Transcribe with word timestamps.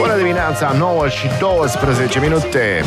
Bună 0.00 0.16
dimineața, 0.16 0.74
9 0.78 1.08
și 1.08 1.28
12 1.38 2.20
minute. 2.20 2.82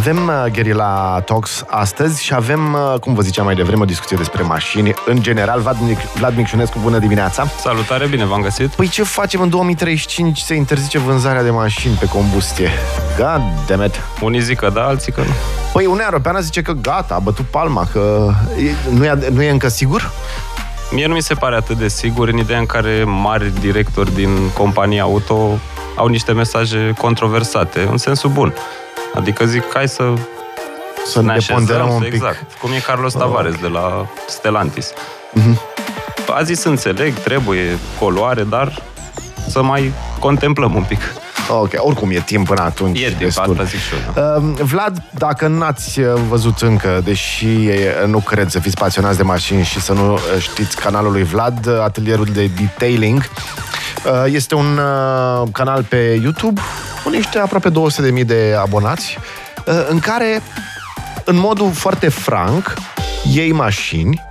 Avem 0.00 0.26
uh, 0.26 0.50
Gherila 0.52 1.20
Talks 1.24 1.64
astăzi 1.66 2.22
și 2.24 2.34
avem, 2.34 2.72
uh, 2.72 3.00
cum 3.00 3.14
vă 3.14 3.22
ziceam 3.22 3.44
mai 3.44 3.54
devreme, 3.54 3.82
o 3.82 3.84
discuție 3.84 4.16
despre 4.16 4.42
mașini. 4.42 4.94
În 5.06 5.22
general, 5.22 5.60
Vlad, 5.60 5.76
Mic- 5.76 6.12
Vlad 6.14 6.36
Micșunescu, 6.36 6.78
bună 6.82 6.98
dimineața! 6.98 7.46
Salutare, 7.60 8.06
bine 8.06 8.24
v-am 8.24 8.40
găsit. 8.40 8.68
Păi 8.68 8.88
ce 8.88 9.02
facem 9.02 9.40
în 9.40 9.48
2035 9.48 10.38
se 10.38 10.54
interzice 10.54 10.98
vânzarea 10.98 11.42
de 11.42 11.50
mașini 11.50 11.94
pe 11.94 12.06
combustie? 12.06 12.70
God 13.16 13.42
damn 13.66 13.84
it! 13.84 13.94
Unii 14.20 14.40
zic 14.40 14.58
că 14.58 14.70
da, 14.74 14.86
alții 14.86 15.12
că 15.12 15.20
nu. 15.20 15.32
Păi 15.72 15.84
Uniunea 15.84 16.06
Europeană 16.10 16.40
zice 16.40 16.62
că 16.62 16.72
gata, 16.72 17.14
a 17.14 17.18
bătut 17.18 17.44
palma, 17.44 17.88
că 17.92 18.32
e, 18.58 18.90
nu, 18.94 19.04
e, 19.04 19.18
nu 19.32 19.42
e 19.42 19.50
încă 19.50 19.68
sigur? 19.68 20.10
Mie 20.90 21.06
nu 21.06 21.14
mi 21.14 21.22
se 21.22 21.34
pare 21.34 21.56
atât 21.56 21.76
de 21.76 21.88
sigur 21.88 22.28
în 22.28 22.38
ideea 22.38 22.58
în 22.58 22.66
care 22.66 23.04
mari 23.04 23.52
directori 23.60 24.14
din 24.14 24.50
companii 24.58 25.00
auto 25.00 25.58
au 25.96 26.06
niște 26.06 26.32
mesaje 26.32 26.94
controversate, 26.98 27.88
în 27.90 27.96
sensul 27.96 28.30
bun. 28.30 28.54
Adică 29.14 29.44
zic, 29.44 29.62
hai 29.72 29.88
să 29.88 30.12
Să 31.06 31.22
ne 31.22 31.32
ne 31.32 31.38
ponderăm 31.48 31.80
așezăm, 31.80 31.94
un 31.96 32.02
pic. 32.02 32.12
Exact, 32.12 32.52
cum 32.60 32.72
e 32.72 32.78
Carlos 32.78 33.12
Tavares 33.12 33.54
de 33.60 33.66
la 33.66 34.06
Stellantis. 34.28 34.92
Mhm. 35.32 35.60
A 36.36 36.42
zis, 36.42 36.64
înțeleg, 36.64 37.14
trebuie 37.14 37.78
poluare, 37.98 38.42
dar 38.42 38.82
să 39.48 39.62
mai 39.62 39.92
contemplăm 40.18 40.74
un 40.74 40.82
pic. 40.82 41.00
Ok, 41.48 41.70
oricum 41.76 42.10
e 42.10 42.22
timp 42.26 42.46
până 42.46 42.60
atunci. 42.62 43.00
E 43.00 43.06
timp, 43.06 43.18
destul. 43.18 43.50
asta 43.50 43.64
zic 43.64 43.78
și 43.78 43.92
eu. 43.92 44.12
Da. 44.14 44.36
Uh, 44.36 44.60
Vlad, 44.62 45.02
dacă 45.10 45.46
n-ați 45.46 46.00
uh, 46.00 46.20
văzut 46.28 46.60
încă, 46.60 47.00
deși 47.04 47.44
uh, 47.44 48.06
nu 48.06 48.18
cred 48.18 48.48
să 48.50 48.58
fiți 48.58 48.76
pasionați 48.76 49.16
de 49.16 49.22
mașini 49.22 49.64
și 49.64 49.80
să 49.80 49.92
nu 49.92 50.12
uh, 50.12 50.20
știți 50.38 50.76
canalul 50.76 51.12
lui 51.12 51.22
Vlad, 51.22 51.66
uh, 51.66 51.80
atelierul 51.82 52.24
de 52.24 52.50
detailing, 52.60 53.30
uh, 54.04 54.24
este 54.26 54.54
un 54.54 54.78
uh, 54.78 55.48
canal 55.52 55.82
pe 55.82 56.18
YouTube 56.22 56.60
cu 57.10 57.16
niște 57.16 57.38
aproape 57.38 57.70
200.000 57.70 58.24
de 58.26 58.56
abonați, 58.60 59.18
uh, 59.66 59.86
în 59.88 59.98
care, 59.98 60.42
în 61.24 61.36
modul 61.36 61.72
foarte 61.72 62.08
franc, 62.08 62.74
iei 63.32 63.52
mașini, 63.52 64.22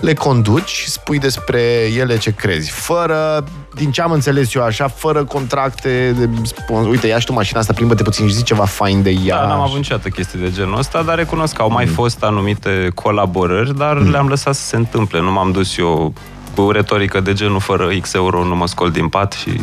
le 0.00 0.14
conduci 0.14 0.68
și 0.68 0.88
spui 0.90 1.18
despre 1.18 1.60
ele 1.96 2.18
ce 2.18 2.30
crezi. 2.30 2.70
Fără, 2.70 3.44
din 3.74 3.90
ce 3.90 4.02
am 4.02 4.12
înțeles 4.12 4.54
eu 4.54 4.62
așa, 4.62 4.88
fără 4.88 5.24
contracte 5.24 6.14
de 6.18 6.28
spun, 6.42 6.86
uite, 6.86 7.06
ia 7.06 7.18
și 7.18 7.26
tu 7.26 7.32
mașina 7.32 7.60
asta, 7.60 7.72
plimbă-te 7.72 8.02
puțin 8.02 8.28
și 8.28 8.34
zi 8.34 8.42
ceva 8.42 8.64
fain 8.64 9.02
de 9.02 9.10
ea. 9.24 9.36
Da, 9.36 9.46
n-am 9.46 9.60
avut 9.60 9.76
niciodată 9.76 10.08
chestii 10.08 10.38
de 10.38 10.50
genul 10.50 10.78
ăsta, 10.78 11.02
dar 11.02 11.16
recunosc 11.16 11.54
că 11.54 11.62
au 11.62 11.70
mai 11.70 11.86
fost 11.86 12.22
anumite 12.22 12.90
colaborări, 12.94 13.76
dar 13.76 13.96
le-am 13.96 14.28
lăsat 14.28 14.54
să 14.54 14.62
se 14.62 14.76
întâmple. 14.76 15.20
Nu 15.20 15.32
m-am 15.32 15.52
dus 15.52 15.78
eu 15.78 16.12
cu 16.54 16.70
retorică 16.70 17.20
de 17.20 17.32
genul 17.32 17.60
fără 17.60 17.88
X 18.00 18.14
euro 18.14 18.44
nu 18.44 18.56
mă 18.56 18.66
scol 18.66 18.90
din 18.90 19.08
pat 19.08 19.32
și 19.32 19.60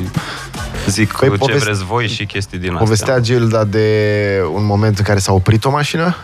zic 0.87 1.11
Păi 1.13 1.29
ce 1.31 1.37
poveste- 1.37 1.63
vreți 1.63 1.83
voi 1.83 2.07
și 2.07 2.25
chestii 2.25 2.57
din 2.57 2.67
astea. 2.69 2.83
Povestea 2.83 3.19
Gilda 3.19 3.63
de 3.63 3.87
un 4.53 4.65
moment 4.65 4.97
în 4.97 5.03
care 5.03 5.19
s-a 5.19 5.33
oprit 5.33 5.65
o 5.65 5.69
mașină? 5.69 6.15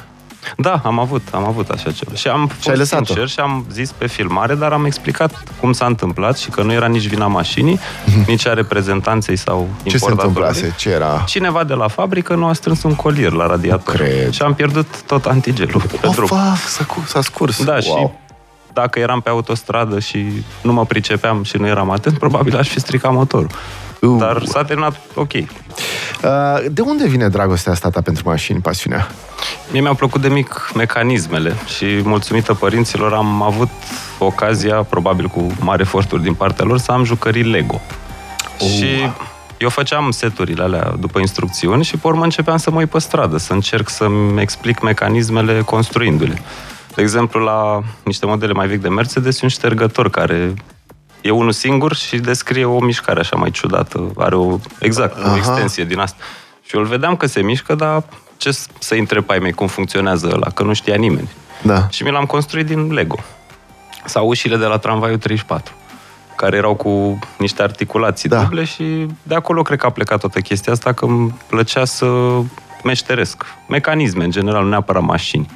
Da, 0.57 0.81
am 0.83 0.99
avut, 0.99 1.21
am 1.31 1.45
avut 1.47 1.69
așa 1.69 1.91
ceva. 1.91 2.15
Și 2.15 2.27
am 2.27 2.47
fost 2.47 2.67
ai 2.69 2.75
lăsat-o? 2.77 3.03
sincer 3.05 3.27
și 3.27 3.39
am 3.39 3.65
zis 3.71 3.91
pe 3.91 4.07
filmare, 4.07 4.55
dar 4.55 4.71
am 4.71 4.85
explicat 4.85 5.43
cum 5.59 5.71
s-a 5.73 5.85
întâmplat 5.85 6.37
și 6.37 6.49
că 6.49 6.61
nu 6.63 6.71
era 6.73 6.85
nici 6.87 7.07
vina 7.07 7.27
mașinii, 7.27 7.79
nici 8.27 8.47
a 8.47 8.53
reprezentanței 8.53 9.35
sau 9.35 9.59
Mhm. 9.75 9.83
Ce 9.89 9.97
se 9.97 10.05
importatorului. 10.09 10.47
întâmplase? 10.47 10.75
Ce 10.77 10.89
era? 10.89 11.23
Cineva 11.27 11.63
de 11.63 11.73
la 11.73 11.87
fabrică 11.87 12.35
nu 12.35 12.45
a 12.45 12.53
strâns 12.53 12.83
un 12.83 12.95
colier 12.95 13.31
la 13.31 13.47
radiator. 13.47 13.93
cred. 13.95 14.31
Și 14.31 14.41
am 14.41 14.53
pierdut 14.53 15.01
tot 15.05 15.25
antigelul 15.25 15.81
pe 15.81 16.07
Oh, 16.07 16.13
drum. 16.15 16.27
fuck, 16.27 16.57
s-a, 16.67 16.83
cu- 16.85 17.03
s-a 17.07 17.21
scurs. 17.21 17.63
Da, 17.63 17.79
și 17.79 17.89
wow. 17.89 18.19
dacă 18.73 18.99
eram 18.99 19.21
pe 19.21 19.29
autostradă 19.29 19.99
și 19.99 20.25
nu 20.61 20.73
mă 20.73 20.85
pricepeam 20.85 21.43
și 21.43 21.57
nu 21.57 21.67
eram 21.67 21.89
atent, 21.89 22.17
probabil 22.17 22.57
aș 22.57 22.67
fi 22.69 22.79
stricat 22.79 23.11
motorul. 23.13 23.49
Uh. 24.07 24.17
Dar 24.17 24.43
s-a 24.45 24.63
terminat 24.63 24.99
ok. 25.15 25.33
Uh, 25.33 25.41
de 26.71 26.81
unde 26.81 27.07
vine 27.07 27.27
dragostea 27.27 27.71
asta 27.71 27.89
ta 27.89 28.01
pentru 28.01 28.23
mașini, 28.29 28.59
pasiunea? 28.59 29.07
Mie 29.71 29.81
mi-au 29.81 29.95
plăcut 29.95 30.21
de 30.21 30.27
mic 30.27 30.71
mecanismele 30.75 31.55
și 31.77 31.85
mulțumită 32.03 32.53
părinților 32.53 33.13
am 33.13 33.41
avut 33.41 33.69
ocazia, 34.19 34.75
probabil 34.75 35.27
cu 35.27 35.51
mari 35.59 35.81
eforturi 35.81 36.23
din 36.23 36.33
partea 36.33 36.65
lor, 36.65 36.77
să 36.77 36.91
am 36.91 37.03
jucării 37.03 37.43
Lego. 37.43 37.81
Oh. 38.59 38.67
Și 38.67 38.85
eu 39.57 39.69
făceam 39.69 40.11
seturile 40.11 40.63
alea 40.63 40.93
după 40.99 41.19
instrucțiuni 41.19 41.83
și 41.83 41.97
pe 41.97 42.07
urmă 42.07 42.23
începeam 42.23 42.57
să 42.57 42.71
mă 42.71 42.79
uit 42.79 42.89
pe 42.89 42.99
stradă, 42.99 43.37
să 43.37 43.53
încerc 43.53 43.89
să-mi 43.89 44.41
explic 44.41 44.81
mecanismele 44.81 45.61
construindu-le. 45.61 46.41
De 46.95 47.01
exemplu, 47.01 47.39
la 47.39 47.81
niște 48.03 48.25
modele 48.25 48.53
mai 48.53 48.67
vechi 48.67 48.81
de 48.81 48.89
Mercedes, 48.89 49.35
e 49.35 49.39
un 49.43 49.49
ștergător 49.49 50.09
care 50.09 50.53
e 51.23 51.29
unul 51.31 51.51
singur 51.51 51.95
și 51.95 52.17
descrie 52.17 52.65
o 52.65 52.79
mișcare 52.79 53.19
așa 53.19 53.35
mai 53.35 53.51
ciudată. 53.51 54.11
Are 54.17 54.35
o, 54.35 54.57
exact, 54.79 55.17
o 55.17 55.25
Aha. 55.27 55.35
extensie 55.37 55.83
din 55.83 55.99
asta. 55.99 56.23
Și 56.65 56.75
eu 56.75 56.81
îl 56.81 56.87
vedeam 56.87 57.15
că 57.15 57.25
se 57.25 57.41
mișcă, 57.41 57.75
dar 57.75 58.03
ce 58.37 58.51
s- 58.51 58.67
să 58.79 58.93
întreb 58.95 59.23
pe 59.23 59.33
ai 59.33 59.39
mei 59.39 59.51
cum 59.51 59.67
funcționează 59.67 60.29
ăla, 60.33 60.49
că 60.49 60.63
nu 60.63 60.73
știa 60.73 60.95
nimeni. 60.95 61.29
Da. 61.61 61.87
Și 61.89 62.03
mi 62.03 62.11
l-am 62.11 62.25
construit 62.25 62.65
din 62.65 62.91
Lego. 62.93 63.19
Sau 64.05 64.27
ușile 64.27 64.57
de 64.57 64.65
la 64.65 64.77
tramvaiul 64.77 65.17
34, 65.17 65.73
care 66.35 66.57
erau 66.57 66.75
cu 66.75 67.19
niște 67.37 67.61
articulații 67.61 68.29
Da. 68.29 68.41
duble 68.43 68.63
și 68.63 69.07
de 69.23 69.35
acolo 69.35 69.61
cred 69.61 69.79
că 69.79 69.85
a 69.85 69.89
plecat 69.89 70.19
toată 70.19 70.39
chestia 70.39 70.73
asta, 70.73 70.91
că 70.93 71.05
îmi 71.05 71.35
plăcea 71.49 71.85
să 71.85 72.07
meșteresc. 72.83 73.45
Mecanisme, 73.67 74.23
în 74.23 74.31
general, 74.31 74.63
nu 74.63 74.69
neapărat 74.69 75.01
mașini. 75.03 75.49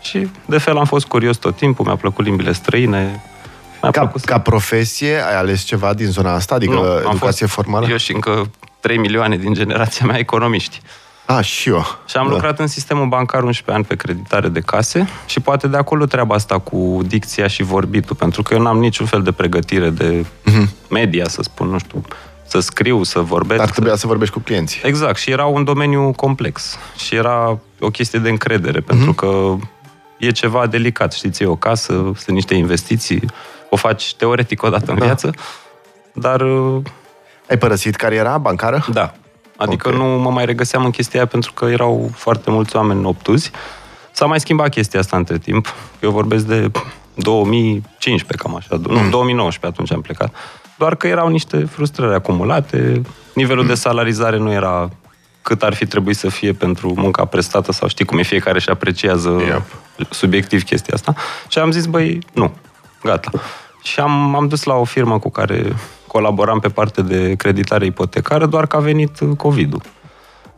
Și 0.00 0.28
de 0.46 0.58
fel 0.58 0.76
am 0.78 0.84
fost 0.84 1.06
curios 1.06 1.36
tot 1.36 1.56
timpul, 1.56 1.84
mi-a 1.84 1.96
plăcut 1.96 2.24
limbile 2.24 2.52
străine, 2.52 2.98
mi-a 3.10 3.20
Ca, 3.80 3.90
plăcut 3.90 4.20
să- 4.20 4.26
ca 4.26 4.38
profesie, 4.40 5.14
ai 5.26 5.36
ales 5.36 5.62
ceva 5.62 5.94
din 5.94 6.06
zona 6.06 6.34
asta? 6.34 6.54
Adică 6.54 6.72
Nu, 6.72 6.80
am 6.80 6.96
educație 6.98 7.46
fost 7.46 7.52
formală? 7.52 7.86
Eu 7.90 7.96
și 7.96 8.12
încă 8.14 8.50
3 8.80 8.96
milioane 8.98 9.36
din 9.36 9.54
generația 9.54 10.06
mea 10.06 10.18
economiști. 10.18 10.80
A, 11.26 11.40
și 11.40 11.68
eu. 11.68 11.84
Și 12.06 12.16
am 12.16 12.26
Da. 12.26 12.32
lucrat 12.32 12.58
în 12.58 12.66
sistemul 12.66 13.06
bancar 13.06 13.42
11 13.42 13.70
ani 13.76 13.84
pe 13.84 13.94
creditare 13.96 14.48
de 14.48 14.60
case 14.60 15.08
și 15.26 15.40
poate 15.40 15.68
de 15.68 15.76
acolo 15.76 16.04
treaba 16.04 16.34
asta 16.34 16.58
cu 16.58 17.00
dicția 17.06 17.46
și 17.46 17.62
vorbitul, 17.62 18.16
pentru 18.16 18.42
că 18.42 18.54
eu 18.54 18.60
n-am 18.60 18.78
niciun 18.78 19.06
fel 19.06 19.22
de 19.22 19.32
pregătire 19.32 19.90
de 19.90 20.24
media, 20.90 21.28
să 21.28 21.42
spun, 21.42 21.68
nu 21.68 21.78
știu, 21.78 22.02
să 22.46 22.60
scriu, 22.60 23.02
să 23.02 23.20
vorbesc. 23.20 23.60
Dar 23.60 23.70
trebuia 23.70 23.94
să 23.96 24.06
vorbești 24.06 24.34
cu 24.34 24.40
clienții. 24.40 24.80
Exact, 24.84 25.18
și 25.18 25.30
era 25.30 25.44
un 25.46 25.64
domeniu 25.64 26.12
complex 26.16 26.78
și 26.96 27.14
era 27.14 27.58
o 27.80 27.90
chestie 27.90 28.18
de 28.18 28.28
încredere, 28.28 28.80
pentru 28.80 29.12
că 29.12 29.56
e 30.18 30.30
ceva 30.30 30.66
delicat, 30.66 31.12
știți, 31.12 31.42
e 31.42 31.46
o 31.46 31.56
casă, 31.56 31.92
sunt 31.92 32.28
niște 32.28 32.54
investiții, 32.54 33.22
o 33.70 33.76
faci 33.76 34.14
teoretic 34.14 34.62
o 34.62 34.68
dată 34.68 34.90
în 34.90 34.98
Da. 34.98 35.04
viață, 35.04 35.30
dar 36.12 36.40
uh, 36.40 36.82
Ai 37.50 37.58
părăsit 37.58 37.96
cariera 37.96 38.38
bancară? 38.38 38.84
da. 38.92 39.12
Adică 39.56 39.88
Ok. 39.88 39.94
nu 39.94 40.04
mă 40.04 40.30
mai 40.30 40.44
regăseam 40.44 40.84
în 40.84 40.90
chestia 40.90 41.18
aia 41.20 41.28
pentru 41.28 41.52
că 41.52 41.64
erau 41.64 42.10
foarte 42.14 42.50
mulți 42.50 42.76
oameni 42.76 43.04
obtuzi. 43.06 43.50
S-a 44.12 44.26
mai 44.26 44.40
schimbat 44.40 44.68
chestia 44.68 45.00
asta 45.00 45.16
între 45.16 45.38
timp. 45.38 45.74
Eu 46.00 46.10
vorbesc 46.10 46.44
de 46.44 46.70
2015, 47.14 48.34
cam 48.36 48.56
așa. 48.56 48.76
Nu, 49.02 49.08
2019 49.10 49.66
atunci 49.66 49.92
am 49.92 50.00
plecat. 50.00 50.34
Doar 50.78 50.94
că 50.96 51.06
erau 51.06 51.28
niște 51.28 51.64
frustrări 51.64 52.14
acumulate, 52.14 53.02
nivelul 53.34 53.66
de 53.66 53.74
salarizare 53.74 54.36
nu 54.38 54.52
era 54.52 54.90
cât 55.42 55.62
ar 55.62 55.74
fi 55.74 55.86
trebuit 55.86 56.16
să 56.16 56.28
fie 56.28 56.52
pentru 56.52 56.92
munca 56.96 57.24
prestată 57.24 57.72
sau 57.72 57.88
știi 57.88 58.04
cum 58.04 58.18
e, 58.18 58.22
fiecare 58.22 58.58
și 58.58 58.68
apreciază 58.68 59.28
Yep. 59.46 59.62
subiectiv 60.10 60.62
chestia 60.62 60.94
asta. 60.94 61.14
Și 61.48 61.58
am 61.58 61.70
zis, 61.70 61.86
băi, 61.86 62.18
nu, 62.32 62.52
gata. 63.02 63.30
Și 63.82 64.00
am, 64.00 64.10
m-am 64.10 64.48
dus 64.48 64.62
la 64.62 64.74
o 64.74 64.84
firmă 64.84 65.18
cu 65.18 65.30
care 65.30 65.76
colaboram 66.06 66.58
pe 66.58 66.68
parte 66.68 67.02
de 67.02 67.34
creditare 67.34 67.84
ipotecară, 67.84 68.46
doar 68.46 68.66
că 68.66 68.76
a 68.76 68.80
venit 68.80 69.20
uh, 69.20 69.36
COVID-ul. 69.36 69.82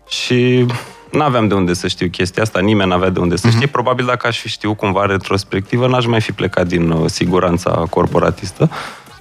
Și 0.08 0.66
n-aveam 1.12 1.48
de 1.48 1.54
unde 1.54 1.72
să 1.72 1.88
știu 1.88 2.08
chestia 2.08 2.42
asta, 2.42 2.60
nimeni 2.60 2.88
n-avea 2.90 3.08
de 3.08 3.18
unde 3.18 3.36
să 3.36 3.50
știe. 3.50 3.66
Probabil 3.66 4.04
dacă 4.04 4.26
aș 4.26 4.38
fi 4.38 4.48
știut 4.48 4.76
cumva 4.76 5.06
retrospectivă, 5.06 5.86
n-aș 5.86 6.06
mai 6.06 6.20
fi 6.20 6.32
plecat 6.32 6.66
din 6.66 6.90
uh, 6.90 7.10
siguranța 7.10 7.70
corporatistă. 7.90 8.70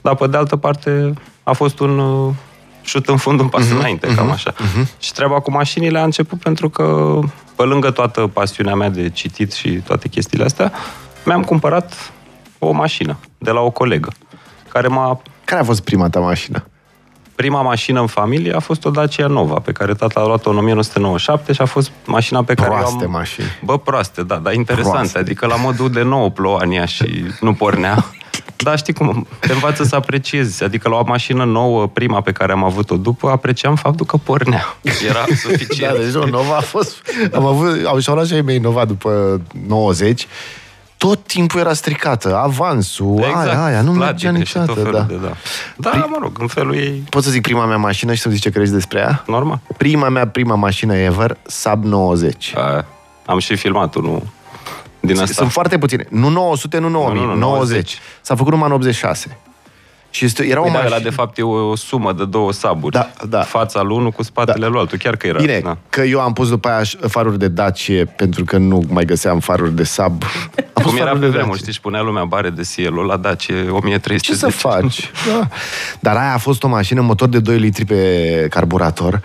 Dar, 0.01 0.15
pe 0.15 0.27
de 0.27 0.37
altă 0.37 0.55
parte, 0.55 1.13
a 1.43 1.53
fost 1.53 1.79
un 1.79 1.99
uh, 1.99 2.33
șut 2.81 3.07
în 3.07 3.17
fund, 3.17 3.39
un 3.39 3.47
pas 3.47 3.69
înainte, 3.69 4.07
cam 4.15 4.31
așa. 4.31 4.53
Și 4.99 5.13
treaba 5.13 5.39
cu 5.39 5.51
mașinile 5.51 5.99
a 5.99 6.03
început 6.03 6.39
pentru 6.39 6.69
că, 6.69 7.19
pe 7.55 7.63
lângă 7.63 7.91
toată 7.91 8.29
pasiunea 8.33 8.75
mea 8.75 8.89
de 8.89 9.09
citit 9.09 9.51
și 9.51 9.69
toate 9.69 10.07
chestiile 10.07 10.43
astea, 10.43 10.71
mi-am 11.25 11.43
cumpărat 11.43 12.11
o 12.59 12.71
mașină 12.71 13.17
de 13.37 13.51
la 13.51 13.59
o 13.59 13.69
colegă, 13.69 14.11
care 14.67 14.87
m-a 14.87 15.21
Care 15.49 15.61
a 15.61 15.63
fost 15.63 15.81
prima 15.81 16.09
ta 16.09 16.19
mașină? 16.19 16.65
Prima 17.35 17.61
mașină 17.61 17.99
în 17.99 18.07
familie 18.07 18.53
a 18.53 18.59
fost 18.59 18.85
o 18.85 18.89
Dacia 18.89 19.27
Nova, 19.27 19.53
pe 19.53 19.71
care 19.71 19.93
tata 19.93 20.19
a 20.19 20.25
luat-o 20.25 20.49
în 20.49 20.57
1997 20.57 21.53
și 21.53 21.61
a 21.61 21.65
fost 21.65 21.91
mașina 22.05 22.43
pe 22.43 22.53
care 22.53 22.69
eu 22.69 22.75
Proaste 22.75 23.03
am... 23.03 23.11
mașini. 23.11 23.47
Bă, 23.63 23.77
proaste, 23.77 24.23
da, 24.23 24.35
dar 24.35 24.53
interesante. 24.53 24.97
Proaste. 24.97 25.17
Adică 25.17 25.45
la 25.45 25.55
modul 25.55 25.91
de 25.91 26.01
nou 26.01 26.29
ploua 26.29 26.59
în 26.63 26.71
ea 26.71 26.85
și 26.85 27.25
nu 27.39 27.53
pornea. 27.53 28.05
Da, 28.63 28.75
știi 28.75 28.93
cum, 28.93 29.27
te 29.39 29.51
învață 29.51 29.83
să 29.83 29.95
apreciezi. 29.95 30.63
Adică 30.63 30.89
la 30.89 30.95
o 30.95 31.03
mașină 31.05 31.43
nouă, 31.43 31.87
prima 31.87 32.21
pe 32.21 32.31
care 32.31 32.51
am 32.51 32.63
avut-o 32.63 32.97
după, 32.97 33.29
apreciam 33.29 33.75
faptul 33.75 34.05
că 34.05 34.17
pornea. 34.17 34.77
Era 35.07 35.25
suficient. 35.45 35.93
Da, 35.93 35.99
deci 35.99 36.13
nu, 36.13 36.25
Nova 36.25 36.55
a 36.55 36.61
fost... 36.61 36.95
Am 37.33 37.45
avut... 37.45 37.85
Au 37.85 37.99
și-au 37.99 38.15
luat 38.15 38.27
și 38.27 38.33
ai 38.33 38.41
mei 38.41 38.57
Nova 38.57 38.85
după 38.85 39.41
90 39.67 40.27
tot 40.99 41.23
timpul 41.27 41.59
era 41.59 41.73
stricată. 41.73 42.37
Avansul, 42.37 43.15
exact. 43.17 43.47
aia, 43.47 43.63
aia, 43.63 43.81
nu 43.81 43.91
mergea 43.91 44.31
niciodată. 44.31 44.81
Da. 44.81 45.01
De, 45.01 45.15
da. 45.15 45.33
da, 45.77 45.89
Pri... 45.89 46.05
mă 46.09 46.17
rog, 46.21 46.37
în 46.39 46.47
felul 46.47 46.75
ei... 46.75 47.03
Pot 47.09 47.23
să 47.23 47.29
zic 47.29 47.41
prima 47.41 47.65
mea 47.65 47.77
mașină 47.77 48.13
și 48.13 48.21
să 48.21 48.29
zici 48.29 48.41
ce 48.41 48.49
crezi 48.49 48.71
despre 48.71 48.99
ea? 48.99 49.23
Normal. 49.27 49.59
Prima 49.77 50.09
mea, 50.09 50.27
prima 50.27 50.55
mașină 50.55 50.95
ever, 50.95 51.37
Sub 51.45 51.83
90. 51.83 52.53
A, 52.55 52.85
am 53.25 53.39
și 53.39 53.55
filmat 53.55 53.95
unul 53.95 54.21
din 54.99 55.19
asta. 55.19 55.33
Sunt 55.33 55.51
foarte 55.51 55.77
puține. 55.77 56.05
Nu 56.09 56.29
900, 56.29 56.77
nu 56.77 56.89
9000, 56.89 57.21
nu, 57.21 57.27
nu, 57.27 57.33
nu, 57.33 57.39
90. 57.39 57.69
90. 57.69 57.99
S-a 58.21 58.35
făcut 58.35 58.51
numai 58.51 58.67
în 58.67 58.75
86. 58.75 59.37
Și 60.09 60.25
este, 60.25 60.45
era 60.45 60.59
păi 60.61 60.69
o 60.69 60.73
mașină... 60.73 60.89
Da, 60.89 60.99
de 60.99 61.09
fapt 61.09 61.37
e 61.37 61.41
o, 61.41 61.69
o 61.69 61.75
sumă 61.75 62.13
de 62.13 62.25
două 62.25 62.51
saburi. 62.51 62.93
Da, 62.93 63.11
da. 63.29 63.41
Fața 63.41 63.81
lui 63.81 63.95
unul 63.95 64.11
cu 64.11 64.23
spatele 64.23 64.59
da. 64.59 64.67
lui 64.67 64.79
altul. 64.79 64.97
Chiar 64.97 65.15
că 65.15 65.27
era. 65.27 65.39
Bine, 65.39 65.59
da. 65.63 65.77
că 65.89 66.01
eu 66.01 66.19
am 66.19 66.33
pus 66.33 66.49
după 66.49 66.67
aia 66.67 66.81
faruri 67.07 67.39
de 67.39 67.47
Dacie 67.47 68.05
pentru 68.05 68.43
că 68.43 68.57
nu 68.57 68.83
mai 68.89 69.05
găseam 69.05 69.39
faruri 69.39 69.75
de 69.75 69.83
sab. 69.83 70.23
Am 70.73 70.83
Cum 70.83 70.97
era 71.01 71.11
pe 71.17 71.27
vremuri, 71.27 71.59
știi, 71.59 71.73
și 71.73 71.81
punea 71.81 72.01
lumea 72.01 72.25
bare 72.25 72.49
de 72.49 72.61
Cielo 72.63 73.03
la 73.03 73.17
Dacie 73.17 73.69
1300. 73.69 74.17
Ce 74.17 74.33
să 74.33 74.49
faci? 74.49 75.11
da. 75.27 75.47
Dar 75.99 76.15
aia 76.15 76.33
a 76.33 76.37
fost 76.37 76.63
o 76.63 76.67
mașină, 76.67 77.01
motor 77.01 77.27
de 77.27 77.39
2 77.39 77.57
litri 77.57 77.85
pe 77.85 78.47
carburator. 78.49 79.21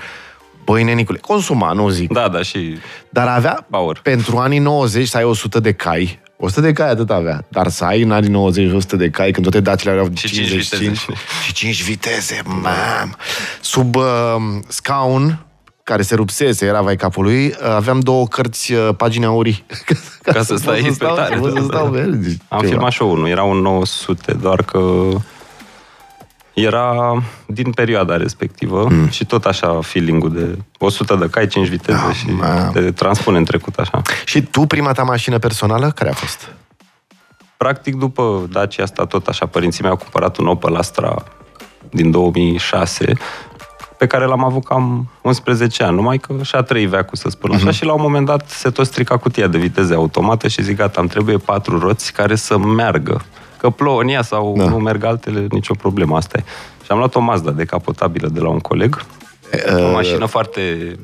Băi, 0.65 0.83
nenicule, 0.83 1.19
consuma, 1.19 1.73
nu 1.73 1.89
zic. 1.89 2.13
Da, 2.13 2.29
da, 2.29 2.43
și... 2.43 2.77
Dar 3.09 3.29
avea, 3.29 3.67
Power. 3.71 4.01
pentru 4.03 4.37
anii 4.37 4.59
90, 4.59 5.09
să 5.09 5.17
ai 5.17 5.25
100 5.25 5.61
de 5.61 5.73
cai, 5.73 6.21
100 6.45 6.61
de 6.61 6.73
cai 6.73 6.91
atât 6.91 7.11
avea. 7.11 7.47
Dar 7.49 7.69
să 7.69 7.85
ai 7.85 8.03
în 8.03 8.11
anii 8.11 8.31
90 8.31 8.73
100 8.73 8.97
de 8.97 9.11
cai, 9.11 9.31
când 9.31 9.43
toate 9.51 9.61
dacile 9.61 9.91
aveau 9.91 10.09
și 10.15 10.27
55 10.27 10.67
5 10.67 10.89
viteze. 10.89 11.15
și 11.45 11.53
5 11.53 11.83
viteze, 11.83 12.43
mam. 12.45 13.17
Sub 13.61 13.95
uh, 13.95 14.05
scaun, 14.69 15.47
care 15.83 16.03
se 16.03 16.15
rupsese, 16.15 16.67
era 16.67 16.83
vai 16.83 16.97
capului, 16.97 17.47
uh, 17.47 17.69
aveam 17.75 18.01
două 18.01 18.27
cărți 18.27 18.73
uh, 18.73 18.89
pagini 18.97 19.25
aurii. 19.25 19.65
Ca, 20.23 20.33
ca 20.33 20.43
să 20.43 20.57
stai 20.57 20.79
să 20.79 20.87
pe 20.87 20.93
stau, 20.93 21.15
tare. 21.15 21.41
să 21.43 21.63
stau 21.67 21.87
verzi. 21.89 22.39
Am 22.49 22.61
Ceva. 22.61 22.71
filmat 22.71 22.93
și 22.93 23.03
eu 23.03 23.11
unul, 23.11 23.29
era 23.29 23.43
un 23.43 23.57
900, 23.57 24.33
doar 24.33 24.63
că 24.63 24.79
era 26.55 27.23
din 27.47 27.73
perioada 27.73 28.17
respectivă 28.17 28.87
mm. 28.91 29.09
și 29.09 29.25
tot 29.25 29.45
așa 29.45 29.79
feeling-ul 29.83 30.33
de 30.33 30.59
100 30.79 31.15
de 31.15 31.29
cai, 31.29 31.47
5 31.47 31.69
viteze 31.69 31.99
Da, 32.07 32.13
și 32.13 32.31
ma. 32.31 32.71
te 32.73 32.91
transpune 32.91 33.39
în 33.39 33.45
trecut 33.45 33.75
așa. 33.75 34.03
Și 34.25 34.43
tu, 34.43 34.61
prima 34.61 34.93
ta 34.93 35.03
mașină 35.03 35.39
personală, 35.39 35.91
care 35.91 36.11
a 36.11 36.13
fost? 36.13 36.53
Practic, 37.57 37.95
după 37.95 38.49
Dacia 38.51 38.83
asta, 38.83 39.05
tot 39.05 39.27
așa, 39.27 39.47
părinții 39.47 39.83
mei 39.83 39.91
au 39.91 39.97
cumpărat 39.97 40.37
un 40.37 40.47
Opel 40.47 40.77
Astra 40.77 41.23
din 41.91 42.11
2006, 42.11 43.13
pe 43.99 44.07
care 44.07 44.25
l-am 44.25 44.45
avut 44.45 44.65
cam 44.65 45.11
11 45.23 45.83
ani, 45.83 45.95
numai 45.95 46.19
că 46.19 46.35
și-a 46.43 46.63
trăit 46.63 46.89
veacul, 46.89 47.17
să 47.17 47.29
spun 47.29 47.53
așa, 47.53 47.71
și 47.71 47.85
la 47.85 47.93
un 47.93 48.01
moment 48.03 48.27
dat 48.27 48.49
se 48.49 48.71
tot 48.71 48.87
strica 48.87 49.17
cutia 49.17 49.47
de 49.47 49.59
viteze 49.59 49.95
automată 49.95 50.49
și 50.49 50.63
zic, 50.63 50.77
gata, 50.77 51.01
îmi 51.01 51.09
trebuie 51.09 51.37
patru 51.37 51.79
roți 51.79 52.13
care 52.13 52.35
să 52.35 52.59
meargă. 52.59 53.25
Că 53.65 53.71
plouă 53.71 54.01
în 54.01 54.09
ea 54.09 54.23
sau 54.23 54.55
Da. 54.57 54.65
nu 54.65 54.77
merg 54.79 55.05
altele, 55.05 55.47
nicio 55.51 55.75
problemă, 55.75 56.17
asta 56.17 56.39
e. 56.39 56.45
Și 56.85 56.91
am 56.91 56.99
luat 56.99 57.15
o 57.15 57.21
Mazda 57.21 57.51
decapotabilă 57.51 58.29
de 58.29 58.41
la 58.41 58.49
un 58.49 58.59
coleg, 58.59 59.05
o 59.89 59.91
mașină 59.93 60.27
foarte 60.27 60.61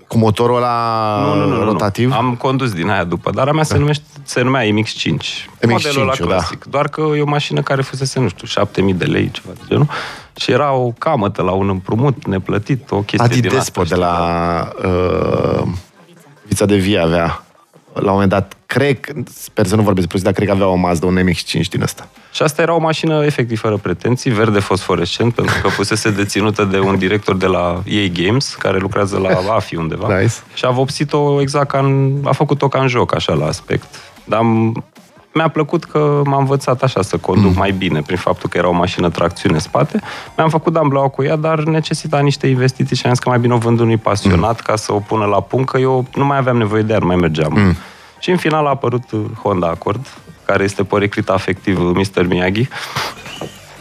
Cu 0.06 0.18
motorul 0.18 0.56
ăla 0.56 1.24
nu, 1.26 1.34
nu, 1.34 1.46
nu, 1.46 1.56
nu, 1.56 1.64
rotativ? 1.64 2.08
Nu. 2.08 2.16
Am 2.16 2.34
condus 2.34 2.72
din 2.72 2.88
aia 2.88 3.04
după, 3.04 3.30
dar 3.30 3.48
a 3.48 3.52
mea 3.52 3.62
se, 3.62 3.78
numește, 3.78 4.04
se 4.22 4.42
numea 4.42 4.62
MX-5. 4.62 5.16
modelul 5.68 6.02
ăla 6.02 6.14
da. 6.18 6.24
clasic. 6.24 6.64
Doar 6.64 6.88
că 6.88 7.00
e 7.16 7.20
o 7.20 7.26
mașină 7.26 7.62
care 7.62 7.82
fusese, 7.82 8.20
nu 8.20 8.28
știu, 8.28 8.46
7000 8.46 8.94
de 8.94 9.04
lei, 9.04 9.30
ceva 9.30 9.52
de 9.54 9.60
genul. 9.68 9.88
Și 10.36 10.50
era 10.50 10.72
o 10.72 10.92
camătă 10.98 11.42
la 11.42 11.50
un 11.50 11.68
împrumut 11.68 12.26
neplătit, 12.26 12.90
o 12.90 13.00
chestie 13.00 13.24
Adi 13.24 13.40
din 13.40 13.50
Despo 13.50 13.80
asta. 13.80 13.94
de 13.94 14.00
știi, 14.00 14.14
la 14.14 14.72
uh, 15.58 15.62
Vița 16.46 16.64
de 16.64 16.76
Vie 16.76 16.98
avea 16.98 17.44
la 17.92 18.00
un 18.00 18.12
moment 18.12 18.30
dat, 18.30 18.56
cred, 18.72 18.98
sper 19.34 19.66
să 19.66 19.76
nu 19.76 19.82
vorbesc 19.82 20.06
prostii, 20.06 20.30
dar 20.30 20.38
cred 20.38 20.48
că 20.48 20.54
avea 20.54 20.66
o 20.66 20.74
Mazda, 20.74 21.06
un 21.06 21.18
MX-5 21.18 21.68
din 21.70 21.82
ăsta. 21.82 22.08
Și 22.32 22.42
asta 22.42 22.62
era 22.62 22.74
o 22.74 22.78
mașină 22.78 23.24
efectiv 23.24 23.58
fără 23.58 23.76
pretenții, 23.76 24.30
verde 24.30 24.58
fosforescent, 24.58 25.34
pentru 25.34 25.54
că 25.62 25.68
fusese 25.68 26.10
deținută 26.10 26.64
de 26.64 26.78
un 26.78 26.98
director 26.98 27.36
de 27.36 27.46
la 27.46 27.82
EA 27.86 28.06
Games, 28.06 28.54
care 28.58 28.78
lucrează 28.78 29.18
la 29.18 29.54
AFI 29.54 29.76
undeva. 29.76 30.20
Nice. 30.20 30.34
Și 30.54 30.64
a 30.64 30.70
vopsit-o 30.70 31.40
exact 31.40 31.68
ca 31.68 31.78
în, 31.78 32.12
a 32.24 32.32
făcut-o 32.32 32.68
ca 32.68 32.80
în 32.80 32.88
joc, 32.88 33.14
așa, 33.14 33.32
la 33.32 33.46
aspect. 33.46 33.84
Dar 34.24 34.38
am, 34.38 34.84
mi-a 35.32 35.48
plăcut 35.48 35.84
că 35.84 36.22
m-a 36.24 36.38
învățat 36.38 36.82
așa 36.82 37.02
să 37.02 37.16
conduc 37.16 37.50
mm. 37.50 37.56
mai 37.56 37.70
bine, 37.70 38.02
prin 38.02 38.16
faptul 38.16 38.48
că 38.48 38.58
era 38.58 38.68
o 38.68 38.72
mașină 38.72 39.10
tracțiune 39.10 39.58
spate. 39.58 40.00
Mi-am 40.36 40.48
făcut 40.48 40.72
damblaua 40.72 41.08
cu 41.08 41.22
ea, 41.22 41.36
dar 41.36 41.62
necesita 41.62 42.18
niște 42.18 42.46
investiții 42.46 42.96
și 42.96 43.06
am 43.06 43.12
zis 43.12 43.22
că 43.22 43.28
mai 43.28 43.38
bine 43.38 43.54
o 43.54 43.58
vând 43.58 43.80
unui 43.80 43.96
pasionat 43.96 44.56
mm. 44.56 44.64
ca 44.64 44.76
să 44.76 44.92
o 44.92 44.98
pună 44.98 45.24
la 45.24 45.40
punct, 45.40 45.68
că 45.68 45.78
eu 45.78 46.06
nu 46.14 46.24
mai 46.24 46.38
aveam 46.38 46.56
nevoie 46.56 46.82
de 46.82 46.92
ea, 46.92 46.98
nu 46.98 47.06
mai 47.06 47.16
mergeam. 47.16 47.52
Mm. 47.56 47.76
Și 48.20 48.30
în 48.30 48.36
final 48.36 48.66
a 48.66 48.68
apărut 48.68 49.10
uh, 49.10 49.20
Honda 49.42 49.68
Accord, 49.68 50.06
care 50.44 50.64
este 50.64 50.84
porecrita 50.84 51.32
afectiv 51.32 51.78
Mr. 51.78 52.26
Miyagi. 52.26 52.68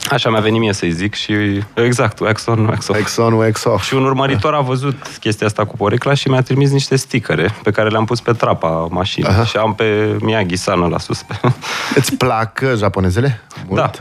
Așa 0.10 0.30
mi-a 0.30 0.40
venit 0.40 0.60
mie 0.60 0.74
să-i 0.74 0.92
zic 0.92 1.14
și 1.14 1.34
exact, 1.74 2.20
wax 2.20 2.46
on, 2.46 2.66
wax 2.66 2.88
off. 2.88 3.00
Exxon, 3.00 3.34
wax 3.34 3.64
off. 3.64 3.84
Și 3.84 3.94
un 3.94 4.06
urmăritor 4.06 4.54
a 4.54 4.62
văzut 4.62 5.18
chestia 5.20 5.48
asta 5.48 5.66
cu 5.66 5.76
porecla 5.76 6.14
și 6.14 6.30
mi-a 6.30 6.42
trimis 6.42 6.72
niște 6.72 6.96
sticăre 6.96 7.56
pe 7.64 7.72
care 7.72 7.90
le-am 7.90 8.06
pus 8.06 8.22
pe 8.22 8.32
trapa 8.32 8.88
mașinii 8.90 9.30
Aha. 9.30 9.44
și 9.44 9.58
am 9.58 9.76
pe 9.76 10.18
Miyagi 10.22 10.56
Sană 10.56 10.88
la 10.88 10.98
sus. 10.98 11.26
Îți 11.96 12.16
plac 12.16 12.60
uh, 12.64 12.74
japonezele? 12.78 13.42
Mult? 13.68 13.82
da, 13.82 13.92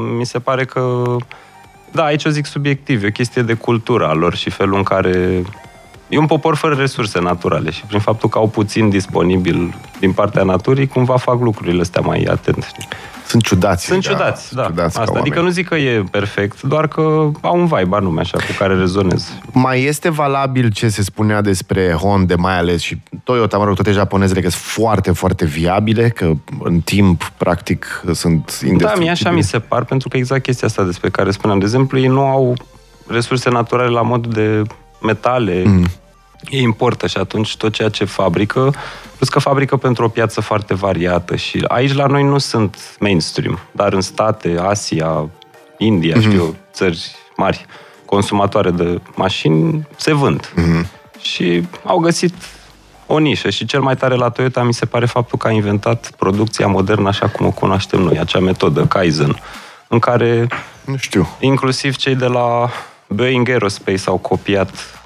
mi 0.00 0.26
se 0.26 0.38
pare 0.38 0.64
că... 0.64 1.04
Da, 1.92 2.04
aici 2.04 2.24
o 2.24 2.30
zic 2.30 2.46
subiectiv, 2.46 3.02
e 3.02 3.06
o 3.06 3.10
chestie 3.10 3.42
de 3.42 3.54
cultură 3.54 4.06
a 4.06 4.12
lor 4.12 4.34
și 4.34 4.50
felul 4.50 4.76
în 4.76 4.82
care... 4.82 5.42
E 6.08 6.18
un 6.18 6.26
popor 6.26 6.54
fără 6.54 6.74
resurse 6.74 7.20
naturale 7.20 7.70
și 7.70 7.84
prin 7.86 8.00
faptul 8.00 8.28
că 8.28 8.38
au 8.38 8.48
puțin 8.48 8.88
disponibil 8.88 9.74
din 10.00 10.12
partea 10.12 10.42
naturii, 10.42 10.86
cumva 10.86 11.16
fac 11.16 11.40
lucrurile 11.40 11.80
astea 11.80 12.00
mai 12.00 12.22
atent. 12.30 12.62
Știi? 12.62 12.88
Sunt 13.26 13.42
ciudați. 13.42 13.84
Sunt 13.84 14.02
ciudați, 14.02 14.54
da. 14.54 14.64
ciudați 14.64 14.94
ca 14.94 15.00
Asta. 15.00 15.18
Adică 15.18 15.36
oameni. 15.36 15.44
nu 15.44 15.50
zic 15.50 15.68
că 15.68 15.74
e 15.74 16.04
perfect, 16.10 16.62
doar 16.62 16.88
că 16.88 17.00
au 17.40 17.58
un 17.58 17.66
vibe 17.66 17.96
anume 17.96 18.20
așa 18.20 18.38
cu 18.38 18.54
care 18.58 18.74
rezonez. 18.74 19.32
Mai 19.52 19.82
este 19.82 20.08
valabil 20.10 20.70
ce 20.70 20.88
se 20.88 21.02
spunea 21.02 21.40
despre 21.40 21.92
Honda, 21.92 22.34
mai 22.36 22.58
ales 22.58 22.80
și 22.80 23.00
Toyota, 23.24 23.58
mă 23.58 23.64
rog, 23.64 23.74
toate 23.74 23.92
japonezele, 23.92 24.40
că 24.40 24.48
sunt 24.48 24.62
foarte, 24.62 25.12
foarte 25.12 25.44
viabile, 25.44 26.08
că 26.08 26.32
în 26.62 26.80
timp, 26.80 27.32
practic, 27.36 28.02
sunt 28.12 28.44
Da, 28.44 28.66
mie 28.66 28.70
indestructibile. 28.70 29.10
așa 29.10 29.30
mi 29.30 29.42
se 29.42 29.58
par, 29.58 29.84
pentru 29.84 30.08
că 30.08 30.16
exact 30.16 30.42
chestia 30.42 30.66
asta 30.66 30.82
despre 30.82 31.08
care 31.10 31.30
spuneam. 31.30 31.58
De 31.58 31.64
exemplu, 31.64 31.98
ei 31.98 32.06
nu 32.06 32.20
au 32.20 32.56
resurse 33.06 33.50
naturale 33.50 33.88
la 33.88 34.02
mod 34.02 34.26
de 34.26 34.62
metale, 35.02 35.62
mm. 35.66 35.86
Ei 36.50 36.62
importă 36.62 37.06
și 37.06 37.18
atunci 37.18 37.56
tot 37.56 37.72
ceea 37.72 37.88
ce 37.88 38.04
fabrică, 38.04 38.74
plus 39.16 39.28
că 39.28 39.38
fabrică 39.38 39.76
pentru 39.76 40.04
o 40.04 40.08
piață 40.08 40.40
foarte 40.40 40.74
variată 40.74 41.36
și 41.36 41.64
aici 41.68 41.92
la 41.94 42.06
noi 42.06 42.22
nu 42.22 42.38
sunt 42.38 42.96
mainstream, 43.00 43.58
dar 43.72 43.92
în 43.92 44.00
state, 44.00 44.58
Asia, 44.60 45.28
India, 45.78 46.16
mm-hmm. 46.16 46.20
știu 46.20 46.38
eu, 46.38 46.54
țări 46.72 47.16
mari, 47.36 47.66
consumatoare 48.04 48.70
de 48.70 49.00
mașini, 49.14 49.86
se 49.96 50.12
vând. 50.12 50.46
Mm-hmm. 50.46 50.86
Și 51.20 51.66
au 51.84 51.98
găsit 51.98 52.34
o 53.06 53.18
nișă 53.18 53.50
și 53.50 53.64
cel 53.64 53.80
mai 53.80 53.96
tare 53.96 54.14
la 54.14 54.28
Toyota 54.28 54.62
mi 54.62 54.74
se 54.74 54.86
pare 54.86 55.06
faptul 55.06 55.38
că 55.38 55.46
a 55.46 55.50
inventat 55.50 56.10
producția 56.16 56.66
modernă 56.66 57.08
așa 57.08 57.28
cum 57.28 57.46
o 57.46 57.50
cunoaștem 57.50 58.00
noi, 58.00 58.18
acea 58.18 58.38
metodă 58.38 58.86
Kaizen, 58.86 59.40
în 59.88 59.98
care 59.98 60.46
Nu 60.84 60.96
știu. 60.96 61.28
inclusiv 61.40 61.96
cei 61.96 62.14
de 62.14 62.26
la 62.26 62.70
Boeing 63.06 63.48
Aerospace 63.48 64.02
au 64.06 64.16
copiat 64.16 64.97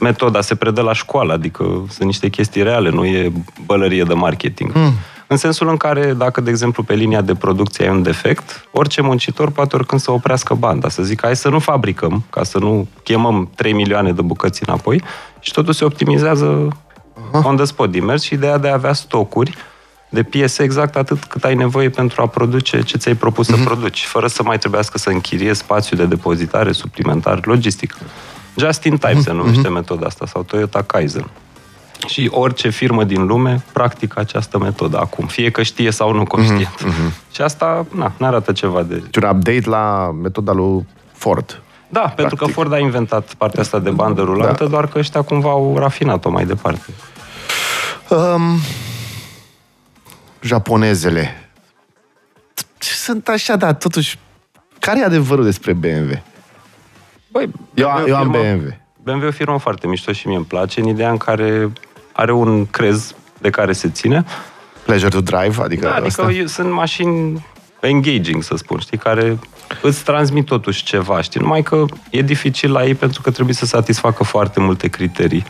metoda, 0.00 0.40
se 0.40 0.54
predă 0.54 0.80
la 0.80 0.92
școală, 0.92 1.32
adică 1.32 1.62
sunt 1.88 2.06
niște 2.06 2.28
chestii 2.28 2.62
reale, 2.62 2.90
nu 2.90 3.04
e 3.04 3.32
bălărie 3.66 4.02
de 4.02 4.14
marketing. 4.14 4.72
Mm. 4.74 4.92
În 5.26 5.36
sensul 5.36 5.68
în 5.68 5.76
care, 5.76 6.12
dacă, 6.12 6.40
de 6.40 6.50
exemplu, 6.50 6.82
pe 6.82 6.94
linia 6.94 7.20
de 7.20 7.34
producție 7.34 7.84
ai 7.84 7.90
un 7.94 8.02
defect, 8.02 8.68
orice 8.70 9.02
muncitor 9.02 9.50
poate 9.50 9.76
oricând 9.76 10.00
să 10.00 10.10
oprească 10.10 10.54
banda, 10.54 10.88
să 10.88 11.02
zică, 11.02 11.26
hai 11.26 11.36
să 11.36 11.48
nu 11.48 11.58
fabricăm, 11.58 12.24
ca 12.30 12.42
să 12.42 12.58
nu 12.58 12.88
chemăm 13.02 13.50
3 13.54 13.72
milioane 13.72 14.12
de 14.12 14.22
bucăți 14.22 14.62
înapoi, 14.66 15.02
și 15.40 15.52
totul 15.52 15.72
se 15.72 15.84
optimizează 15.84 16.68
uh-huh. 16.68 17.42
on 17.42 17.56
the 17.56 17.64
spot 17.64 17.90
din 17.90 18.04
mers 18.04 18.22
și 18.22 18.34
ideea 18.34 18.58
de 18.58 18.68
a 18.68 18.72
avea 18.72 18.92
stocuri 18.92 19.56
de 20.08 20.22
piese 20.22 20.62
exact 20.62 20.96
atât 20.96 21.24
cât 21.24 21.44
ai 21.44 21.54
nevoie 21.54 21.88
pentru 21.88 22.22
a 22.22 22.26
produce 22.26 22.82
ce 22.82 22.96
ți-ai 22.96 23.14
propus 23.14 23.46
uh-huh. 23.46 23.56
să 23.58 23.64
produci, 23.64 24.04
fără 24.04 24.26
să 24.26 24.42
mai 24.42 24.58
trebuiască 24.58 24.98
să 24.98 25.10
închiriezi 25.10 25.58
spațiu 25.58 25.96
de 25.96 26.04
depozitare 26.04 26.72
suplimentar, 26.72 27.46
logistic. 27.46 27.96
Just 28.60 28.84
in 28.84 28.96
time 28.96 29.12
uh-huh. 29.12 29.24
se 29.24 29.32
numește 29.32 29.68
uh-huh. 29.68 29.72
metoda 29.72 30.06
asta, 30.06 30.26
sau 30.26 30.42
Toyota 30.42 30.82
Kaizen. 30.82 31.30
Și 32.06 32.28
orice 32.32 32.68
firmă 32.68 33.04
din 33.04 33.26
lume 33.26 33.64
practică 33.72 34.20
această 34.20 34.58
metodă 34.58 34.98
acum, 34.98 35.26
fie 35.26 35.50
că 35.50 35.62
știe 35.62 35.90
sau 35.90 36.12
nu 36.12 36.24
conștient. 36.24 36.84
Uh-huh. 36.84 37.32
Și 37.32 37.42
asta, 37.42 37.86
na, 37.94 38.12
ne 38.16 38.26
arată 38.26 38.52
ceva 38.52 38.82
de... 38.82 38.94
Deci 38.94 39.22
un 39.22 39.28
update 39.28 39.68
la 39.68 40.10
metoda 40.22 40.52
lui 40.52 40.86
Ford. 41.12 41.62
Da, 41.88 42.00
Practic. 42.00 42.16
pentru 42.16 42.36
că 42.36 42.46
Ford 42.46 42.72
a 42.72 42.78
inventat 42.78 43.34
partea 43.34 43.60
asta 43.60 43.78
de 43.78 43.90
bandă 43.90 44.22
rulantă, 44.22 44.64
da. 44.64 44.70
doar 44.70 44.86
că 44.86 44.98
ăștia 44.98 45.22
cumva 45.22 45.50
au 45.50 45.78
rafinat-o 45.78 46.30
mai 46.30 46.44
departe. 46.44 46.86
Um, 48.08 48.58
japonezele. 50.40 51.50
Sunt 52.78 53.28
așa, 53.28 53.56
da, 53.56 53.74
totuși 53.74 54.18
care 54.78 55.00
e 55.00 55.04
adevărul 55.04 55.44
despre 55.44 55.72
BMW? 55.72 56.22
Băi, 57.32 57.50
Eu, 57.74 57.88
BMW 57.88 58.06
eu 58.08 58.16
am 58.16 58.30
firmă- 58.30 58.38
BMW. 58.56 58.76
BMW 59.02 59.24
e 59.24 59.28
o 59.28 59.30
firmă 59.30 59.58
foarte 59.58 59.86
mișto 59.86 60.12
și 60.12 60.26
mie 60.26 60.36
îmi 60.36 60.44
place, 60.44 60.80
în 60.80 60.86
ideea 60.86 61.10
în 61.10 61.16
care 61.16 61.72
are 62.12 62.32
un 62.32 62.66
crez 62.66 63.14
de 63.38 63.50
care 63.50 63.72
se 63.72 63.88
ține. 63.90 64.24
Pleasure 64.84 65.08
to 65.10 65.20
drive, 65.20 65.62
adică, 65.62 65.86
Da, 65.86 65.94
adică 65.94 66.06
asta? 66.22 66.32
eu, 66.32 66.46
sunt 66.46 66.70
mașini 66.72 67.46
engaging, 67.80 68.42
să 68.42 68.56
spun, 68.56 68.78
știi, 68.78 68.98
care 68.98 69.38
îți 69.82 70.04
transmit 70.04 70.44
totuși 70.46 70.84
ceva, 70.84 71.20
știi, 71.20 71.40
numai 71.40 71.62
că 71.62 71.84
e 72.10 72.22
dificil 72.22 72.72
la 72.72 72.84
ei 72.84 72.94
pentru 72.94 73.22
că 73.22 73.30
trebuie 73.30 73.54
să 73.54 73.66
satisfacă 73.66 74.24
foarte 74.24 74.60
multe 74.60 74.88
criterii. 74.88 75.44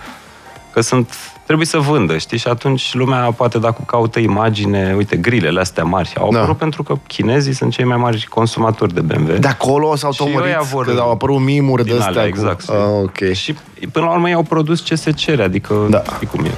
Că 0.73 0.81
sunt, 0.81 1.15
trebuie 1.51 1.67
să 1.67 1.79
vândă, 1.91 2.19
știi, 2.19 2.39
și 2.39 2.49
atunci 2.49 2.95
lumea 2.95 3.31
poate 3.37 3.59
dacă 3.59 3.83
caută 3.87 4.19
imagine, 4.19 4.95
uite, 4.97 5.17
grilele 5.17 5.61
astea 5.61 5.85
mari, 5.85 6.13
au 6.19 6.31
Da. 6.33 6.39
apărut 6.39 6.57
pentru 6.57 6.83
că 6.83 6.95
chinezii 7.07 7.53
sunt 7.55 7.73
cei 7.73 7.85
mai 7.85 7.97
mari 7.97 8.27
consumatori 8.29 8.95
de 8.95 9.01
BMW. 9.01 9.33
De 9.37 9.49
acolo 9.49 9.97
s-au 9.97 10.13
Și 10.13 10.19
tomărit, 10.19 10.41
ăia 10.45 10.61
vor 10.61 10.85
că 10.95 11.01
au 11.01 11.11
apărut 11.11 11.41
mimuri 11.41 11.85
de 11.85 11.91
din 11.91 11.99
astea. 12.01 12.11
alea, 12.21 12.23
cu- 12.23 12.29
exact. 12.39 12.69
Ah, 12.69 12.77
ok. 13.03 13.33
Și 13.33 13.55
până 13.93 14.05
la 14.07 14.13
urmă 14.13 14.29
ei 14.29 14.35
au 14.35 14.43
produs 14.43 14.83
ce 14.85 14.95
se 14.95 15.11
cere, 15.13 15.43
adică 15.43 15.87
Da. 15.91 16.03
știi 16.15 16.27
cum 16.27 16.45
e. 16.45 16.51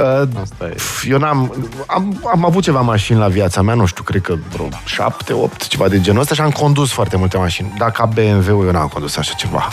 Uh, 0.00 0.28
Asta 0.42 0.64
e. 0.66 0.68
Pf, 0.74 1.08
Eu 1.08 1.18
n-am... 1.18 1.54
Am, 1.86 2.20
am 2.32 2.44
avut 2.44 2.62
ceva 2.62 2.80
mașini 2.80 3.18
la 3.18 3.28
viața 3.28 3.62
mea, 3.62 3.74
nu 3.74 3.86
știu, 3.86 4.02
cred 4.02 4.20
că 4.22 4.34
vreo 4.52 4.68
șapte, 4.84 5.32
opt, 5.32 5.66
ceva 5.66 5.88
de 5.88 6.00
genul 6.00 6.20
ăsta 6.20 6.34
și 6.34 6.40
am 6.40 6.50
condus 6.50 6.90
foarte 6.92 7.16
multe 7.16 7.36
mașini. 7.36 7.72
Dar 7.78 7.90
ca 7.90 8.04
BMW-ul 8.04 8.64
eu 8.66 8.72
n-am 8.72 8.88
condus 8.88 9.16
așa 9.16 9.32
ceva. 9.32 9.68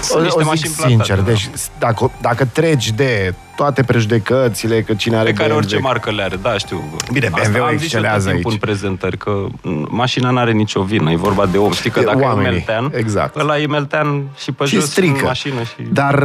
Sunt 0.00 0.20
o, 0.20 0.22
niște 0.22 0.38
o 0.38 0.40
zic 0.40 0.48
mașini 0.48 0.72
plantate, 0.76 0.94
sincer, 0.94 1.16
da. 1.16 1.22
deci 1.22 1.48
dacă, 1.78 2.10
dacă 2.20 2.44
treci 2.44 2.90
de 2.90 3.34
toate 3.56 3.82
prejudecățile, 3.82 4.82
că 4.82 4.94
cine 4.94 5.16
are 5.16 5.30
Pe 5.30 5.32
care 5.32 5.48
BMW, 5.48 5.58
orice 5.58 5.78
marcă 5.78 6.10
le 6.10 6.22
are, 6.22 6.36
da, 6.36 6.58
știu. 6.58 6.84
Bine, 7.12 7.26
Asta 7.32 7.48
BMW-ul 7.48 7.68
am 7.68 7.70
zis 7.70 7.70
eu 7.70 7.76
tot 7.76 7.82
excelează 7.82 8.30
timpul 8.30 8.50
aici. 8.50 8.60
în 8.60 8.66
prezentări, 8.68 9.16
că 9.16 9.30
m, 9.62 9.86
mașina 9.90 10.30
n-are 10.30 10.52
nicio 10.52 10.82
vină, 10.82 11.10
e 11.10 11.16
vorba 11.16 11.46
de 11.46 11.58
om. 11.58 11.72
Știi 11.72 11.90
că 11.90 12.00
E 12.00 12.04
dacă 12.04 12.18
oamenii, 12.18 12.48
e 12.48 12.50
meltean, 12.50 12.92
exact. 12.94 13.36
ăla 13.36 13.58
e 13.58 13.66
meltean 13.66 14.22
și 14.36 14.52
pe 14.52 14.64
și 14.64 14.74
jos 14.74 14.90
strică. 14.90 15.18
în 15.18 15.24
mașină. 15.24 15.62
Și... 15.62 15.82
Dar 15.92 16.22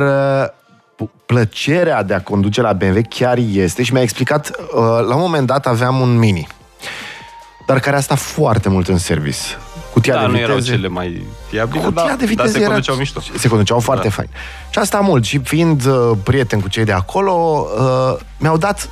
uh, 1.00 1.08
plăcerea 1.26 2.04
de 2.04 2.14
a 2.14 2.22
conduce 2.22 2.62
la 2.62 2.74
BMW 2.74 3.02
chiar 3.10 3.38
este 3.52 3.84
și 3.84 3.94
mi-a 3.94 4.02
explicat, 4.02 4.50
uh, 4.50 4.82
la 5.08 5.16
un 5.16 5.22
moment 5.22 5.48
dat 5.48 5.68
aveam 5.68 6.00
un 6.00 6.18
Mini, 6.18 6.48
dar 7.68 7.80
care 7.80 7.96
a 7.96 8.00
stat 8.00 8.18
foarte 8.18 8.70
mult 8.70 8.88
în 8.88 8.98
service. 8.98 9.40
Cutia 9.94 10.14
da, 10.14 10.20
de 10.20 10.26
nu 10.26 10.32
viteze. 10.32 10.52
erau 10.52 10.64
cele 10.64 10.88
mai 10.88 11.26
fiabile, 11.50 11.84
Cutia 11.84 12.04
da, 12.08 12.16
de 12.16 12.26
viteze 12.26 12.36
dar 12.36 12.48
se 12.48 12.58
era... 12.60 12.68
conduceau 12.68 12.96
mișto. 12.96 13.22
Se 13.38 13.48
conduceau 13.48 13.80
foarte 13.80 14.04
Da. 14.08 14.10
fain. 14.14 14.30
Și 14.70 14.80
asta 14.80 15.00
mult. 15.00 15.24
Și 15.24 15.40
fiind 15.44 15.86
uh, 15.86 16.12
prieten 16.24 16.60
cu 16.60 16.68
cei 16.70 16.84
de 16.84 16.92
acolo, 16.92 17.68
uh, 17.78 18.20
mi-au 18.38 18.58
dat 18.58 18.90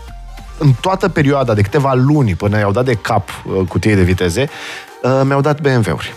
în 0.58 0.72
toată 0.81 1.10
perioada 1.10 1.53
de 1.53 1.62
câteva 1.62 1.93
luni 1.93 2.36
până 2.36 2.58
i-au 2.58 2.72
dat 2.72 2.86
de 2.86 2.93
cap 2.93 3.29
uh, 3.46 3.67
cutiei 3.67 3.96
de 3.96 4.01
viteze, 4.03 4.50
uh, 5.03 5.22
mi-au 5.24 5.41
dat 5.41 5.62
BMW-uri. 5.62 6.13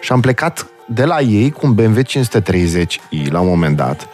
Și 0.00 0.12
am 0.12 0.20
plecat 0.20 0.66
de 0.86 1.04
la 1.04 1.20
ei 1.20 1.50
cu 1.50 1.66
un 1.66 1.74
BMW 1.74 2.00
530i 2.02 3.30
la 3.30 3.40
un 3.40 3.46
moment 3.48 3.76
dat. 3.76 4.08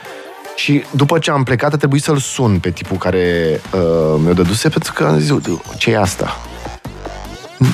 Și 0.56 0.84
după 0.90 1.18
ce 1.18 1.30
am 1.30 1.42
plecat, 1.42 1.72
a 1.72 1.76
trebuit 1.76 2.02
să-l 2.02 2.18
sun 2.18 2.58
pe 2.58 2.70
tipul 2.70 2.96
care 2.96 3.60
uh, 3.72 3.80
mi-o 4.24 4.32
dăduse, 4.32 4.68
pentru 4.68 4.92
că 4.92 5.04
am 5.04 5.18
zis, 5.18 5.32
ce 5.78 5.90
e 5.90 5.98
asta? 5.98 6.36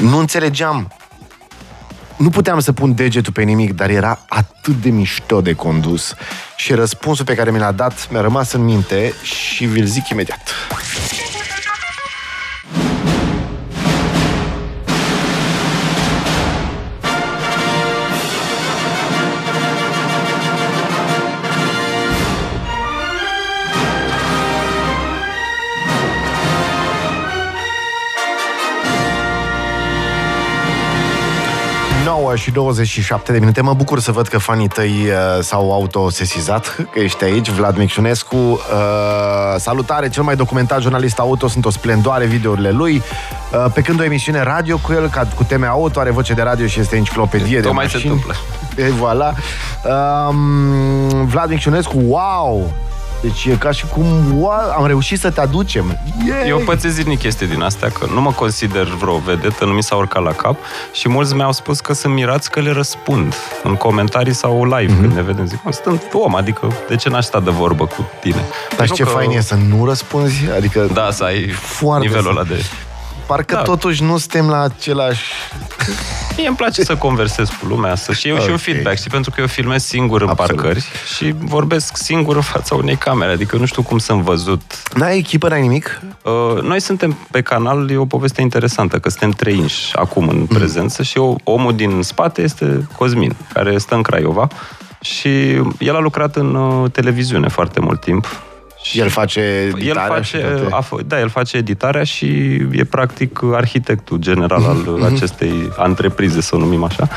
Nu 0.00 0.18
înțelegeam 0.18 0.92
nu 2.16 2.30
puteam 2.30 2.60
să 2.60 2.72
pun 2.72 2.94
degetul 2.94 3.32
pe 3.32 3.42
nimic, 3.42 3.72
dar 3.72 3.90
era 3.90 4.18
atât 4.28 4.74
de 4.82 4.90
mișto 4.90 5.40
de 5.40 5.52
condus 5.52 6.14
și 6.56 6.72
răspunsul 6.72 7.24
pe 7.24 7.34
care 7.34 7.50
mi 7.50 7.58
l-a 7.58 7.72
dat 7.72 8.08
mi-a 8.10 8.20
rămas 8.20 8.52
în 8.52 8.64
minte 8.64 9.12
și 9.22 9.64
vi-l 9.64 9.84
zic 9.84 10.08
imediat. 10.08 10.40
Nouă 32.34 32.46
și 32.46 32.52
27 32.52 33.32
de 33.32 33.38
minute. 33.38 33.60
Mă 33.60 33.74
bucur 33.74 34.00
să 34.00 34.12
văd 34.12 34.26
că 34.26 34.38
fanii 34.38 34.68
tăi 34.68 34.90
uh, 34.90 35.42
s-au 35.42 35.72
autosesizat, 35.72 36.76
că 36.92 36.98
ești 36.98 37.24
aici, 37.24 37.50
Vlad 37.50 37.76
Micșunescu. 37.76 38.36
Uh, 38.36 38.58
salutare, 39.56 40.08
cel 40.08 40.22
mai 40.22 40.36
documentat 40.36 40.80
jurnalist 40.80 41.18
auto, 41.18 41.48
sunt 41.48 41.64
o 41.64 41.70
splendoare 41.70 42.26
videourile 42.26 42.70
lui. 42.70 43.02
Uh, 43.52 43.66
pe 43.74 43.80
când 43.80 44.00
o 44.00 44.04
emisiune 44.04 44.42
radio 44.42 44.76
cu 44.78 44.92
el, 44.92 45.08
ca 45.08 45.28
cu 45.34 45.44
teme 45.44 45.66
auto, 45.66 46.00
are 46.00 46.10
voce 46.10 46.32
de 46.34 46.42
radio 46.42 46.66
și 46.66 46.80
este 46.80 46.96
enciclopedie 46.96 47.56
de 47.56 47.66
Tocmai 47.66 47.88
se 47.88 47.92
mașini. 47.94 48.12
întâmplă. 48.12 48.34
E, 48.76 48.90
voilà. 48.90 49.34
Um, 50.28 51.26
Vlad 51.26 51.48
Micșunescu, 51.50 51.96
wow! 52.06 52.72
Deci 53.24 53.44
e 53.44 53.56
ca 53.58 53.70
și 53.70 53.86
cum 53.86 54.04
wow, 54.40 54.50
am 54.76 54.86
reușit 54.86 55.20
să 55.20 55.30
te 55.30 55.40
aducem. 55.40 55.98
Yay! 56.28 56.48
Eu 56.48 56.58
pățesc 56.58 56.94
zilnic 56.94 57.18
chestii 57.18 57.46
din 57.46 57.62
astea, 57.62 57.88
că 57.88 58.06
nu 58.14 58.20
mă 58.20 58.30
consider 58.32 58.84
vreo 58.86 59.16
vedetă, 59.18 59.64
nu 59.64 59.72
mi 59.72 59.82
s-a 59.82 59.96
urcat 59.96 60.22
la 60.22 60.32
cap 60.32 60.56
și 60.92 61.08
mulți 61.08 61.34
mi-au 61.34 61.52
spus 61.52 61.80
că 61.80 61.92
sunt 61.92 62.14
mirați 62.14 62.50
că 62.50 62.60
le 62.60 62.70
răspund 62.70 63.34
în 63.62 63.74
comentarii 63.74 64.32
sau 64.34 64.64
live 64.64 64.82
Mhm. 64.82 64.96
mm-hmm. 64.96 65.00
când 65.00 65.12
ne 65.14 65.22
vedem. 65.22 65.46
Zic, 65.46 65.58
mă, 65.64 65.72
sunt 65.84 66.02
om, 66.12 66.34
adică 66.34 66.72
de 66.88 66.96
ce 66.96 67.08
n-aș 67.08 67.24
sta 67.24 67.40
de 67.40 67.50
vorbă 67.50 67.86
cu 67.86 68.08
tine? 68.20 68.44
Dar 68.76 68.88
Nu 68.88 68.94
ce 68.94 69.02
că- 69.02 69.08
fain 69.08 69.30
e 69.30 69.40
să 69.40 69.54
nu 69.68 69.84
răspunzi? 69.84 70.50
Adică 70.56 70.88
Da, 70.92 71.08
să 71.10 71.24
ai 71.24 71.48
Foarte 71.50 72.06
nivelul 72.06 72.32
zi- 72.32 72.38
ăla 72.38 72.42
de... 72.44 72.64
Parcă 73.26 73.54
Da. 73.54 73.62
totuși 73.62 74.02
nu 74.02 74.16
suntem 74.18 74.48
la 74.48 74.60
același... 74.60 75.22
Mie 76.36 76.46
îmi 76.46 76.56
place 76.56 76.82
să 76.84 76.96
conversez 76.96 77.48
cu 77.48 77.66
lumea, 77.66 77.94
să 77.94 78.12
și 78.12 78.28
eu 78.28 78.38
și 78.38 78.46
un 78.46 78.52
Ok. 78.52 78.58
feedback, 78.60 78.96
știi, 78.96 79.10
pentru 79.10 79.30
că 79.30 79.40
eu 79.40 79.46
filmez 79.46 79.84
singur 79.84 80.22
în 80.22 80.28
Absolut. 80.28 80.60
parcări 80.60 80.84
și 81.16 81.34
vorbesc 81.38 81.96
singur 81.96 82.36
în 82.36 82.42
fața 82.42 82.74
unei 82.74 82.96
camere, 82.96 83.32
adică 83.32 83.56
nu 83.56 83.64
știu 83.64 83.82
cum 83.82 83.98
sunt 83.98 84.20
văzut. 84.22 84.62
N-ai 84.94 85.16
echipă, 85.18 85.48
n-ai 85.48 85.60
nimic? 85.60 86.00
Uh, 86.22 86.62
noi 86.62 86.80
suntem 86.80 87.18
pe 87.30 87.40
canal, 87.42 87.90
e 87.90 87.96
o 87.96 88.04
poveste 88.06 88.40
interesantă, 88.40 88.98
că 88.98 89.08
suntem 89.08 89.30
trei 89.30 89.56
inși 89.56 89.96
acum 89.96 90.28
în 90.28 90.46
prezență 90.46 91.02
și 91.02 91.18
eu, 91.18 91.40
omul 91.44 91.74
din 91.76 92.02
spate 92.02 92.42
este 92.42 92.88
Cosmin, 92.96 93.36
care 93.52 93.78
stă 93.78 93.94
în 93.94 94.02
Craiova 94.02 94.48
și 95.00 95.28
el 95.78 95.94
a 95.94 95.98
lucrat 96.00 96.36
în 96.36 96.54
uh, 96.54 96.90
televiziune 96.90 97.48
foarte 97.48 97.80
mult 97.80 98.00
timp. 98.00 98.42
Și 98.84 98.98
El 99.00 99.08
face 99.08 99.40
el 99.40 99.68
editarea 99.76 100.22
și 100.22 100.36
face, 100.36 100.46
toate. 100.46 100.74
a, 100.74 100.82
fă- 100.82 101.06
da, 101.06 101.20
el 101.20 101.28
face 101.28 101.56
editarea 101.56 102.04
și 102.04 102.26
e 102.72 102.84
practic 102.90 103.40
arhitectul 103.52 104.16
general 104.18 104.60
Mhm, 104.60 104.88
al 104.88 105.02
acestei 105.14 105.72
întreprize, 105.76 106.40
să 106.40 106.54
o 106.54 106.58
numim 106.58 106.84
așa. 106.84 107.08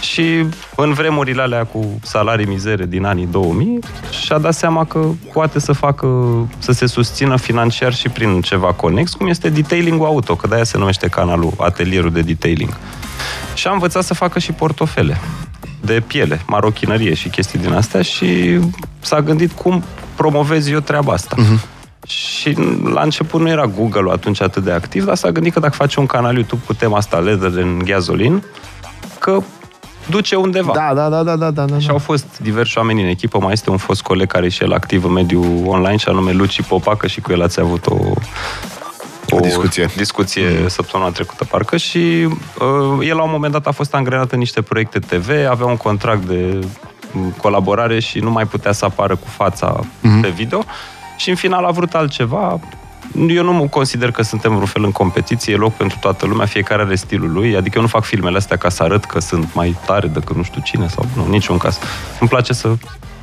Și 0.00 0.44
în 0.76 0.92
vremurile 0.92 1.42
alea 1.42 1.64
cu 1.64 1.98
salarii 2.02 2.46
mizere 2.46 2.86
din 2.86 3.04
anii 3.04 3.26
2000 3.30 3.78
și-a 4.24 4.38
dat 4.38 4.54
seama 4.54 4.84
că 4.84 5.06
poate 5.32 5.58
să 5.60 5.72
facă, 5.72 6.06
să 6.58 6.72
se 6.72 6.86
susțină 6.86 7.36
financiar 7.36 7.94
și 7.94 8.08
prin 8.08 8.40
ceva 8.40 8.72
conex, 8.72 9.12
cum 9.14 9.26
este 9.28 9.48
detailing 9.48 10.02
auto, 10.04 10.34
că 10.36 10.46
de-aia 10.46 10.64
se 10.64 10.78
numește 10.78 11.08
canalul 11.08 11.52
Atelierul 11.58 12.10
de 12.12 12.20
Detailing. 12.20 12.76
Și 13.54 13.66
a 13.66 13.72
învățat 13.72 14.02
să 14.04 14.14
facă 14.14 14.38
și 14.38 14.52
portofele 14.52 15.16
de 15.80 16.02
piele, 16.06 16.40
marochinărie 16.46 17.14
și 17.14 17.28
chestii 17.28 17.58
din 17.58 17.72
astea 17.72 18.02
și 18.02 18.58
s-a 19.00 19.20
gândit 19.20 19.52
cum 19.52 19.84
promovez 20.16 20.68
eu 20.68 20.80
treaba 20.80 21.12
asta. 21.12 21.36
Uh-huh. 21.36 21.74
Și 22.06 22.56
la 22.92 23.02
început 23.02 23.40
nu 23.40 23.48
era 23.48 23.66
Google-ul 23.66 24.10
atunci 24.10 24.42
atât 24.42 24.64
de 24.64 24.72
activ, 24.72 25.04
dar 25.04 25.16
s-a 25.16 25.30
gândit 25.30 25.52
că 25.52 25.60
dacă 25.60 25.74
face 25.74 26.00
un 26.00 26.06
canal 26.06 26.34
YouTube 26.34 26.62
cu 26.66 26.74
tema 26.74 26.96
asta, 26.96 27.18
leather 27.18 27.52
în 27.52 27.78
gasolin, 27.84 28.42
că 29.18 29.38
duce 30.10 30.36
undeva. 30.36 30.72
Da, 30.74 30.94
da, 30.94 31.08
da, 31.08 31.22
da, 31.22 31.36
da, 31.36 31.50
da, 31.50 31.64
da. 31.64 31.78
Și 31.78 31.90
au 31.90 31.98
fost 31.98 32.26
diversi 32.42 32.78
oameni 32.78 33.02
în 33.02 33.08
echipă, 33.08 33.38
mai 33.38 33.52
este 33.52 33.70
un 33.70 33.76
fost 33.76 34.02
coleg 34.02 34.26
care 34.26 34.46
e 34.46 34.48
și 34.48 34.62
el 34.62 34.72
activ 34.72 35.04
în 35.04 35.12
mediul 35.12 35.62
online 35.66 35.96
și 35.96 36.08
anume 36.08 36.32
Luci 36.32 36.62
Popa, 36.62 36.96
că 36.96 37.06
și 37.06 37.20
cu 37.20 37.32
el 37.32 37.42
ați 37.42 37.60
avut 37.60 37.86
o, 37.86 37.96
O 39.30 39.40
discuție. 39.40 39.88
discuție 39.96 40.58
mm. 40.60 40.68
săptămâna 40.68 41.10
trecută, 41.10 41.44
parcă, 41.44 41.76
și 41.76 41.98
uh, 41.98 43.06
el 43.08 43.16
la 43.16 43.22
un 43.22 43.30
moment 43.30 43.52
dat 43.52 43.66
a 43.66 43.70
fost 43.70 43.94
angrenat 43.94 44.32
în 44.32 44.38
niște 44.38 44.62
proiecte 44.62 44.98
TV, 44.98 45.28
avea 45.50 45.66
un 45.66 45.76
contract 45.76 46.22
de 46.22 46.58
m, 46.62 46.66
colaborare 47.36 48.00
și 48.00 48.18
nu 48.18 48.30
mai 48.30 48.46
putea 48.46 48.72
să 48.72 48.84
apară 48.84 49.16
cu 49.16 49.28
fața 49.28 49.80
mm. 50.00 50.20
pe 50.20 50.28
video 50.28 50.64
și 51.16 51.30
în 51.30 51.36
final 51.36 51.64
a 51.64 51.70
vrut 51.70 51.94
altceva. 51.94 52.60
Eu 53.28 53.44
nu 53.44 53.52
mă 53.52 53.66
consider 53.66 54.10
că 54.10 54.22
suntem 54.22 54.50
vreun 54.50 54.66
fel 54.66 54.84
în 54.84 54.92
competiție, 54.92 55.52
e 55.52 55.56
loc 55.56 55.72
pentru 55.74 55.98
toată 56.00 56.26
lumea, 56.26 56.46
fiecare 56.46 56.82
are 56.82 56.94
stilul 56.94 57.32
lui, 57.32 57.56
adică 57.56 57.76
eu 57.76 57.82
nu 57.82 57.88
fac 57.88 58.04
filmele 58.04 58.36
astea 58.36 58.56
ca 58.56 58.68
să 58.68 58.82
arăt 58.82 59.04
că 59.04 59.20
sunt 59.20 59.54
mai 59.54 59.76
tare 59.86 60.06
decât 60.06 60.36
nu 60.36 60.42
știu 60.42 60.60
cine 60.64 60.88
sau 60.88 61.06
nu, 61.16 61.26
niciun 61.28 61.58
caz. 61.58 61.78
Îmi 62.20 62.28
place 62.28 62.52
să 62.52 62.68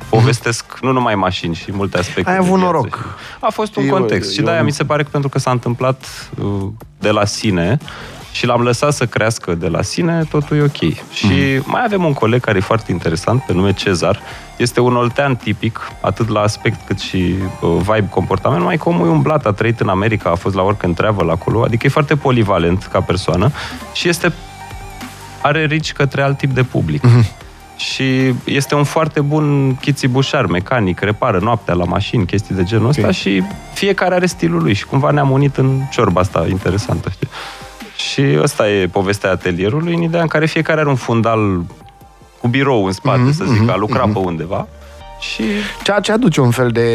povestesc 0.08 0.78
nu 0.80 0.92
numai 0.92 1.14
mașini 1.14 1.54
și 1.54 1.72
multe 1.72 1.98
aspecte. 1.98 2.30
Ai 2.30 2.36
de 2.38 2.42
avut 2.44 2.58
viață 2.58 2.72
noroc. 2.72 2.94
și- 2.96 3.02
A 3.40 3.50
fost 3.50 3.76
un 3.76 3.84
Eu- 3.84 3.90
context 3.90 4.32
și 4.32 4.38
eu- 4.38 4.44
de-aia 4.44 4.62
mi 4.62 4.72
se 4.72 4.84
pare 4.84 5.02
că 5.02 5.08
pentru 5.12 5.28
că 5.28 5.38
s-a 5.38 5.50
întâmplat 5.50 6.04
uh, 6.42 6.66
de 6.98 7.10
la 7.10 7.24
sine 7.24 7.78
și 8.34 8.46
l-am 8.46 8.60
lăsat 8.62 8.92
să 8.92 9.06
crească 9.06 9.54
de 9.54 9.68
la 9.68 9.82
sine, 9.82 10.24
totul 10.30 10.56
e 10.56 10.62
ok. 10.62 10.94
Și 11.12 11.60
mai 11.64 11.82
avem 11.84 12.04
un 12.04 12.12
coleg 12.12 12.40
care 12.40 12.58
e 12.58 12.60
foarte 12.60 12.92
interesant, 12.92 13.42
pe 13.42 13.52
nume 13.52 13.72
Cezar. 13.72 14.20
Este 14.56 14.80
un 14.80 14.96
oltean 14.96 15.36
tipic, 15.36 15.80
atât 16.00 16.28
la 16.28 16.40
aspect 16.40 16.86
cât 16.86 16.98
și 16.98 17.34
uh, 17.60 17.70
vibe 17.76 18.08
comportament, 18.10 18.60
numai 18.60 18.76
că 18.76 18.88
omul 18.88 19.06
e 19.06 19.10
umblat, 19.10 19.46
a 19.46 19.52
trăit 19.52 19.80
în 19.80 19.88
America, 19.88 20.30
a 20.30 20.34
fost 20.34 20.54
la 20.54 20.62
work 20.62 20.84
and 20.84 20.96
travel 20.96 21.30
acolo, 21.30 21.62
adică 21.62 21.86
e 21.86 21.88
foarte 21.90 22.16
polivalent 22.16 22.88
ca 22.92 23.00
persoană 23.00 23.50
și 23.92 24.08
este 24.08 24.32
are 25.42 25.64
rici 25.64 25.92
către 25.92 26.22
alt 26.22 26.36
tip 26.38 26.50
de 26.50 26.62
public. 26.62 27.02
Mhm. 27.02 27.26
Și 27.76 28.34
este 28.44 28.74
un 28.74 28.84
foarte 28.84 29.20
bun 29.20 29.74
chițibușar, 29.74 30.46
mecanic, 30.46 31.00
repară 31.00 31.38
noaptea 31.38 31.74
la 31.74 31.84
mașini, 31.84 32.26
chestii 32.26 32.54
de 32.54 32.62
genul 32.62 32.88
ăsta 32.88 33.06
Ok. 33.06 33.12
și 33.12 33.42
fiecare 33.74 34.14
are 34.14 34.26
stilul 34.26 34.62
lui 34.62 34.72
și 34.74 34.86
cumva 34.86 35.10
ne-am 35.10 35.30
unit 35.30 35.56
în 35.56 35.80
ciorba 35.90 36.20
asta 36.20 36.46
interesantă, 36.48 37.10
știi? 37.10 37.28
Și 38.10 38.22
ăsta 38.42 38.68
e 38.70 38.86
povestea 38.86 39.30
atelierului, 39.30 39.94
în 39.94 40.02
ideea 40.02 40.22
în 40.22 40.28
care 40.28 40.46
fiecare 40.46 40.80
are 40.80 40.88
un 40.88 40.94
fundal 40.94 41.62
cu 42.40 42.48
birou 42.48 42.84
în 42.84 42.92
spate, 42.92 43.18
Mhm, 43.20 43.32
să 43.32 43.44
zic, 43.44 43.60
mhm, 43.60 43.70
a 43.70 43.76
lucrat 43.76 44.04
mhm. 44.04 44.12
pe 44.12 44.18
undeva. 44.18 44.66
Și 45.20 45.42
Ceea 45.84 46.00
ce 46.00 46.12
aduce 46.12 46.40
un 46.40 46.50
fel 46.50 46.68
de 46.70 46.88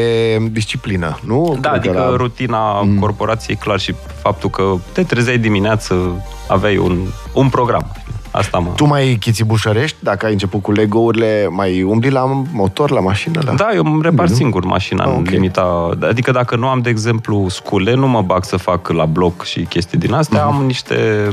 disciplină, 0.52 1.20
nu? 1.26 1.58
da, 1.60 1.70
Cred 1.70 1.82
că 1.82 1.88
adică 1.90 2.04
la- 2.10 2.16
rutina 2.16 2.88
corporației, 3.00 3.56
clar, 3.56 3.80
și 3.80 3.96
faptul 4.22 4.50
că 4.50 4.74
te 4.94 5.04
trezeai 5.04 5.38
dimineață, 5.38 6.26
aveai 6.48 6.78
un, 6.78 6.98
un 7.34 7.50
program. 7.50 7.92
Asta 8.40 8.58
mă... 8.58 8.70
Tu 8.76 8.86
mai 8.86 9.18
chițibușărești? 9.20 9.98
Dacă 10.00 10.26
ai 10.26 10.32
început 10.32 10.62
cu 10.62 10.72
Lego-urile, 10.72 11.48
mai 11.52 11.84
umbli 11.84 12.10
la 12.10 12.44
motor, 12.52 12.92
la 12.92 13.00
mașină? 13.00 13.42
La... 13.46 13.54
Da, 13.54 13.68
eu 13.74 13.86
îmi 13.86 14.02
repar 14.02 14.12
Bine, 14.26 14.28
nu? 14.30 14.36
singur 14.36 14.64
mașina 14.66 15.04
Ah, 15.04 15.10
în 15.14 15.20
ok. 15.20 15.30
limita... 15.30 15.90
Adică 16.02 16.32
dacă 16.32 16.56
nu 16.56 16.68
am, 16.68 16.80
de 16.80 16.90
exemplu, 16.90 17.46
scule, 17.50 17.94
nu 17.94 18.08
mă 18.08 18.22
bag 18.22 18.44
să 18.44 18.58
fac 18.58 18.88
la 18.90 19.06
bloc 19.06 19.44
și 19.44 19.60
chestii 19.62 19.98
din 19.98 20.14
astea. 20.14 20.46
Mhm. 20.46 20.56
Am 20.56 20.66
niște... 20.66 21.28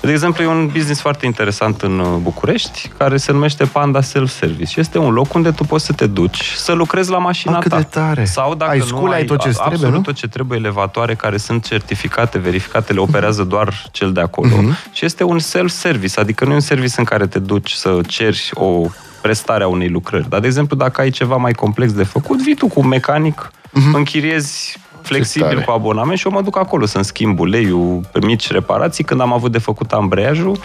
De 0.00 0.10
exemplu, 0.10 0.42
e 0.42 0.46
un 0.46 0.66
business 0.72 1.00
foarte 1.00 1.26
interesant 1.26 1.80
în 1.82 1.98
uh, 1.98 2.06
București, 2.22 2.90
care 2.98 3.16
se 3.16 3.32
numește 3.32 3.64
Panda 3.64 4.00
Self-Service. 4.00 4.70
Și 4.72 4.80
este 4.80 4.98
un 4.98 5.12
loc 5.12 5.34
unde 5.34 5.50
tu 5.50 5.64
poți 5.64 5.84
să 5.84 5.92
te 5.92 6.06
duci 6.06 6.42
să 6.56 6.72
lucrezi 6.72 7.10
la 7.10 7.18
mașina 7.18 7.54
Ah, 7.56 7.60
cât 7.62 7.70
ta. 7.70 7.76
de 7.76 7.82
tare. 7.90 8.24
Sau 8.24 8.54
dacă 8.54 8.70
Ai 8.70 8.78
nu 8.78 8.84
scule, 8.84 9.14
ai 9.14 9.24
tot 9.24 9.38
ce-ți 9.40 9.48
absolut 9.58 9.78
trebuie, 9.78 9.98
nu? 9.98 10.04
tot 10.04 10.14
ce 10.14 10.28
trebuie, 10.28 10.58
elevatoare 10.58 11.14
care 11.14 11.36
sunt 11.36 11.66
certificate, 11.66 12.38
verificate, 12.38 12.92
le 12.92 13.00
operează 13.00 13.42
doar 13.44 13.74
cel 13.90 14.12
de 14.12 14.20
acolo. 14.20 14.56
Mhm. 14.56 14.76
Și 14.92 15.04
este 15.04 15.24
un 15.24 15.38
self-service, 15.38 16.20
adică 16.20 16.44
nu 16.44 16.50
e 16.50 16.54
un 16.54 16.60
service 16.60 16.94
în 16.96 17.04
care 17.04 17.26
te 17.26 17.38
duci 17.38 17.70
să 17.70 17.98
ceri 18.06 18.50
o 18.54 18.86
prestare 19.20 19.64
a 19.64 19.68
unei 19.68 19.88
lucrări. 19.88 20.28
Dar, 20.28 20.40
de 20.40 20.46
exemplu, 20.46 20.76
dacă 20.76 21.00
ai 21.00 21.10
ceva 21.10 21.36
mai 21.36 21.52
complex 21.52 21.92
de 21.92 22.04
făcut, 22.04 22.42
vii 22.42 22.54
tu 22.54 22.66
cu 22.66 22.80
un 22.80 22.86
mecanic, 22.88 23.50
închiriezi 23.92 24.78
flexibil 25.08 25.46
Mhm. 25.46 25.54
tare. 25.54 25.66
cu 25.66 25.72
abonament 25.72 26.18
și 26.18 26.26
eu 26.26 26.32
mă 26.32 26.42
duc 26.42 26.58
acolo 26.58 26.86
să-mi 26.86 27.04
schimb 27.04 27.38
uleiul 27.40 28.00
pe 28.12 28.18
mici 28.24 28.50
reparații. 28.50 29.04
Când 29.04 29.20
am 29.20 29.32
avut 29.32 29.52
de 29.52 29.58
făcut 29.58 29.92
ambreiajul, 29.92 30.58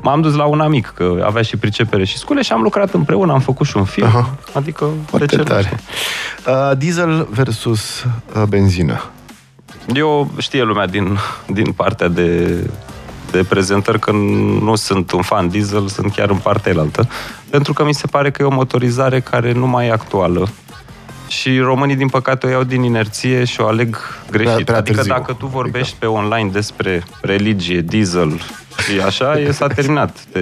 m-am 0.00 0.20
dus 0.20 0.34
la 0.34 0.44
un 0.44 0.60
amic, 0.60 0.92
că 0.96 1.22
avea 1.26 1.42
și 1.42 1.56
pricepere 1.56 2.04
și 2.04 2.16
scule 2.18 2.42
și 2.42 2.52
am 2.52 2.62
lucrat 2.62 2.92
împreună, 2.94 3.32
am 3.32 3.40
făcut 3.40 3.66
și 3.66 3.76
un 3.76 3.84
film. 3.84 4.06
Aha. 4.06 4.34
Adică, 4.52 4.86
Foarte 5.06 5.26
de 5.26 5.32
ce 5.32 5.38
nu? 5.38 5.44
tare. 5.44 5.80
Uh, 6.46 6.76
diesel 6.78 7.26
versus 7.30 8.02
uh, 8.36 8.42
benzină. 8.48 9.02
Eu 9.94 10.30
știe 10.38 10.62
lumea 10.62 10.86
din, 10.86 11.18
din 11.46 11.72
partea 11.72 12.08
de, 12.08 12.56
de 13.30 13.44
prezentări 13.48 13.98
că 13.98 14.10
nu 14.62 14.74
sunt 14.74 15.10
un 15.12 15.22
fan 15.22 15.48
diesel, 15.48 15.88
sunt 15.88 16.12
chiar 16.14 16.30
în 16.30 16.36
partea 16.36 16.72
elaltă, 16.72 17.08
pentru 17.50 17.72
că 17.72 17.84
mi 17.84 17.94
se 17.94 18.06
pare 18.06 18.30
că 18.30 18.42
e 18.42 18.46
o 18.46 18.50
motorizare 18.50 19.20
care 19.20 19.52
nu 19.52 19.66
mai 19.66 19.86
e 19.86 19.92
actuală. 19.92 20.48
Și 21.38 21.58
românii, 21.58 21.96
din 21.96 22.08
păcate, 22.08 22.46
o 22.46 22.50
iau 22.50 22.62
din 22.62 22.82
inerție 22.82 23.44
și 23.44 23.60
o 23.60 23.66
aleg 23.66 23.96
greșit. 24.30 24.52
Prea- 24.52 24.64
prea 24.64 24.76
adică 24.76 24.96
târziu. 24.96 25.12
dacă 25.12 25.32
tu 25.32 25.46
vorbești 25.46 25.96
pe 25.98 26.06
online 26.06 26.50
despre 26.50 27.02
religie, 27.20 27.80
diesel 27.80 28.40
și 28.84 29.00
așa, 29.00 29.38
e 29.38 29.50
s-a 29.50 29.66
terminat. 29.66 30.16
Te 30.32 30.40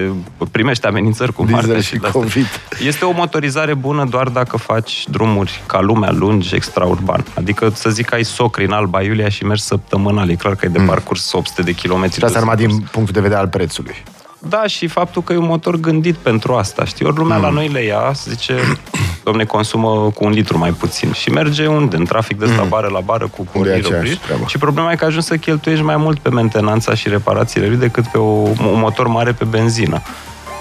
primești 0.50 0.86
amenințări 0.86 1.32
cu 1.32 1.42
moartea 1.48 1.72
Diesel 1.72 1.82
și 1.82 1.88
și 1.88 1.98
de-astea. 2.00 2.20
COVID. 2.20 2.46
Este 2.86 3.04
o 3.04 3.10
motorizare 3.10 3.74
bună 3.74 4.04
doar 4.04 4.28
dacă 4.28 4.56
faci 4.56 5.04
drumuri 5.08 5.62
ca 5.66 5.80
lumea 5.80 6.10
lungi, 6.10 6.54
extraurban. 6.54 7.24
Adică 7.34 7.70
să 7.74 7.90
zic 7.90 8.06
că 8.06 8.14
ai 8.14 8.24
socri 8.24 8.64
în 8.64 8.72
Alba 8.72 9.02
Iulia 9.02 9.28
și 9.28 9.44
mergi 9.44 9.62
săptămânal. 9.62 10.30
E 10.30 10.34
clar 10.34 10.54
că 10.54 10.66
ai 10.66 10.72
de 10.72 10.78
parcurs 10.86 11.32
800 11.32 11.62
de 11.62 11.72
kilometri. 11.72 12.18
Și 12.18 12.24
asta 12.24 12.38
de 12.38 12.44
numai 12.44 12.56
parcurs. 12.56 12.78
din 12.78 12.88
punctul 12.92 13.14
de 13.14 13.20
vedere 13.20 13.40
al 13.40 13.48
prețului. 13.48 14.02
Da, 14.48 14.66
și 14.66 14.86
faptul 14.86 15.22
că 15.22 15.32
e 15.32 15.36
un 15.36 15.46
motor 15.46 15.76
gândit 15.76 16.14
pentru 16.16 16.54
asta, 16.54 16.84
știi? 16.84 17.06
Ori 17.06 17.16
lumea 17.16 17.36
Mm. 17.36 17.42
la 17.42 17.48
noi 17.50 17.68
le 17.68 17.82
ia, 17.84 18.12
zice, 18.24 18.54
domne, 19.24 19.44
consumă 19.44 20.10
cu 20.14 20.24
un 20.24 20.30
litru 20.30 20.58
mai 20.58 20.70
puțin. 20.70 21.12
Și 21.12 21.30
merge 21.30 21.66
unde? 21.66 21.96
În 21.96 22.04
trafic 22.04 22.38
de 22.38 22.44
ăsta 22.44 22.62
bară 22.62 22.88
la 22.92 23.00
bară 23.00 23.24
cu 23.36 23.36
Mm. 23.40 23.48
Unde 23.54 23.68
e 23.68 23.72
porniri 23.72 23.86
aceeași 23.86 24.04
opriți. 24.10 24.24
treabă. 24.26 24.44
Și 24.48 24.58
problema 24.58 24.92
e 24.92 24.96
că 24.96 25.04
ajungi 25.04 25.26
să 25.26 25.36
cheltuiești 25.36 25.84
mai 25.84 25.96
mult 25.96 26.18
pe 26.18 26.28
mentenanța 26.30 26.94
și 26.94 27.08
reparațiile 27.08 27.66
lui 27.66 27.76
decât 27.76 28.06
pe 28.06 28.18
o, 28.18 28.22
un 28.24 28.54
motor 28.58 29.06
mare 29.06 29.32
pe 29.32 29.44
benzină. 29.44 30.02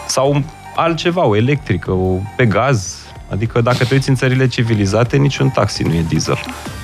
Sau 0.08 0.42
altceva, 0.76 1.26
o 1.26 1.36
electrică, 1.36 1.92
o, 1.92 2.18
pe 2.36 2.46
gaz. 2.46 2.98
Adică 3.32 3.62
dacă 3.62 3.84
te 3.86 3.94
uiți 3.94 4.10
în 4.10 4.16
țările 4.16 4.48
civilizate, 4.48 5.18
niciun 5.18 5.50
taxi 5.50 5.84
nu 5.84 5.94
e 5.94 6.06
diesel. 6.08 6.40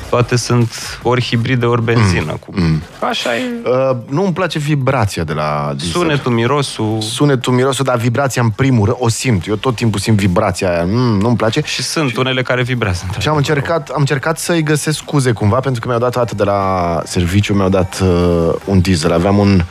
Toate 0.09 0.35
sunt 0.35 0.99
ori 1.01 1.23
hibride, 1.23 1.65
ori 1.65 1.83
benzină. 1.83 2.37
Cu... 2.39 2.53
Așa 2.99 3.35
e 3.35 3.41
Uh, 3.65 3.97
nu 4.09 4.23
îmi 4.23 4.33
place 4.33 4.59
vibrația 4.59 5.23
de 5.23 5.33
la 5.33 5.73
diesel. 5.77 6.01
sunetul, 6.01 6.31
mirosul... 6.31 6.97
Sunetul, 7.01 7.53
mirosul, 7.53 7.85
dar 7.85 7.97
vibrația 7.97 8.41
în 8.41 8.49
primul 8.49 8.85
rând, 8.85 8.97
o 8.99 9.09
simt. 9.09 9.47
Eu 9.47 9.55
tot 9.55 9.75
timpul 9.75 9.99
simt 9.99 10.17
vibrația 10.17 10.69
aia. 10.71 10.83
Mm, 10.85 11.19
nu-mi 11.19 11.35
place. 11.35 11.61
Și 11.65 11.83
sunt 11.83 12.15
unele 12.17 12.41
care 12.41 12.63
vibrează. 12.63 13.05
Și 13.19 13.27
am 13.27 13.35
încercat, 13.35 13.89
am 13.89 13.99
încercat 13.99 14.37
să-i 14.39 14.63
găsesc 14.63 14.97
scuze 14.97 15.31
cumva, 15.31 15.59
pentru 15.59 15.81
că 15.81 15.87
mi-au 15.87 15.99
dat 15.99 16.15
dată 16.15 16.35
de 16.35 16.43
la 16.43 17.01
serviciu, 17.05 17.53
mi-au 17.53 17.69
dat 17.69 17.99
uh, 18.03 18.53
un 18.65 18.81
diesel. 18.81 19.11
Aveam 19.13 19.37
un 19.37 19.61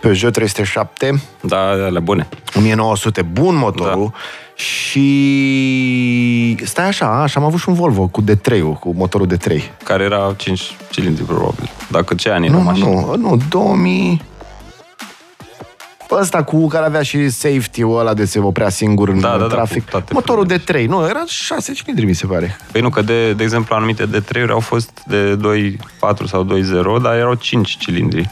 Peugeot 0.00 0.32
307, 0.32 1.20
Da, 1.40 1.58
ale 1.68 1.98
bune. 2.00 2.28
1900, 2.56 3.22
bun 3.22 3.54
motorul, 3.56 4.10
Da. 4.12 4.18
Și 4.56 5.06
stai 6.64 6.86
așa, 6.86 7.22
așa, 7.22 7.40
am 7.40 7.46
avut 7.46 7.60
și 7.60 7.68
un 7.68 7.74
Volvo 7.74 8.06
cu 8.06 8.22
D3-ul, 8.22 8.72
cu 8.80 8.92
motorul 8.96 9.26
D3. 9.34 9.60
Care 9.84 10.04
era 10.04 10.34
5 10.36 10.62
cilindri, 10.90 11.24
probabil. 11.24 11.70
Dacă 11.90 12.14
ce 12.14 12.30
ani 12.30 12.46
era 12.46 12.56
Nu, 12.56 12.62
mașina? 12.62 12.86
nu, 12.86 13.16
nu, 13.16 13.38
2000... 13.48 14.22
Ăsta 16.10 16.42
cu 16.42 16.66
care 16.66 16.84
avea 16.86 17.02
și 17.02 17.28
safety-ul 17.28 17.98
ăla 17.98 18.14
de 18.14 18.24
se 18.24 18.38
oprea 18.38 18.68
singur 18.68 19.08
în 19.08 19.20
Da, 19.20 19.28
da, 19.30 19.36
da, 19.36 19.46
trafic. 19.46 19.84
cu 19.84 19.90
toate 19.90 20.12
Motorul 20.12 20.44
de 20.46 20.56
felurile. 20.56 20.86
3, 20.86 20.98
nu, 21.00 21.08
era 21.08 21.22
6 21.26 21.72
cilindri, 21.72 22.04
mi 22.04 22.12
se 22.14 22.26
pare. 22.26 22.56
Păi 22.72 22.80
nu, 22.80 22.88
că 22.90 23.02
de, 23.02 23.32
de 23.32 23.42
exemplu 23.42 23.74
anumite 23.74 24.06
de 24.06 24.20
3 24.20 24.48
au 24.48 24.60
fost 24.60 24.90
de 25.06 25.38
2.4 26.10 26.24
sau 26.26 26.44
2.0, 26.98 27.02
dar 27.02 27.14
erau 27.16 27.34
5 27.34 27.76
cilindri. 27.78 28.30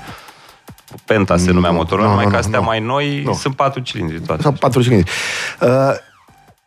Penta 1.05 1.37
se 1.37 1.51
numea 1.51 1.71
motorul, 1.71 2.05
nu, 2.05 2.11
numai 2.11 2.25
nu, 2.25 2.31
că 2.31 2.37
nu, 2.37 2.43
astea 2.43 2.59
nu. 2.59 2.65
mai 2.65 2.81
noi 2.81 3.23
Nu. 3.25 3.35
sunt 3.35 3.57
4 3.57 3.81
cilindri 3.81 4.21
toate. 4.21 4.43
Sau 4.43 4.53
4 4.53 4.83
cilindri. 4.83 5.11
Uh, 5.61 5.69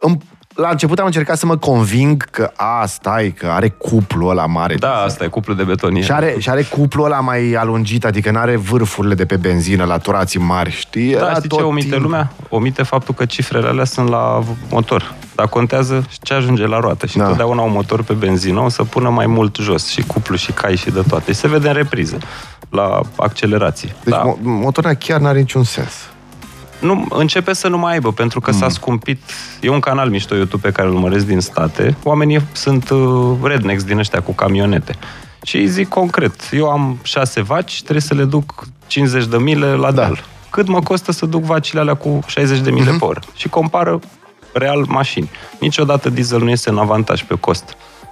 îmi- 0.05 0.17
la 0.55 0.69
început 0.69 0.99
am 0.99 1.05
încercat 1.05 1.37
să 1.37 1.45
mă 1.45 1.57
conving 1.57 2.23
că, 2.23 2.51
a, 2.55 2.85
stai, 2.85 3.31
că 3.31 3.47
are 3.47 3.69
cuplul 3.69 4.29
ăla 4.29 4.45
mare. 4.45 4.75
Da, 4.75 4.93
asta 5.01 5.23
e 5.23 5.27
cuplu 5.27 5.53
de 5.53 5.63
betonie. 5.63 6.01
Și 6.01 6.11
are, 6.11 6.35
și 6.39 6.49
are 6.49 6.61
cuplul 6.63 7.05
ăla 7.05 7.19
mai 7.19 7.53
alungit, 7.53 8.05
adică 8.05 8.31
nu 8.31 8.37
are 8.39 8.55
vârfurile 8.55 9.13
de 9.15 9.25
pe 9.25 9.35
benzină 9.37 9.83
la 9.83 9.97
turații 9.97 10.39
mari, 10.39 10.71
știi? 10.71 11.11
Da, 11.11 11.17
Era 11.17 11.29
știi 11.29 11.41
ce 11.41 11.47
tot 11.47 11.59
omite 11.65 11.89
timp- 11.89 12.01
lumea? 12.01 12.31
Omite 12.49 12.83
faptul 12.83 13.13
că 13.13 13.25
cifrele 13.25 13.67
alea 13.67 13.83
sunt 13.85 14.09
la 14.09 14.43
motor. 14.69 15.13
Dar 15.35 15.47
contează 15.47 16.05
ce 16.21 16.33
ajunge 16.33 16.65
la 16.67 16.79
roată. 16.79 17.05
Și 17.05 17.17
Da. 17.17 17.25
totdeauna 17.25 17.61
un 17.61 17.71
motor 17.71 18.03
pe 18.03 18.13
benzină 18.13 18.59
o 18.59 18.69
să 18.69 18.83
pună 18.83 19.09
mai 19.09 19.25
mult 19.27 19.57
jos. 19.57 19.87
Și 19.87 20.01
cuplu, 20.01 20.35
și 20.35 20.51
cai, 20.51 20.75
și 20.75 20.89
de 20.89 21.01
toate. 21.09 21.31
Și 21.31 21.37
se 21.39 21.47
vede 21.47 21.67
în 21.67 21.73
repriză. 21.73 22.17
La 22.69 22.99
accelerație. 23.15 23.95
Deci 24.03 24.13
da. 24.13 24.21
mo- 24.33 24.37
motorul 24.41 24.89
ăla 24.89 24.97
chiar 24.99 25.19
n-are 25.19 25.39
niciun 25.39 25.63
sens. 25.63 25.93
Nu, 26.85 27.05
începe 27.09 27.53
să 27.53 27.67
nu 27.67 27.77
mai 27.77 27.93
aibă, 27.93 28.11
pentru 28.11 28.39
că 28.41 28.51
Mm. 28.51 28.57
s-a 28.57 28.69
scumpit. 28.69 29.21
E 29.61 29.69
un 29.69 29.79
canal 29.79 30.09
mișto 30.09 30.35
YouTube 30.35 30.67
pe 30.67 30.73
care 30.73 30.87
îl 30.87 30.93
urmăresc 30.93 31.25
din 31.25 31.39
state. 31.39 31.95
Oamenii 32.03 32.41
sunt 32.51 32.89
uh, 32.89 33.31
rednecks 33.43 33.83
din 33.83 33.97
ăștia 33.97 34.21
cu 34.21 34.31
camionete. 34.33 34.95
Și 35.43 35.57
îi 35.57 35.67
zic 35.67 35.87
concret, 35.89 36.49
eu 36.51 36.69
am 36.69 36.97
șase 37.01 37.41
vaci, 37.41 37.81
trebuie 37.81 38.01
să 38.01 38.13
le 38.13 38.23
duc 38.23 38.63
50 38.87 39.25
de 39.25 39.37
mile 39.37 39.65
la 39.73 39.91
Da. 39.91 40.01
deal. 40.01 40.23
Cât 40.49 40.67
mă 40.67 40.79
costă 40.81 41.11
să 41.11 41.25
duc 41.25 41.43
vacile 41.43 41.79
alea 41.79 41.93
cu 41.93 42.19
60 42.27 42.59
de 42.59 42.71
mile 42.71 42.89
Mhm. 42.89 42.99
pe 42.99 43.05
oră? 43.05 43.19
Și 43.35 43.49
compară 43.49 43.99
real 44.53 44.85
mașini. 44.87 45.29
Niciodată 45.59 46.09
diesel 46.09 46.39
nu 46.43 46.49
este 46.49 46.69
în 46.69 46.77
avantaj 46.77 47.23
pe 47.23 47.35
cost. 47.39 47.63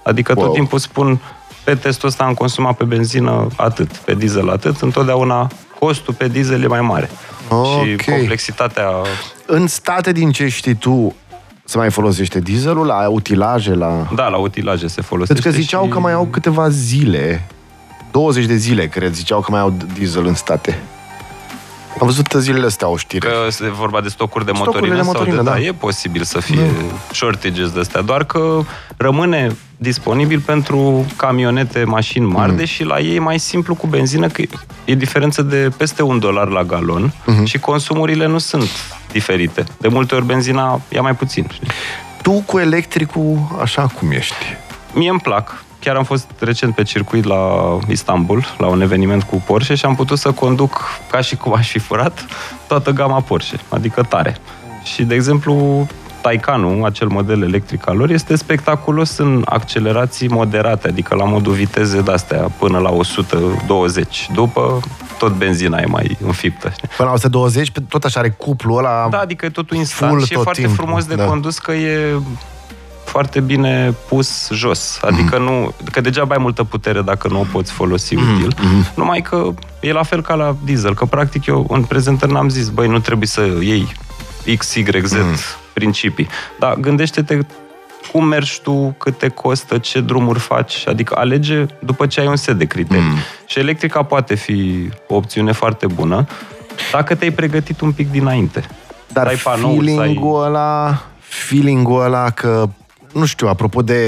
Adică 0.03 0.33
Wow. 0.35 0.45
tot 0.45 0.53
timpul 0.53 0.79
spun, 0.79 1.19
pe 1.63 1.75
testul 1.75 2.07
ăsta 2.07 2.23
am 2.23 2.33
consumat 2.33 2.75
pe 2.77 2.83
benzină 2.83 3.47
atât, 3.55 3.89
pe 3.97 4.13
diesel 4.15 4.49
atât, 4.49 4.81
întotdeauna 4.81 5.47
costul 5.79 6.13
pe 6.13 6.27
diesel 6.27 6.63
e 6.63 6.67
mai 6.67 6.81
mare. 6.81 7.09
Și 7.63 7.93
Ok. 7.93 8.15
complexitatea... 8.17 8.87
În 9.45 9.67
state 9.67 10.11
din 10.11 10.31
ce 10.31 10.47
știi 10.47 10.75
tu, 10.75 11.15
se 11.65 11.77
mai 11.77 11.91
folosește 11.91 12.39
dieselul 12.39 12.85
la 12.85 13.09
utilaje, 13.09 13.73
la... 13.73 14.07
Da, 14.15 14.27
la 14.27 14.37
utilaje 14.37 14.87
se 14.87 15.01
folosește 15.01 15.33
Pentru 15.41 15.51
că 15.51 15.65
ziceau 15.65 15.83
și... 15.83 15.89
că 15.89 15.99
mai 15.99 16.13
au 16.13 16.25
câteva 16.25 16.69
zile, 16.69 17.47
20 18.11 18.45
de 18.45 18.55
zile, 18.55 18.87
cred, 18.87 19.13
ziceau 19.13 19.39
că 19.39 19.51
mai 19.51 19.59
au 19.59 19.73
diesel 19.93 20.25
în 20.25 20.35
state. 20.35 20.79
Am 21.99 22.07
văzut 22.07 22.27
zilele 22.37 22.65
astea 22.65 22.87
o 22.87 22.97
știre. 22.97 23.27
Că 23.27 23.63
e 23.65 23.69
vorba 23.69 24.01
de 24.01 24.09
stocuri 24.09 24.45
de 24.45 24.51
Stocurile 24.55 24.79
motorină, 24.79 24.95
de 24.95 25.01
motorină, 25.01 25.35
sau 25.35 25.43
de, 25.43 25.49
da. 25.49 25.55
da. 25.55 25.61
E 25.61 25.73
posibil 25.73 26.23
să 26.23 26.39
fie 26.39 26.71
shortages 27.11 27.69
de 27.71 27.79
astea, 27.79 28.01
doar 28.01 28.23
că 28.23 28.61
rămâne 28.97 29.55
disponibil 29.83 30.39
pentru 30.39 31.05
camionete, 31.15 31.83
mașini 31.83 32.25
mari, 32.25 32.51
Mm. 32.51 32.57
deși 32.57 32.83
la 32.83 32.99
ei 32.99 33.15
e 33.15 33.19
mai 33.19 33.39
simplu 33.39 33.75
cu 33.75 33.87
benzină, 33.87 34.27
că 34.27 34.41
e 34.85 34.95
diferență 34.95 35.41
de 35.41 35.69
peste 35.77 36.01
un 36.01 36.19
dolar 36.19 36.47
la 36.47 36.63
galon 36.63 37.13
Mhm. 37.25 37.43
și 37.43 37.57
consumurile 37.59 38.25
nu 38.27 38.37
sunt 38.37 38.69
diferite. 39.11 39.63
De 39.77 39.87
multe 39.87 40.15
ori 40.15 40.25
benzina 40.25 40.81
ia 40.89 41.01
mai 41.01 41.15
puțin. 41.15 41.47
știi? 41.53 41.67
Tu 42.21 42.31
cu 42.45 42.59
electricul, 42.59 43.39
așa 43.61 43.81
cum 43.87 44.11
ești. 44.11 44.35
Mie 44.93 45.09
îmi 45.09 45.19
plac. 45.19 45.63
chiar 45.79 45.95
am 45.95 46.03
fost 46.03 46.27
recent 46.39 46.75
pe 46.75 46.83
circuit 46.83 47.23
la 47.23 47.39
Istanbul, 47.89 48.43
la 48.57 48.67
un 48.67 48.81
eveniment 48.81 49.23
cu 49.23 49.43
Porsche 49.45 49.75
și 49.75 49.85
am 49.85 49.95
putut 49.95 50.17
să 50.17 50.31
conduc, 50.31 50.81
ca 51.11 51.21
și 51.21 51.35
cum 51.35 51.53
aș 51.53 51.69
fi 51.69 51.79
furat, 51.79 52.25
toată 52.67 52.91
gama 52.91 53.19
Porsche, 53.21 53.59
adică 53.69 54.03
tare. 54.03 54.37
Și, 54.83 55.03
de 55.03 55.15
exemplu, 55.15 55.87
Taycanu, 56.23 56.83
acel 56.83 57.07
model 57.07 57.41
electric 57.41 57.87
al 57.89 57.97
lor, 57.97 58.09
este 58.09 58.35
spectaculos 58.35 59.17
în 59.17 59.41
accelerații 59.45 60.27
moderate, 60.27 60.87
adică 60.87 61.15
la 61.15 61.23
modul 61.25 61.53
viteze 61.53 62.01
de-astea 62.01 62.37
până 62.59 62.77
la 62.77 62.89
120. 62.89 64.29
După, 64.33 64.79
tot 65.17 65.31
benzina 65.33 65.77
e 65.79 65.85
mai 65.85 66.17
înfiptă. 66.25 66.69
Știi? 66.69 66.87
Până 66.97 67.07
la 67.09 67.13
120, 67.15 67.71
tot 67.89 68.03
așa 68.03 68.19
are 68.19 68.29
cuplul 68.29 68.77
ăla 68.77 69.07
Da, 69.09 69.19
adică 69.19 69.45
e 69.45 69.49
totul 69.49 69.77
instant 69.77 70.11
full 70.11 70.23
și 70.25 70.31
e 70.31 70.35
tot 70.35 70.43
foarte 70.43 70.61
timpul, 70.61 70.83
frumos 70.85 71.05
de 71.05 71.15
da. 71.15 71.23
condus 71.25 71.57
că 71.57 71.71
e 71.71 72.15
foarte 73.05 73.39
bine 73.39 73.93
pus 74.07 74.49
jos. 74.53 74.99
Adică 75.01 75.35
Mhm. 75.39 75.43
nu, 75.51 75.73
că 75.91 76.01
degeaba 76.01 76.33
ai 76.35 76.41
multă 76.41 76.63
putere 76.63 77.01
dacă 77.01 77.27
nu 77.27 77.39
o 77.39 77.45
poți 77.51 77.71
folosi 77.71 78.15
Mhm, 78.15 78.33
util. 78.33 78.55
Numai 78.95 79.21
că 79.21 79.49
e 79.79 79.91
la 79.91 80.03
fel 80.03 80.21
ca 80.21 80.33
la 80.33 80.55
diesel, 80.65 80.93
că 80.93 81.05
practic 81.05 81.45
eu 81.45 81.65
în 81.69 81.83
prezentări 81.83 82.31
n-am 82.31 82.49
zis, 82.49 82.69
băi, 82.69 82.87
nu 82.87 82.99
trebuie 82.99 83.27
să 83.27 83.41
iei 83.61 83.87
X, 84.57 84.73
Y, 84.75 84.85
Z 85.03 85.11
Mhm. 85.11 85.37
Principii. 85.73 86.27
Dar 86.59 86.73
gândește-te 86.73 87.39
cum 88.11 88.25
mergi 88.25 88.61
tu, 88.61 88.95
cât 88.97 89.17
te 89.17 89.27
costă, 89.27 89.77
ce 89.77 89.99
drumuri 90.01 90.39
faci, 90.39 90.87
adică 90.87 91.15
alege 91.17 91.65
după 91.79 92.05
ce 92.07 92.19
ai 92.19 92.27
un 92.27 92.35
set 92.35 92.57
de 92.57 92.65
criterii. 92.65 93.03
Mhm. 93.03 93.17
Și 93.45 93.59
electrica 93.59 94.03
poate 94.03 94.35
fi 94.35 94.89
o 95.07 95.15
opțiune 95.15 95.51
foarte 95.51 95.87
bună 95.87 96.25
dacă 96.91 97.15
te-ai 97.15 97.31
pregătit 97.31 97.81
un 97.81 97.91
pic 97.91 98.11
dinainte. 98.11 98.63
Dar 99.07 99.27
ai 99.27 99.35
panouri, 99.35 99.85
să 99.93 99.99
ai- 99.99 100.05
feeling-ul 100.05 100.43
ăla, 100.43 101.03
feeling-ul 101.19 102.03
ăla 102.03 102.29
că 102.29 102.69
nu 103.13 103.25
știu, 103.25 103.47
apropo 103.47 103.81
de 103.81 103.99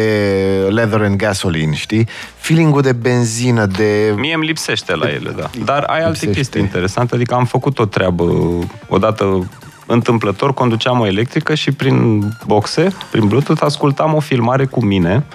leather 0.70 1.02
and 1.02 1.16
gasoline, 1.16 1.74
știi? 1.76 2.08
Feeling-ul 2.36 2.82
de 2.82 2.92
benzină, 2.92 3.66
de... 3.66 4.14
Mie 4.16 4.34
îmi 4.34 4.46
lipsește 4.46 4.96
la 4.96 5.10
ele, 5.10 5.30
da. 5.38 5.50
Dar 5.64 5.84
ai 5.84 5.98
alte 5.98 6.08
Lipsește. 6.10 6.36
chestii 6.36 6.62
interesante, 6.62 7.16
adică 7.16 7.34
am 7.34 7.46
făcut 7.46 7.80
o 7.80 7.86
treabă 7.86 8.24
odată 8.88 9.50
întâmplător, 9.86 10.54
conduceam 10.54 11.00
o 11.00 11.06
electrică 11.06 11.54
și 11.56 11.72
prin 11.72 12.24
boxe, 12.46 12.88
prin 13.12 13.28
Bluetooth, 13.28 13.62
ascultam 13.64 14.14
o 14.14 14.20
filmare 14.20 14.66
cu 14.66 14.86
mine 14.86 15.26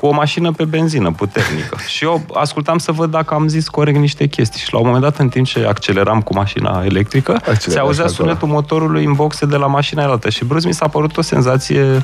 cu 0.00 0.06
o 0.06 0.12
mașină 0.12 0.52
pe 0.52 0.64
benzină 0.64 1.12
puternică. 1.12 1.76
și 1.94 2.04
eu 2.04 2.24
ascultam 2.34 2.78
să 2.78 2.92
văd 2.92 3.10
dacă 3.10 3.34
am 3.34 3.48
zis 3.48 3.68
corect 3.68 3.98
niște 3.98 4.26
chestii. 4.26 4.60
Și 4.60 4.72
la 4.72 4.78
un 4.78 4.84
moment 4.86 5.02
dat, 5.02 5.18
în 5.18 5.28
timp 5.28 5.46
ce 5.46 5.66
acceleram 5.66 6.20
cu 6.22 6.34
mașina 6.34 6.82
electrică, 6.84 7.32
Accelerați 7.32 7.70
se 7.72 7.78
auzea 7.78 8.04
acolo. 8.04 8.16
sunetul 8.16 8.48
motorului 8.48 9.04
în 9.04 9.12
boxe 9.12 9.46
de 9.46 9.56
la 9.56 9.66
mașina 9.66 10.04
altă. 10.04 10.30
Și 10.30 10.44
brusc 10.44 10.66
mi 10.66 10.74
s-a 10.74 10.88
părut 10.88 11.16
o 11.16 11.20
senzație 11.22 12.02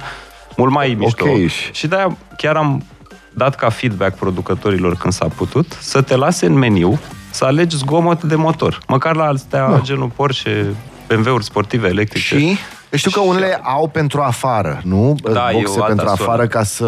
mult 0.56 0.72
mai 0.72 0.96
mișto. 0.98 1.24
Ok. 1.28 1.36
Și 1.72 1.86
de-aia 1.86 2.16
chiar 2.36 2.56
am 2.56 2.84
dat 3.32 3.54
ca 3.54 3.68
feedback 3.68 4.16
producătorilor 4.16 4.96
când 4.96 5.12
s-a 5.12 5.28
putut 5.36 5.78
să 5.80 6.00
te 6.02 6.16
lase 6.16 6.46
în 6.46 6.54
meniu 6.54 6.98
să 7.30 7.44
alegi 7.44 7.76
zgomot 7.76 8.22
de 8.22 8.34
motor. 8.34 8.78
Măcar 8.88 9.16
la 9.16 9.24
astea 9.24 9.68
Da. 9.70 9.80
genul 9.82 10.10
Porsche, 10.16 10.74
BMW-uri 11.08 11.44
sportive 11.44 11.88
electrice. 11.88 12.36
Și 12.38 12.56
știu 12.92 13.10
că 13.10 13.20
unele 13.20 13.60
au 13.62 13.88
pentru 13.88 14.20
afară, 14.20 14.80
nu? 14.84 15.16
Da, 15.32 15.50
e 15.50 15.52
Boxe 15.52 15.78
o 15.78 15.82
altă 15.82 15.94
pentru 15.94 16.14
zonă. 16.16 16.28
afară 16.30 16.46
ca 16.46 16.62
să 16.62 16.86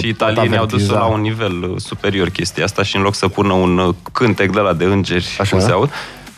Și 0.00 0.08
italienii 0.08 0.56
au 0.56 0.66
dus-o 0.66 0.76
avertiza. 0.84 0.98
la 0.98 1.04
un 1.14 1.20
nivel 1.20 1.62
uh, 1.62 1.76
superior 1.76 2.28
chestia 2.28 2.64
asta 2.64 2.82
și 2.82 2.96
în 2.96 3.02
loc 3.02 3.14
să 3.14 3.28
pună 3.28 3.52
un 3.52 3.78
uh, 3.78 3.94
cântec 4.12 4.52
de 4.52 4.60
la 4.60 4.72
de 4.72 4.84
îngeri, 4.84 5.36
Așa. 5.40 5.56
cum 5.56 5.66
se 5.66 5.72
aud, 5.72 5.90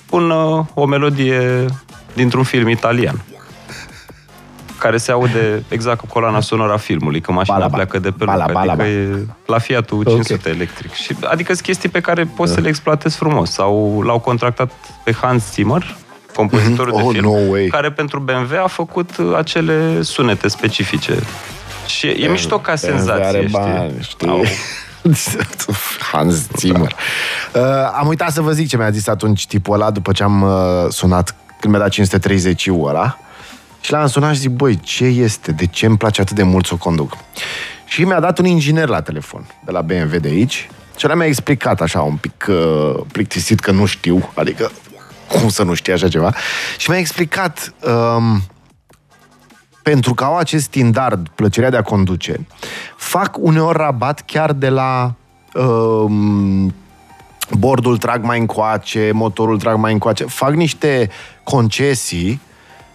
pun 0.07 0.31
uh, 0.31 0.65
o 0.75 0.87
melodie 0.87 1.67
dintr-un 2.15 2.43
film 2.43 2.69
italian 2.69 3.23
care 4.79 4.97
se 4.97 5.12
aude 5.12 5.65
exact 5.69 5.99
cu 5.99 6.07
coloana 6.07 6.41
sonoră 6.41 6.73
a 6.73 6.77
filmului, 6.77 7.21
că 7.21 7.33
mașina 7.33 7.57
Balaba. 7.57 7.75
pleacă 7.75 7.99
de 7.99 8.11
pe 8.11 8.25
Bala, 8.25 8.45
loc, 8.47 8.53
bala, 8.53 8.73
adică 8.73 8.87
ba. 8.88 8.91
e 8.91 9.27
la 9.47 9.59
Fiatul 9.59 10.05
500 10.05 10.49
electric. 10.49 10.93
Și, 10.93 11.17
adică 11.25 11.53
sunt 11.53 11.67
chestii 11.67 11.88
pe 11.88 12.01
care 12.01 12.25
poți 12.37 12.51
Da. 12.51 12.57
să 12.57 12.62
le 12.62 12.69
exploatezi 12.69 13.17
frumos. 13.17 13.51
Sau 13.51 14.03
l-au 14.05 14.19
contractat 14.19 14.71
pe 15.05 15.12
Hans 15.21 15.53
Zimmer, 15.53 15.97
compozitorul 16.35 16.92
Mhm. 16.92 17.03
Oh, 17.07 17.12
de 17.12 17.18
film, 17.18 17.33
no 17.33 17.38
way. 17.51 17.66
care 17.66 17.90
pentru 17.90 18.18
BMW 18.18 18.62
a 18.64 18.66
făcut 18.66 19.16
uh, 19.16 19.35
acele 19.37 20.03
sunete 20.03 20.49
specifice. 20.49 21.14
Și 21.87 22.07
e, 22.07 22.25
e 22.25 22.29
mișto 22.29 22.59
ca 22.59 22.75
senzație, 22.77 23.25
are 23.25 23.38
știi? 23.38 23.51
bani, 23.59 23.92
știi? 24.01 24.29
Au. 24.29 24.45
Hans 26.12 26.47
Zimmer. 26.57 26.95
Uh, 27.55 27.62
am 27.99 28.07
uitat 28.07 28.31
să 28.33 28.40
vă 28.40 28.53
zic 28.53 28.68
ce 28.68 28.77
mi-a 28.77 28.90
zis 28.90 29.07
atunci 29.07 29.47
tipul 29.47 29.75
ăla 29.75 29.90
după 29.90 30.12
ce 30.12 30.23
am 30.23 30.42
uh, 30.42 30.87
sunat 30.88 31.35
când 31.61 31.73
mi-a 31.75 31.83
dat 31.83 31.90
530 31.92 32.68
ăla. 32.73 33.18
Și 33.81 33.92
l-am 33.92 34.07
sunat 34.07 34.35
și 34.35 34.40
zic, 34.40 34.51
băi, 34.51 34.81
ce 34.81 35.05
este? 35.05 35.53
De 35.53 35.66
ce 35.66 35.87
îmi 35.87 35.97
place 35.97 36.21
atât 36.21 36.37
de 36.37 36.42
mult 36.42 36.66
să 36.66 36.75
o 36.75 36.77
conduc? 36.77 37.16
Și 37.85 38.05
mi-a 38.05 38.21
dat 38.21 38.38
un 38.38 38.45
inginer 38.45 38.88
la 38.88 39.01
telefon 39.01 39.47
de 39.64 39.71
la 39.71 39.81
BMW 39.81 40.18
de 40.18 40.29
aici 40.29 40.68
și 40.97 41.07
ăla 41.07 41.14
mi-a 41.14 41.27
explicat 41.27 41.81
așa 41.81 42.01
un 42.01 42.16
pic 42.16 42.47
uh, 42.49 42.95
plictisit 43.12 43.61
că 43.61 43.71
nu 43.71 43.87
știu, 43.87 44.31
adică 44.35 44.71
cum 45.40 45.49
să 45.49 45.62
nu 45.62 45.75
știi 45.75 45.92
așa 45.92 46.09
ceva. 46.09 46.35
Și 46.77 46.90
mi-a 46.90 46.99
explicat 46.99 47.75
um, 48.16 48.42
pentru 49.83 50.14
că 50.14 50.25
au 50.25 50.37
acest 50.37 50.64
standard, 50.64 51.29
plăcerea 51.29 51.71
de 51.71 51.77
a 51.77 51.83
conduce, 51.83 52.47
fac 52.97 53.37
uneori 53.38 53.79
rabat 53.79 54.23
chiar 54.27 54.53
de 54.53 54.68
la 54.68 55.14
um, 55.55 56.75
bordul 57.51 57.99
trag 57.99 58.25
mai 58.25 58.38
încoace, 58.38 59.11
motorul 59.14 59.59
trag 59.59 59.77
mai 59.77 59.92
încoace. 59.92 60.25
Fac 60.25 60.55
niște 60.55 61.11
concesii 61.42 62.40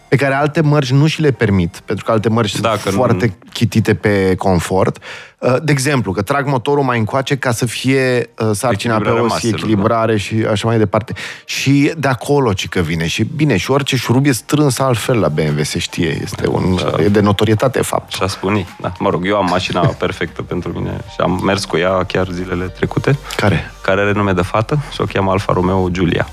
pe 0.07 0.15
care 0.15 0.33
alte 0.33 0.61
mărci 0.61 0.91
nu 0.91 1.07
și 1.07 1.21
le 1.21 1.31
permit, 1.31 1.81
pentru 1.85 2.05
că 2.05 2.11
alte 2.11 2.29
mărci 2.29 2.59
Dacă 2.59 2.77
sunt 2.79 2.93
nu- 2.93 2.99
foarte 2.99 3.37
chitite 3.53 3.93
pe 3.95 4.35
confort. 4.37 4.97
Uh, 5.39 5.55
De 5.63 5.71
exemplu, 5.71 6.11
că 6.11 6.21
trag 6.21 6.45
motorul 6.47 6.83
mai 6.83 6.97
încoace 6.97 7.35
ca 7.37 7.51
să 7.51 7.65
fie 7.65 8.29
uh, 8.39 8.49
sarcina 8.53 8.93
pe 8.93 8.99
Echilibrarea 8.99 9.23
os, 9.23 9.31
maselor, 9.31 9.55
echilibrare 9.59 10.17
și 10.17 10.35
așa 10.51 10.67
mai 10.67 10.77
departe. 10.77 11.13
Și 11.45 11.91
de 11.97 12.07
acolo 12.07 12.53
ci 12.53 12.67
că 12.69 12.79
vine. 12.79 13.07
Și 13.07 13.23
bine, 13.23 13.57
și 13.57 13.71
orice 13.71 13.95
șurub 13.95 14.25
e 14.25 14.31
strâns 14.31 14.79
altfel 14.79 15.19
la 15.19 15.27
BMW, 15.27 15.63
se 15.63 15.79
știe. 15.79 16.19
Este 16.21 16.47
un, 16.47 16.75
Da. 16.75 17.03
e 17.03 17.07
de 17.07 17.19
notorietate 17.19 17.81
fapt. 17.81 18.13
Și 18.13 18.21
a 18.23 18.27
spune, 18.27 18.65
da. 18.79 18.91
Mă 18.99 19.09
rog, 19.09 19.25
eu 19.25 19.37
am 19.37 19.47
mașina 19.49 19.79
perfectă 20.03 20.41
pentru 20.41 20.71
mine 20.71 20.97
și 21.09 21.15
am 21.19 21.41
mers 21.45 21.65
cu 21.65 21.77
ea 21.77 22.03
chiar 22.03 22.27
zilele 22.31 22.65
trecute, 22.65 23.17
Care? 23.35 23.71
care 23.81 24.01
are 24.01 24.11
nume 24.11 24.31
de 24.33 24.41
fată 24.41 24.79
și 24.93 25.01
o 25.01 25.05
cheamă 25.05 25.31
Alfa 25.31 25.53
Romeo 25.53 25.89
Giulia. 25.89 26.27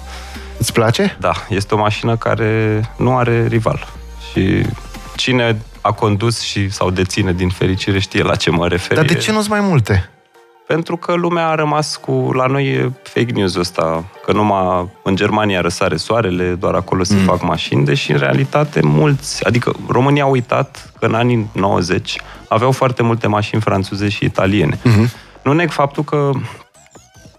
Îți 0.65 0.73
place? 0.73 1.17
Da, 1.21 1.33
este 1.49 1.75
o 1.75 1.79
mașină 1.79 2.17
care 2.17 2.81
nu 2.97 3.17
are 3.17 3.47
rival. 3.47 3.87
Și 4.33 4.67
cine 5.17 5.57
a 5.81 5.93
condus 5.93 6.41
și 6.41 6.71
sau 6.71 6.91
deține 6.91 7.33
din 7.33 7.49
fericire 7.49 7.99
știe 7.99 8.23
la 8.23 8.35
ce 8.35 8.51
mă 8.51 8.69
refer. 8.69 8.97
Dar 8.97 9.05
de 9.05 9.15
E- 9.17 9.19
ce 9.19 9.33
nu-ți 9.33 9.51
mai 9.51 9.61
multe? 9.61 10.11
Pentru 10.67 10.97
că 10.97 11.13
lumea 11.15 11.49
a 11.49 11.55
rămas 11.55 11.97
cu... 11.97 12.31
La 12.33 12.47
noi 12.47 12.67
e 12.67 12.91
fake 13.03 13.33
news 13.33 13.55
ăsta, 13.55 14.05
că 14.25 14.33
numai 14.33 14.89
în 15.03 15.17
Germania 15.17 15.61
răsare 15.61 15.97
soarele, 15.97 16.55
doar 16.55 16.75
acolo 16.75 17.03
se 17.03 17.15
fac 17.17 17.43
mașini, 17.43 17.85
deși 17.85 18.11
în 18.13 18.19
realitate 18.19 18.81
mulți... 18.83 19.45
Adică 19.47 19.73
România 19.89 20.23
a 20.23 20.27
uitat 20.27 20.93
că 20.99 21.07
în 21.07 21.15
anii 21.15 21.51
90 21.53 22.21
aveau 22.49 22.71
foarte 22.73 23.03
multe 23.03 23.27
mașini 23.27 23.61
franțuze 23.61 24.09
și 24.09 24.25
italiene. 24.25 24.79
Nu 25.43 25.53
neg 25.53 25.71
faptul 25.71 26.05
că 26.05 26.31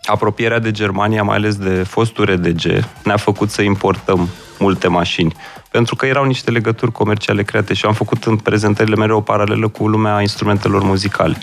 apropierea 0.06 0.60
de 0.60 0.72
Germania, 0.72 1.24
mai 1.24 1.36
ales 1.36 1.56
de 1.56 1.84
fostul 1.84 2.26
RDG, 2.26 2.86
ne-a 3.04 3.18
făcut 3.18 3.50
să 3.50 3.62
importăm 3.62 4.30
multe 4.60 4.88
mașini. 4.88 5.34
Pentru 5.72 5.96
că 5.96 6.06
erau 6.06 6.24
niște 6.24 6.52
legături 6.52 6.92
comerciale 6.92 7.44
create 7.44 7.74
și 7.74 7.86
am 7.86 7.94
făcut 7.94 8.24
în 8.24 8.38
prezentările 8.38 8.96
mereu 8.96 9.18
o 9.18 9.22
paralelă 9.22 9.68
cu 9.68 9.88
lumea 9.88 10.22
instrumentelor 10.22 10.84
muzicale. 10.84 11.38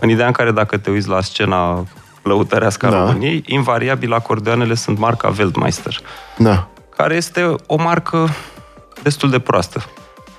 În 0.00 0.08
ideea 0.08 0.26
în 0.26 0.32
care 0.32 0.50
dacă 0.50 0.76
te 0.76 0.90
uiți 0.90 1.08
la 1.08 1.20
scena 1.20 1.84
lăutărească 2.22 2.86
a 2.86 2.90
Da. 2.90 2.98
României, 2.98 3.42
invariabil 3.46 4.12
acordeoanele 4.12 4.74
sunt 4.74 4.98
marca 4.98 5.32
Weltmeister, 5.38 6.00
Da. 6.38 6.68
care 6.96 7.14
este 7.14 7.54
o 7.66 7.76
marcă 7.76 8.28
destul 9.02 9.30
de 9.30 9.38
proastă, 9.38 9.84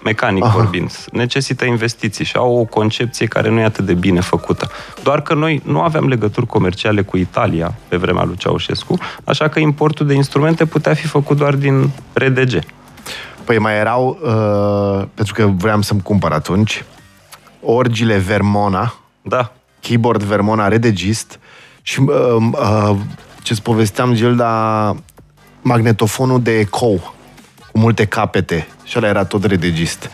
mecanic 0.03 0.43
Aha. 0.43 0.53
vorbind. 0.53 1.05
Necesită 1.12 1.65
investiții 1.65 2.25
și 2.25 2.36
au 2.36 2.57
o 2.57 2.63
concepție 2.63 3.25
care 3.25 3.49
nu 3.49 3.60
e 3.60 3.63
atât 3.63 3.86
de 3.86 3.93
bine 3.93 4.19
făcută. 4.19 4.69
Doar 5.03 5.21
că 5.21 5.33
noi 5.33 5.62
nu 5.65 5.81
aveam 5.81 6.07
legături 6.07 6.45
comerciale 6.45 7.01
cu 7.01 7.17
Italia 7.17 7.73
pe 7.88 7.97
vremea 7.97 8.23
lui 8.23 8.36
Ceaușescu, 8.36 8.97
așa 9.23 9.47
că 9.47 9.60
importul 9.60 10.07
de 10.07 10.13
instrumente 10.13 10.65
putea 10.65 10.93
fi 10.93 11.07
făcut 11.07 11.38
doar 11.38 11.55
din 11.55 11.89
RDG. 12.13 12.60
Păi 13.43 13.60
mai 13.60 13.75
erau, 13.77 14.19
uh, 14.21 15.07
pentru 15.13 15.33
că 15.33 15.45
vreau 15.45 15.81
să-mi 15.81 16.01
cumpăr 16.01 16.31
atunci, 16.31 16.83
orgile 17.62 18.17
Vermona, 18.17 18.95
Da, 19.21 19.51
keyboard 19.79 20.23
Vermona 20.23 20.67
redegist 20.67 21.39
și 21.81 21.99
uh, 21.99 22.36
uh, 22.51 22.95
ce-ți 23.41 23.62
povesteam, 23.62 24.13
Gilda, 24.13 24.95
magnetofonul 25.62 26.41
de 26.41 26.60
ecou 26.60 27.15
cu 27.77 27.83
multe 27.83 28.05
capete 28.05 28.67
și 28.83 28.93
ăla 28.97 29.07
era 29.07 29.25
tot 29.25 29.45
redegist. 29.45 30.11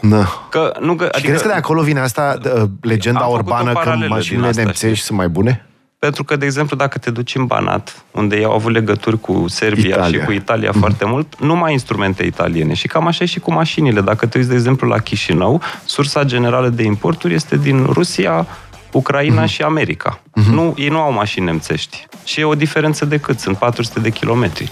Na. 0.00 0.28
că 0.50 0.76
nu... 0.80 0.94
Că, 0.94 1.10
Și 1.16 1.22
crezi 1.22 1.42
că 1.42 1.48
de 1.48 1.54
acolo 1.54 1.82
vine 1.82 2.00
asta, 2.00 2.38
uh, 2.44 2.62
legenda 2.80 3.20
Am 3.20 3.30
făcut 3.30 3.40
o 3.40 3.52
urbană 3.52 3.72
că 3.72 3.78
paralelă 3.78 4.06
din 4.06 4.14
mașinile 4.14 4.46
asta, 4.46 4.62
nemțești 4.62 4.94
știi? 4.94 5.06
sunt 5.06 5.18
mai 5.18 5.28
bune? 5.28 5.66
Pentru 5.98 6.24
că, 6.24 6.36
de 6.36 6.44
exemplu, 6.44 6.76
dacă 6.76 6.98
te 6.98 7.10
duci 7.10 7.34
în 7.34 7.46
Banat, 7.46 8.04
unde 8.10 8.36
ei 8.36 8.44
au 8.44 8.52
avut 8.52 8.72
legături 8.72 9.20
cu 9.20 9.44
Serbia 9.48 9.88
Italia. 9.88 10.20
și 10.20 10.24
cu 10.24 10.32
Italia 10.32 10.72
foarte 10.72 11.04
mult, 11.04 11.40
numai 11.40 11.72
instrumente 11.72 12.24
italiene. 12.24 12.74
Și 12.74 12.86
cam 12.86 13.06
așa 13.06 13.24
e 13.24 13.26
și 13.26 13.40
cu 13.40 13.52
mașinile. 13.52 14.00
Dacă 14.00 14.26
te 14.26 14.38
uiți, 14.38 14.48
de 14.48 14.54
exemplu, 14.54 14.88
la 14.88 14.98
Chișinău, 14.98 15.60
sursa 15.84 16.24
generală 16.24 16.68
de 16.68 16.82
importuri 16.82 17.34
este 17.34 17.56
din 17.56 17.86
Rusia, 17.86 18.46
Ucraina 18.92 19.44
uh-huh. 19.44 19.48
și 19.48 19.62
America. 19.62 20.20
Uh-huh. 20.20 20.52
Nu, 20.52 20.74
ei 20.76 20.88
nu 20.88 21.00
au 21.00 21.12
mașini 21.12 21.44
nemțești. 21.44 22.06
Și 22.24 22.40
e 22.40 22.44
o 22.44 22.54
diferență 22.54 23.04
de 23.04 23.18
cât? 23.18 23.38
Sunt 23.38 23.56
400 23.56 24.00
de 24.00 24.10
kilometri. 24.10 24.70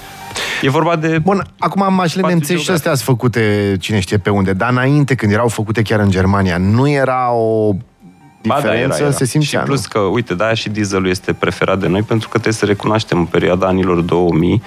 E 0.63 0.71
vorba 0.71 0.97
de... 0.97 1.19
Bun, 1.19 1.47
acum 1.59 1.95
mașinile 1.95 2.29
nemțești 2.29 2.65
și 2.65 2.71
astea 2.71 2.95
sunt 2.95 3.07
făcute 3.07 3.77
cine 3.81 4.01
știe 4.01 4.19
pe 4.19 4.31
unde, 4.31 4.53
dar 4.53 4.71
înainte, 4.71 5.15
când 5.15 5.33
erau 5.33 5.49
făcute 5.49 5.83
chiar 5.83 6.01
în 6.01 6.11
Germania, 6.11 6.59
nu 6.59 6.89
era 6.89 7.33
o 7.33 7.73
diferență, 8.41 8.67
ba, 8.67 8.73
da, 8.73 8.79
era, 8.79 8.97
era. 8.97 9.11
se 9.11 9.25
simțea, 9.25 9.61
Și 9.61 9.67
plus 9.67 9.87
că, 9.87 9.99
uite, 9.99 10.35
de-aia 10.35 10.55
și 10.55 10.69
dieselul 10.69 11.09
este 11.09 11.33
preferat 11.33 11.79
de 11.79 11.87
noi, 11.87 12.03
pentru 12.03 12.29
că 12.29 12.33
trebuie 12.33 12.53
să 12.53 12.65
recunoaștem 12.65 13.19
în 13.19 13.25
perioada 13.25 13.67
anilor 13.67 14.01
2000, 14.01 14.63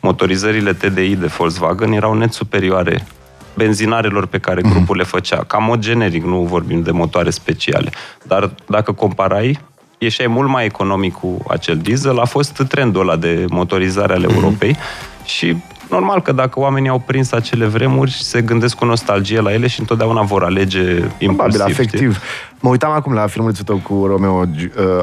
motorizările 0.00 0.72
TDI 0.72 1.16
de 1.16 1.26
Volkswagen 1.26 1.92
erau 1.92 2.14
net 2.14 2.32
superioare 2.32 3.06
benzinarelor 3.54 4.26
pe 4.26 4.38
care 4.38 4.60
mhm. 4.60 4.72
grupul 4.72 4.94
mm-hmm. 4.94 4.98
le 4.98 5.04
făcea. 5.04 5.44
Ca 5.46 5.58
mod 5.58 5.78
generic, 5.78 6.24
nu 6.24 6.40
vorbim 6.40 6.82
de 6.82 6.90
motoare 6.90 7.30
speciale. 7.30 7.90
Dar 8.22 8.50
dacă 8.68 8.92
comparai, 8.92 9.60
ieșeai 10.02 10.28
mult 10.28 10.48
mai 10.48 10.64
economic 10.64 11.12
cu 11.12 11.36
acel 11.48 11.76
diesel. 11.76 12.18
A 12.18 12.24
fost 12.24 12.62
trendul 12.68 13.00
ăla 13.00 13.16
de 13.16 13.44
motorizare 13.48 14.12
ale 14.12 14.26
mm-hmm. 14.26 14.34
Europei 14.34 14.76
și 15.24 15.56
normal 15.90 16.22
că 16.22 16.32
dacă 16.32 16.60
oamenii 16.60 16.88
au 16.88 16.98
prins 16.98 17.32
acele 17.32 17.66
vremuri, 17.66 18.12
se 18.12 18.40
gândesc 18.40 18.76
cu 18.76 18.84
nostalgie 18.84 19.40
la 19.40 19.52
ele 19.52 19.66
și 19.66 19.80
întotdeauna 19.80 20.22
vor 20.22 20.44
alege 20.44 20.80
impulsiv. 20.80 21.36
Probabil, 21.36 21.60
afectiv. 21.60 22.14
Știi? 22.14 22.26
Mă 22.60 22.68
uitam 22.70 22.90
acum 22.90 23.12
la 23.12 23.26
filmulețul 23.26 23.64
tău 23.64 23.76
cu 23.76 24.06
Romeo, 24.06 24.40
uh, 24.40 24.46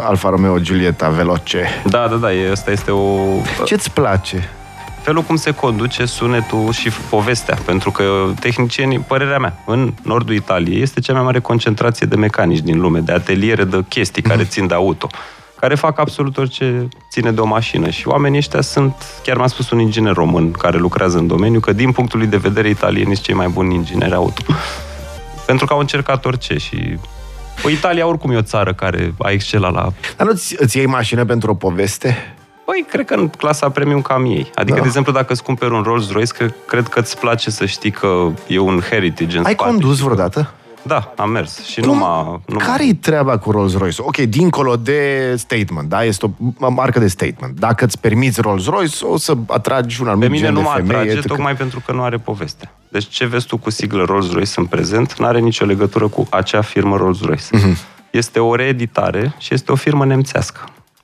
Alfa 0.01 0.29
Romeo 0.29 0.60
Giulietta 0.60 1.10
Veloce. 1.10 1.65
Da, 1.86 2.07
da, 2.07 2.15
da, 2.15 2.27
asta 2.51 2.71
este 2.71 2.91
o... 2.91 3.17
Ce-ți 3.65 3.91
place? 3.91 4.49
Felul 5.08 5.22
cum 5.22 5.36
se 5.36 5.52
conduce 5.52 6.06
sunetul 6.06 6.72
și 6.72 6.89
povestea, 7.10 7.58
pentru 7.65 7.91
că 7.91 8.04
tehnicienii, 8.39 9.00
părerea 9.00 9.39
mea, 9.39 9.63
în 9.65 9.93
nordul 10.04 10.34
Italiei 10.34 10.82
este 10.82 11.00
cea 11.00 11.13
mai 11.13 11.22
mare 11.22 11.39
concentrație 11.39 12.08
de 12.08 12.15
mecanici 12.15 12.60
din 12.60 12.80
lume, 12.80 13.00
de 13.00 13.12
ateliere 13.12 13.63
de 13.63 13.84
chestii 13.89 14.22
care 14.22 14.41
mhm. 14.41 14.50
țin 14.50 14.67
de 14.67 14.74
auto, 14.74 15.08
care 15.60 15.76
fac 15.76 16.00
absolut 16.00 16.38
orice 16.38 16.88
ține 17.12 17.32
de 17.32 17.39
o 17.39 17.46
mașină 17.46 17.89
și 17.89 18.08
oamenii 18.08 18.38
ăștia 18.38 18.62
sunt, 18.62 18.93
chiar 19.24 19.38
mi-a 19.38 19.48
spus 19.48 19.70
un 19.70 19.80
inginer 19.80 20.13
român 20.13 20.52
care 20.52 20.78
lucrează 20.78 21.17
în 21.17 21.28
domeniu, 21.28 21.60
că 21.60 21.74
din 21.74 21.91
punctul 21.91 22.20
lui 22.20 22.28
de 22.28 22.38
vedere 22.38 22.70
italieni 22.70 23.13
sunt 23.13 23.26
cei 23.26 23.36
mai 23.36 23.48
buni 23.48 23.76
ingineri 23.76 24.13
auto. 24.13 24.41
Pentru 25.46 25.65
că 25.65 25.74
au 25.74 25.80
încercat 25.80 26.26
orice 26.26 26.58
și 26.58 26.98
Păi 27.62 27.74
Italia 27.74 28.08
oricum 28.08 28.32
e 28.32 28.36
o 28.36 28.41
țară 28.41 28.74
care 28.74 29.13
a 29.20 29.30
excelat 29.30 29.74
la... 29.74 29.93
Dar 30.17 30.28
nu 30.28 30.34
îți 30.58 30.78
iei 30.78 30.86
mașină 30.86 31.26
pentru 31.26 31.52
o 31.52 31.54
poveste? 31.54 32.37
Păi, 32.77 32.85
cred 32.89 33.05
că 33.05 33.13
în 33.13 33.27
clasa 33.27 33.69
premium 33.69 34.01
cam 34.01 34.25
ei. 34.25 34.51
Adică, 34.55 34.75
da. 34.75 34.81
de 34.81 34.87
exemplu, 34.87 35.11
dacă 35.11 35.33
îți 35.33 35.43
cumperi 35.43 35.73
un 35.73 35.81
Rolls-Royce, 35.81 36.33
cred, 36.33 36.55
cred 36.67 36.87
că 36.87 36.99
îți 36.99 37.19
place 37.19 37.49
să 37.49 37.65
știi 37.65 37.91
că 37.91 38.31
e 38.47 38.59
un 38.59 38.81
heritage 38.89 39.37
în 39.37 39.45
Ai 39.45 39.53
spate. 39.53 39.69
condus 39.69 39.99
vreodată? 39.99 40.51
Da, 40.81 41.13
am 41.15 41.29
mers. 41.29 41.65
Și 41.65 41.79
Cum? 41.79 41.89
numai, 41.89 42.41
numai... 42.45 42.65
Care-i 42.65 42.93
treaba 42.93 43.37
cu 43.37 43.51
Rolls-Royce? 43.51 44.01
Ok, 44.01 44.17
dincolo 44.17 44.75
de 44.75 45.33
statement, 45.37 45.89
da? 45.89 46.03
Este 46.03 46.35
o 46.59 46.69
marcă 46.69 46.99
de 46.99 47.07
statement. 47.07 47.59
Dacă 47.59 47.85
îți 47.85 47.99
permiți 47.99 48.41
Rolls-Royce, 48.41 49.05
o 49.05 49.17
să 49.17 49.33
atragi 49.47 50.01
un 50.01 50.07
anumit 50.07 50.27
Pe 50.27 50.33
mine 50.33 50.49
nu 50.49 50.61
mă 50.61 50.73
atrage, 50.77 51.09
etc. 51.09 51.27
tocmai 51.27 51.55
pentru 51.55 51.81
că 51.85 51.91
nu 51.91 52.03
are 52.03 52.17
poveste. 52.17 52.71
Deci 52.89 53.07
ce 53.07 53.25
vezi 53.25 53.45
tu 53.45 53.57
cu 53.57 53.69
siglă 53.69 54.03
Rolls-Royce 54.03 54.53
în 54.55 54.65
prezent, 54.65 55.19
nu 55.19 55.25
are 55.25 55.39
nicio 55.39 55.65
legătură 55.65 56.07
cu 56.07 56.27
acea 56.29 56.61
firmă 56.61 56.97
Rolls-Royce. 56.97 57.57
Mm-hmm. 57.57 57.77
Este 58.09 58.39
o 58.39 58.55
reeditare 58.55 59.33
și 59.37 59.53
este 59.53 59.71
o 59.71 59.75
firmă 59.75 60.05
nemțească 60.05 60.59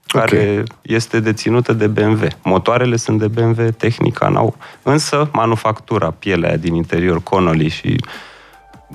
care 0.08 0.38
okay. 0.38 0.64
este 0.82 1.20
deținută 1.20 1.74
de 1.74 1.88
BMW. 1.88 2.28
Motoarele 2.44 2.96
sunt 2.96 3.20
de 3.20 3.28
BMW, 3.28 3.70
tehnica 3.78 4.28
n-au. 4.28 4.56
Însă, 4.84 5.30
manufactura, 5.32 6.12
pielea 6.12 6.58
din 6.58 6.76
interior, 6.76 7.24
Connolly 7.24 7.68
și 7.68 8.00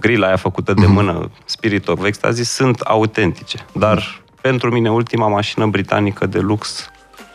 grila 0.00 0.26
aia 0.26 0.36
făcută 0.36 0.74
de 0.74 0.84
mhm. 0.84 0.92
mână, 0.92 1.30
Spirit 1.44 1.88
of 1.88 2.04
Ecstasy, 2.04 2.42
sunt 2.42 2.80
autentice. 2.80 3.64
Dar, 3.72 3.98
mm-hmm. 3.98 4.40
pentru 4.40 4.70
mine, 4.70 4.90
ultima 4.90 5.28
mașină 5.28 5.66
britanică 5.66 6.26
de 6.26 6.38
lux 6.38 6.90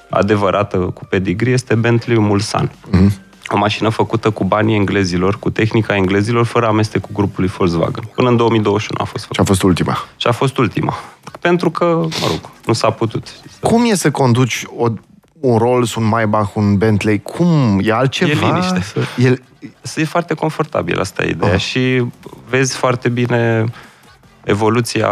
adevărată 0.09 0.77
cu 0.77 1.05
pedigree 1.05 1.53
este 1.53 1.75
Bentley 1.75 2.19
Mulsanne. 2.19 2.71
Mm-hmm. 2.71 3.31
O 3.47 3.57
mașină 3.57 3.89
făcută 3.89 4.29
cu 4.29 4.43
banii 4.43 4.75
englezilor, 4.75 5.39
cu 5.39 5.49
tehnica 5.49 5.95
englezilor, 5.95 6.45
fără 6.45 6.67
amestecul 6.67 7.09
grupului 7.13 7.49
Volkswagen. 7.49 8.03
Până 8.15 8.29
în 8.29 8.35
2021 8.35 9.01
a 9.01 9.05
fost 9.05 9.23
făcută. 9.23 9.33
Și 9.33 9.39
a 9.39 9.43
fost 9.43 9.63
ultima. 9.63 9.97
Și 10.17 10.27
a 10.27 10.31
fost 10.31 10.57
ultima. 10.57 10.93
Pentru 11.43 11.69
că, 11.69 11.85
mă 11.85 12.27
rog, 12.27 12.39
nu 12.65 12.73
s-a 12.73 12.89
putut. 12.89 13.27
Cum 13.59 13.85
e 13.85 13.95
să 13.95 14.11
conduci 14.11 14.63
o, 14.77 14.87
un 15.39 15.57
Rolls, 15.57 15.95
un 15.95 16.03
Maybach, 16.03 16.55
un 16.55 16.77
Bentley? 16.77 17.21
Cum? 17.21 17.79
E 17.83 17.93
altceva? 17.93 18.47
E 18.47 18.51
liniște. 18.51 18.81
E, 19.17 20.01
e 20.01 20.05
foarte 20.05 20.33
confortabil, 20.33 20.99
asta 20.99 21.23
e 21.23 21.29
ideea. 21.29 21.53
Uh. 21.53 21.59
Și 21.59 22.03
vezi 22.49 22.75
foarte 22.75 23.09
bine 23.09 23.65
evoluția, 24.43 25.09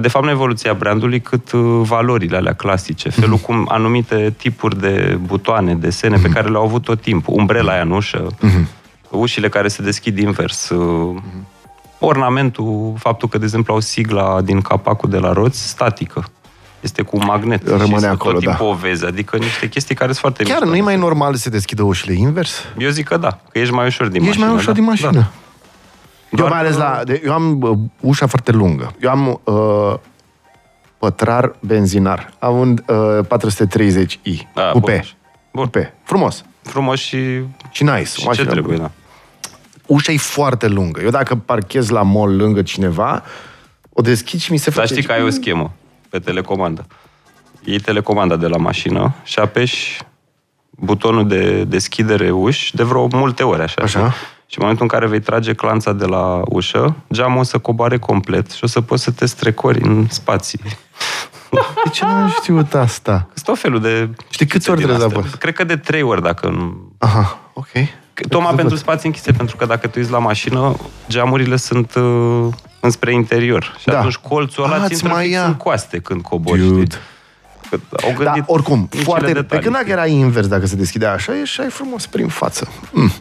de 0.00 0.08
fapt 0.08 0.24
nu 0.24 0.30
evoluția 0.30 0.74
brandului, 0.74 1.20
cât 1.20 1.52
uh, 1.52 1.80
valorile 1.82 2.36
alea 2.36 2.54
clasice, 2.54 3.08
felul 3.08 3.38
mm-hmm. 3.38 3.42
cum 3.42 3.68
anumite 3.68 4.34
tipuri 4.36 4.80
de 4.80 5.18
butoane, 5.22 5.74
desene 5.74 6.16
mm-hmm. 6.16 6.20
pe 6.22 6.26
mhm. 6.26 6.36
care 6.36 6.48
le-au 6.48 6.64
avut 6.64 6.82
tot 6.82 7.00
timpul, 7.00 7.34
umbrela 7.36 7.72
aia 7.72 7.82
în 7.82 7.90
ușă, 7.90 8.26
mm-hmm. 8.26 8.66
ușile 9.10 9.48
care 9.48 9.68
se 9.68 9.82
deschid 9.82 10.18
invers, 10.18 10.70
mm-hmm. 10.72 11.53
Ornamentul, 12.04 12.94
faptul 12.98 13.28
că, 13.28 13.38
de 13.38 13.44
exemplu, 13.44 13.74
au 13.74 13.80
sigla 13.80 14.40
din 14.40 14.60
capacul 14.60 15.10
de 15.10 15.18
la 15.18 15.32
roți 15.32 15.68
statică. 15.68 16.24
Este 16.80 17.02
cu 17.02 17.16
un 17.16 17.22
magnet. 17.26 17.68
Rămâne 17.68 17.98
și 17.98 18.04
acolo, 18.04 18.32
tot 18.32 18.44
da. 18.44 18.50
timpul 18.50 18.66
o 18.66 18.74
vezi, 18.74 19.04
adică 19.04 19.36
niște 19.36 19.68
chestii 19.68 19.94
care 19.94 20.12
sunt 20.12 20.20
foarte 20.20 20.42
Chiar 20.42 20.62
nu 20.62 20.76
e 20.76 20.80
mai 20.80 20.96
normal 20.96 21.34
să 21.34 21.40
se 21.40 21.50
deschidă 21.50 21.82
ușile 21.82 22.12
invers? 22.12 22.54
Eu 22.78 22.88
zic 22.88 23.06
că 23.06 23.16
da, 23.16 23.38
că 23.50 23.58
ești 23.58 23.74
mai 23.74 23.86
ușor 23.86 24.06
din 24.06 24.22
ești 24.22 24.38
mașină. 24.40 24.44
Ești 24.44 24.50
mai 24.50 24.54
ușor 24.54 24.72
da? 24.72 24.78
din 24.80 24.84
mașină. 24.84 25.10
Da. 26.30 26.42
Eu 26.42 26.48
mai 26.48 26.58
ales 26.58 26.76
la... 26.76 27.02
Eu 27.24 27.32
am 27.32 27.62
uh, 27.62 27.78
ușa 28.00 28.26
foarte 28.26 28.52
lungă. 28.52 28.94
Eu 29.00 29.10
am 29.10 29.40
uh, 29.44 29.94
pătrar 30.98 31.54
benzinar. 31.60 32.32
Am 32.38 32.58
un 32.58 32.78
uh, 32.86 33.24
430i. 33.24 34.38
Da, 34.54 34.70
Cupe. 34.72 35.04
Bun. 35.52 35.64
Cupe. 35.64 35.94
Frumos. 36.02 36.44
Frumos 36.62 37.00
și... 37.00 37.18
Și 37.70 37.82
nice. 37.82 38.02
Și 38.04 38.30
ce 38.30 38.44
trebuie, 38.44 38.76
da. 38.76 38.90
Ușa 39.86 40.12
e 40.12 40.16
foarte 40.16 40.68
lungă. 40.68 41.00
Eu 41.00 41.10
dacă 41.10 41.34
parchez 41.34 41.88
la 41.88 42.02
mall 42.02 42.36
lângă 42.36 42.62
cineva, 42.62 43.22
o 43.92 44.02
deschid 44.02 44.40
și 44.40 44.52
mi 44.52 44.58
se 44.58 44.70
face... 44.70 44.78
Dar 44.78 44.86
știi 44.86 45.02
că 45.02 45.12
ai 45.12 45.22
o 45.22 45.30
schemă 45.30 45.72
pe 46.08 46.18
telecomandă. 46.18 46.86
Iei 47.64 47.78
telecomanda 47.78 48.36
de 48.36 48.46
la 48.46 48.56
mașină 48.56 49.14
și 49.22 49.38
apeși 49.38 50.00
butonul 50.70 51.28
de 51.28 51.64
deschidere 51.64 52.30
uși 52.30 52.74
de 52.74 52.82
vreo 52.82 53.08
multe 53.12 53.42
ori, 53.42 53.62
așa. 53.62 53.82
Așa. 53.82 54.12
Și 54.46 54.58
în 54.58 54.66
momentul 54.66 54.82
în 54.82 54.98
care 54.98 55.06
vei 55.06 55.20
trage 55.20 55.54
clanța 55.54 55.92
de 55.92 56.04
la 56.04 56.42
ușă, 56.44 56.96
geamul 57.12 57.38
o 57.38 57.42
să 57.42 57.58
coboare 57.58 57.98
complet 57.98 58.50
și 58.50 58.64
o 58.64 58.66
să 58.66 58.80
poți 58.80 59.02
să 59.02 59.10
te 59.10 59.26
strecori 59.26 59.82
în 59.82 60.06
spații. 60.08 60.60
De 61.84 61.90
ce 61.92 62.04
nu 62.04 62.10
am 62.10 62.28
știut 62.28 62.74
asta? 62.74 63.28
Sunt 63.32 63.44
tot 63.44 63.58
felul 63.58 63.80
de... 63.80 64.08
Știi 64.28 64.46
câți 64.46 64.70
ori 64.70 64.82
trebuie 64.82 65.08
să 65.30 65.36
Cred 65.38 65.54
că 65.54 65.64
de 65.64 65.76
trei 65.76 66.02
ori, 66.02 66.22
dacă 66.22 66.48
nu... 66.48 66.92
Aha, 66.98 67.38
ok. 67.52 67.68
Tocmai 68.28 68.54
pentru 68.54 68.76
spații 68.76 69.06
închise, 69.06 69.32
pentru 69.32 69.56
că 69.56 69.66
dacă 69.66 69.86
tu 69.86 69.98
ești 69.98 70.10
la 70.10 70.18
mașină, 70.18 70.76
geamurile 71.08 71.56
sunt 71.56 71.94
uh, 71.94 72.46
înspre 72.80 73.12
interior. 73.12 73.76
Și 73.78 73.86
da. 73.86 73.98
atunci 73.98 74.16
colțul 74.16 74.64
ăla 74.64 74.88
ți 74.88 75.04
mai 75.04 75.34
în 75.34 75.54
coaste 75.54 75.98
când 75.98 76.22
cobori, 76.22 76.60
Dude. 76.60 76.96
Au 78.02 78.10
da, 78.10 78.24
gândit 78.24 78.42
da, 78.42 78.52
oricum, 78.52 78.88
foarte... 78.90 79.32
Pe 79.32 79.58
când 79.58 79.74
dacă 79.74 79.90
era 79.90 80.06
invers, 80.06 80.46
dacă 80.46 80.66
se 80.66 80.76
deschidea 80.76 81.12
așa, 81.12 81.34
ieșai 81.34 81.68
frumos 81.68 82.06
prin 82.06 82.28
față. 82.28 82.68
Mm. 82.92 83.12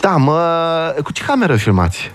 Da, 0.00 0.16
mă... 0.16 0.94
Cu 1.02 1.12
ce 1.12 1.24
cameră 1.24 1.56
filmați? 1.56 2.12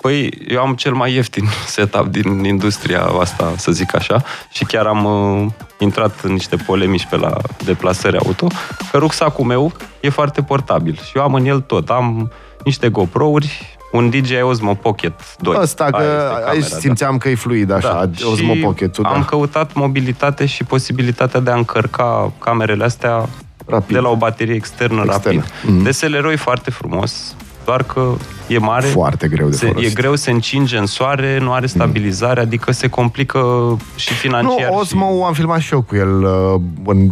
Păi, 0.00 0.38
eu 0.48 0.60
am 0.60 0.74
cel 0.74 0.92
mai 0.92 1.14
ieftin 1.14 1.44
setup 1.66 2.06
din 2.06 2.44
industria 2.44 3.02
asta, 3.02 3.52
să 3.56 3.72
zic 3.72 3.94
așa, 3.94 4.22
și 4.52 4.64
chiar 4.64 4.86
am 4.86 5.04
uh, 5.04 5.46
intrat 5.78 6.20
în 6.20 6.32
niște 6.32 6.56
polemici 6.56 7.06
pe 7.10 7.16
la 7.16 7.36
deplasări 7.64 8.18
auto, 8.18 8.46
că 8.90 8.98
rucsacul 8.98 9.44
meu 9.44 9.72
e 10.00 10.08
foarte 10.08 10.42
portabil 10.42 10.94
și 10.94 11.10
eu 11.14 11.22
am 11.22 11.34
în 11.34 11.44
el 11.44 11.60
tot. 11.60 11.88
Am 11.88 12.32
niște 12.64 12.88
GoPro-uri, 12.88 13.78
un 13.92 14.10
DJI 14.10 14.42
Osmo 14.42 14.74
Pocket 14.74 15.36
2. 15.38 15.56
Asta, 15.56 15.84
că 15.84 15.90
camera, 15.90 16.48
aici 16.48 16.68
da. 16.68 16.76
simțeam 16.76 17.12
da. 17.12 17.18
că 17.18 17.28
e 17.28 17.34
fluid 17.34 17.70
așa, 17.70 17.92
da. 17.92 18.26
Osmo 18.26 18.54
pocket 18.62 18.98
da. 18.98 19.08
am 19.08 19.24
căutat 19.24 19.74
mobilitate 19.74 20.46
și 20.46 20.64
posibilitatea 20.64 21.40
de 21.40 21.50
a 21.50 21.54
încărca 21.54 22.32
camerele 22.38 22.84
astea 22.84 23.28
rapid. 23.66 23.94
de 23.94 24.00
la 24.00 24.08
o 24.08 24.16
baterie 24.16 24.54
externă, 24.54 25.02
externă. 25.06 25.40
rapid. 25.40 25.52
Mm-hmm. 25.52 25.88
DSLR-ul 25.88 26.32
e 26.32 26.36
foarte 26.36 26.70
frumos, 26.70 27.34
doar 27.64 27.82
că 27.82 28.14
e 28.46 28.58
mare. 28.58 28.86
Foarte 28.86 29.28
greu 29.28 29.48
de 29.48 29.56
se, 29.56 29.66
folosit. 29.66 29.90
E 29.90 29.94
greu, 29.94 30.14
se 30.14 30.30
încinge 30.30 30.76
în 30.76 30.86
soare, 30.86 31.38
nu 31.38 31.52
are 31.52 31.66
stabilizare, 31.66 32.40
mm. 32.40 32.46
adică 32.46 32.72
se 32.72 32.88
complică 32.88 33.76
și 33.94 34.14
financiar. 34.14 34.70
Nu, 34.70 34.76
Osmo 34.76 35.16
și... 35.16 35.22
am 35.26 35.32
filmat 35.32 35.60
și 35.60 35.72
eu 35.72 35.82
cu 35.82 35.96
el 35.96 36.22
uh, 36.22 36.60
în 36.86 37.10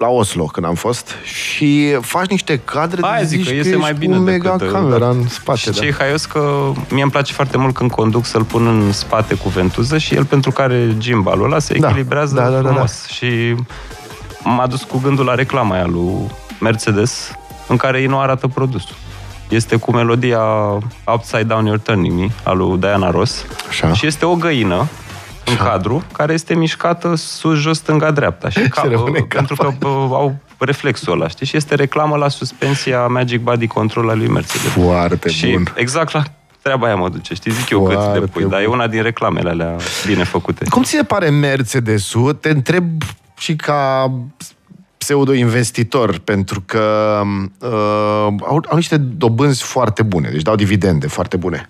la 0.00 0.08
Oslo 0.08 0.44
când 0.44 0.66
am 0.66 0.74
fost 0.74 1.14
și 1.22 1.96
faci 2.00 2.26
niște 2.26 2.60
cadre 2.64 3.00
Aia 3.02 3.18
de 3.18 3.26
zic 3.26 3.44
că 3.44 3.54
este 3.54 3.76
mai 3.76 3.94
bine 3.94 4.16
cu 4.16 4.22
mega 4.22 4.50
decât, 4.50 4.66
uh, 4.66 4.72
camera 4.72 4.98
da. 4.98 5.08
în 5.08 5.28
spate. 5.28 5.58
Și 5.58 5.66
da. 5.66 5.72
ce 5.72 5.86
e 5.86 5.94
haios 5.98 6.24
că 6.24 6.72
mie 6.90 7.02
îmi 7.02 7.10
place 7.10 7.32
foarte 7.32 7.56
mult 7.56 7.74
când 7.74 7.90
conduc 7.90 8.24
să-l 8.24 8.44
pun 8.44 8.66
în 8.66 8.92
spate 8.92 9.34
cu 9.34 9.48
ventuză 9.48 9.98
și 9.98 10.14
el 10.14 10.24
pentru 10.24 10.50
care 10.50 10.94
gimbalul 10.98 11.44
ăla 11.44 11.58
se 11.58 11.78
da. 11.78 11.88
echilibrează 11.88 12.34
da, 12.34 12.42
da, 12.42 12.50
da, 12.50 12.68
frumos. 12.68 12.74
Da, 12.74 13.06
da. 13.06 13.14
Și 13.14 13.54
m-a 14.42 14.66
dus 14.66 14.82
cu 14.82 14.98
gândul 14.98 15.24
la 15.24 15.34
reclama 15.34 15.74
aia 15.74 15.86
lui 15.86 16.30
Mercedes 16.60 17.32
în 17.68 17.76
care 17.76 18.00
ei 18.00 18.06
nu 18.06 18.18
arată 18.18 18.46
produsul. 18.46 18.96
Este 19.50 19.76
cu 19.76 19.92
melodia 19.92 20.40
Upside 21.14 21.42
Down 21.42 21.70
You're 21.70 21.82
Turning 21.82 22.18
Me, 22.18 22.26
a 22.42 22.52
lui 22.52 22.78
Diana 22.78 23.10
Ross. 23.10 23.46
Așa. 23.68 23.92
Și 23.92 24.06
este 24.06 24.24
o 24.24 24.34
găină 24.34 24.88
în 25.44 25.56
cadru, 25.56 26.04
care 26.12 26.32
este 26.32 26.54
mișcată 26.54 27.14
sus-jos, 27.14 27.76
stânga-dreapta. 27.76 28.48
Și 28.60 28.68
ca, 28.68 28.82
rămâne 28.82 29.20
pentru 29.28 29.54
că 29.54 29.72
bă, 29.78 29.88
au 29.88 30.36
reflexul 30.58 31.12
ăla, 31.12 31.28
știi? 31.28 31.46
Și 31.46 31.56
este 31.56 31.74
reclamă 31.74 32.16
la 32.16 32.28
suspensia 32.28 33.06
Magic 33.06 33.40
Body 33.40 33.66
Control 33.66 34.08
al 34.08 34.18
lui 34.18 34.28
Mercedes. 34.28 34.70
Foarte 34.70 35.30
și 35.30 35.50
bun. 35.50 35.72
exact 35.74 36.12
la 36.12 36.22
treaba 36.62 36.86
aia 36.86 36.96
mă 36.96 37.08
duce, 37.08 37.34
știi? 37.34 37.50
Zic 37.50 37.70
eu 37.70 37.82
cât 37.82 37.96
de 37.96 38.02
Foarte 38.02 38.26
pui, 38.26 38.44
dar 38.44 38.60
e 38.60 38.66
una 38.66 38.86
din 38.86 39.02
reclamele 39.02 39.48
alea 39.50 39.76
bine 40.06 40.24
făcute. 40.24 40.64
Cum 40.68 40.82
ți 40.82 40.90
se 40.90 41.02
pare 41.02 41.30
Mercedes-ul? 41.30 42.32
Te 42.32 42.48
întreb 42.48 42.84
și 43.38 43.56
ca 43.56 44.12
pseudo-investitor, 45.04 46.18
pentru 46.18 46.62
că 46.66 47.20
uh, 47.60 47.70
au, 48.40 48.64
au 48.68 48.76
niște 48.76 48.96
dobânzi 48.96 49.62
foarte 49.62 50.02
bune, 50.02 50.28
deci 50.28 50.42
dau 50.42 50.54
dividende 50.54 51.06
foarte 51.06 51.36
bune. 51.36 51.66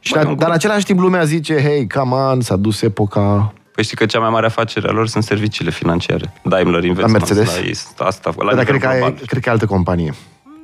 Și 0.00 0.12
Băi, 0.12 0.22
la, 0.22 0.28
un 0.28 0.36
dar 0.36 0.48
în 0.48 0.54
același 0.54 0.84
timp 0.84 0.98
lumea 0.98 1.24
zice, 1.24 1.60
hei, 1.60 1.88
come 1.88 2.14
on, 2.14 2.40
s-a 2.40 2.56
dus 2.56 2.82
epoca... 2.82 3.52
Păi 3.74 3.84
știi 3.84 3.96
că 3.96 4.06
cea 4.06 4.18
mai 4.18 4.30
mare 4.30 4.46
afacere 4.46 4.88
a 4.88 4.92
lor 4.92 5.08
sunt 5.08 5.24
serviciile 5.24 5.70
financiare. 5.70 6.32
Daimler 6.44 6.84
Investments. 6.84 7.28
Mercedes? 7.28 7.56
La 7.56 7.66
ei, 7.66 7.74
asta, 8.06 8.34
la 8.36 8.44
dar 8.44 8.46
nivel 8.48 8.64
cred 8.64 8.80
că, 8.80 8.88
global. 8.88 9.14
ai, 9.18 9.26
cred 9.26 9.42
că 9.42 9.48
e 9.48 9.52
altă 9.52 9.66
companie. 9.66 10.14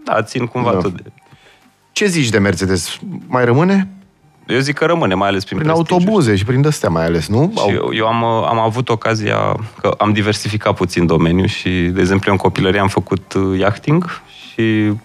Da, 0.05 0.23
țin 0.23 0.47
cumva 0.47 0.73
Da. 0.73 0.79
tot 0.79 1.03
de... 1.03 1.03
Ce 1.93 2.07
zici 2.07 2.29
de 2.29 2.39
Mercedes? 2.39 2.99
Mai 3.27 3.45
rămâne? 3.45 3.89
Eu 4.47 4.59
zic 4.59 4.75
că 4.75 4.85
rămâne, 4.85 5.15
mai 5.15 5.29
ales 5.29 5.45
prin, 5.45 5.59
Prin 5.59 5.71
prestigiu. 5.71 5.95
autobuze 6.01 6.37
și 6.37 6.45
prin 6.45 6.67
astea 6.67 6.89
mai 6.89 7.05
ales, 7.05 7.29
nu? 7.29 7.53
Și 7.57 7.75
eu, 7.75 7.91
eu 7.95 8.07
am, 8.07 8.25
am 8.25 8.59
avut 8.59 8.89
ocazia, 8.89 9.57
că 9.81 9.95
am 9.99 10.13
diversificat 10.13 10.75
puțin 10.75 11.07
domeniul 11.07 11.47
și, 11.47 11.69
de 11.71 12.01
exemplu, 12.01 12.27
eu 12.27 12.33
în 12.33 12.39
copilărie 12.39 12.81
am 12.81 12.89
făcut 12.89 13.33
uh, 13.33 13.59
yachting 13.59 14.23
și 14.53 14.63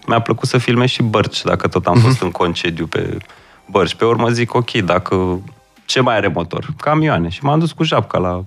mi-a 0.07 0.19
plăcut 0.21 0.47
să 0.47 0.57
filmez 0.57 0.89
și 0.89 1.03
bărci, 1.03 1.41
dacă 1.43 1.67
tot 1.67 1.85
am 1.87 1.95
Mhm. 1.97 2.05
fost 2.05 2.21
în 2.21 2.31
concediu 2.31 2.85
pe 2.85 3.17
bărci. 3.65 3.95
Pe 3.95 4.05
urmă 4.05 4.29
zic, 4.29 4.53
ok, 4.53 4.71
dacă... 4.71 5.39
Ce 5.85 5.99
mai 6.01 6.15
are 6.15 6.27
motor? 6.27 6.65
Camioane. 6.79 7.29
Și 7.29 7.43
m-am 7.43 7.59
dus 7.59 7.71
cu 7.71 7.83
japca 7.83 8.17
la 8.17 8.43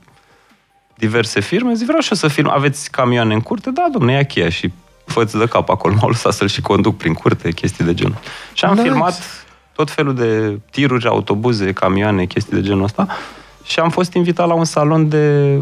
diverse 0.95 1.41
firme, 1.41 1.75
zic, 1.75 1.87
vreau 1.87 2.01
și 2.01 2.09
eu 2.13 2.17
să 2.17 2.29
film. 2.29 2.51
Aveți 2.51 2.91
camioane 2.91 3.35
în 3.35 3.41
curte? 3.41 3.71
Da, 3.71 3.87
domne, 3.93 4.13
ia 4.13 4.23
cheia 4.25 4.49
și 4.49 4.73
fă 5.07 5.25
de 5.25 5.47
cap 5.47 5.69
acolo. 5.71 5.95
M-au 6.01 6.09
lăsat 6.09 6.33
să-l 6.33 6.49
și 6.49 6.61
conduc 6.61 6.97
prin 6.97 7.13
curte, 7.15 7.51
chestii 7.53 7.85
de 7.85 7.95
genul. 7.95 8.17
Și 8.53 8.65
am 8.65 8.75
Nice. 8.75 8.89
filmat 8.89 9.21
tot 9.81 9.91
felul 9.91 10.15
de 10.15 10.61
tiruri, 10.71 11.07
autobuze, 11.07 11.73
camioane, 11.73 12.25
chestii 12.25 12.57
de 12.57 12.63
genul 12.63 12.83
ăsta. 12.83 13.07
Și 13.65 13.79
am 13.79 13.91
fost 13.91 14.13
invitat 14.15 14.47
la 14.47 14.55
un 14.55 14.65
salon 14.65 15.09
de 15.09 15.59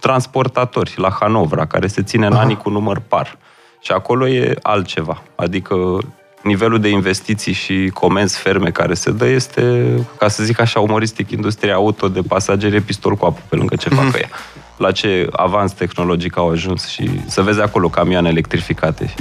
transportatori 0.00 0.94
la 0.96 1.16
Hanovra, 1.20 1.66
care 1.66 1.86
se 1.86 2.02
ține 2.02 2.26
în 2.26 2.32
Aha. 2.32 2.42
anii 2.42 2.56
cu 2.56 2.70
număr 2.70 3.02
par. 3.08 3.38
Și 3.80 3.92
acolo 3.92 4.28
e 4.28 4.56
altceva. 4.62 5.22
Adică 5.34 5.98
nivelul 6.42 6.80
de 6.80 6.88
investiții 6.88 7.52
și 7.52 7.90
comenzi 7.94 8.38
ferme 8.38 8.70
care 8.70 8.94
se 8.94 9.10
dă 9.10 9.26
este, 9.26 9.94
ca 10.18 10.28
să 10.28 10.44
zic 10.44 10.60
așa, 10.60 10.80
umoristic, 10.80 11.30
industria 11.30 11.74
auto 11.74 12.08
de 12.08 12.20
pasageri 12.20 12.76
e 12.76 12.80
pistol 12.80 13.14
cu 13.14 13.24
apă 13.24 13.40
pe 13.48 13.56
lângă 13.56 13.76
ce 13.76 13.88
fac 13.88 14.18
ea. 14.20 14.28
La 14.76 14.92
ce 14.92 15.28
avans 15.32 15.72
tehnologic 15.72 16.36
au 16.36 16.50
ajuns 16.50 16.86
și 16.86 17.10
să 17.26 17.42
vezi 17.42 17.60
acolo 17.60 17.88
camioane 17.88 18.28
electrificate 18.28 19.06
și 19.06 19.14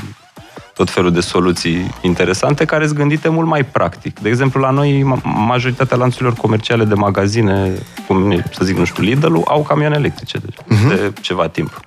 tot 0.77 0.89
felul 0.89 1.11
de 1.11 1.19
soluții 1.19 1.93
interesante 2.01 2.65
care 2.65 2.85
sunt 2.85 2.97
gândite 2.97 3.29
mult 3.29 3.47
mai 3.47 3.63
practic. 3.63 4.19
De 4.19 4.29
exemplu, 4.29 4.61
la 4.61 4.69
noi, 4.69 5.03
ma- 5.15 5.21
majoritatea 5.23 5.97
lanțurilor 5.97 6.33
comerciale 6.33 6.83
de 6.83 6.93
magazine, 6.93 7.71
cum 8.07 8.31
e, 8.31 8.43
să 8.51 8.65
zic, 8.65 8.77
nu 8.77 8.83
știu, 8.85 9.03
Lidl, 9.03 9.35
au 9.45 9.61
camioane 9.61 9.95
electrice 9.95 10.37
deja, 10.37 10.87
de 10.95 11.13
ceva 11.21 11.47
timp. 11.47 11.81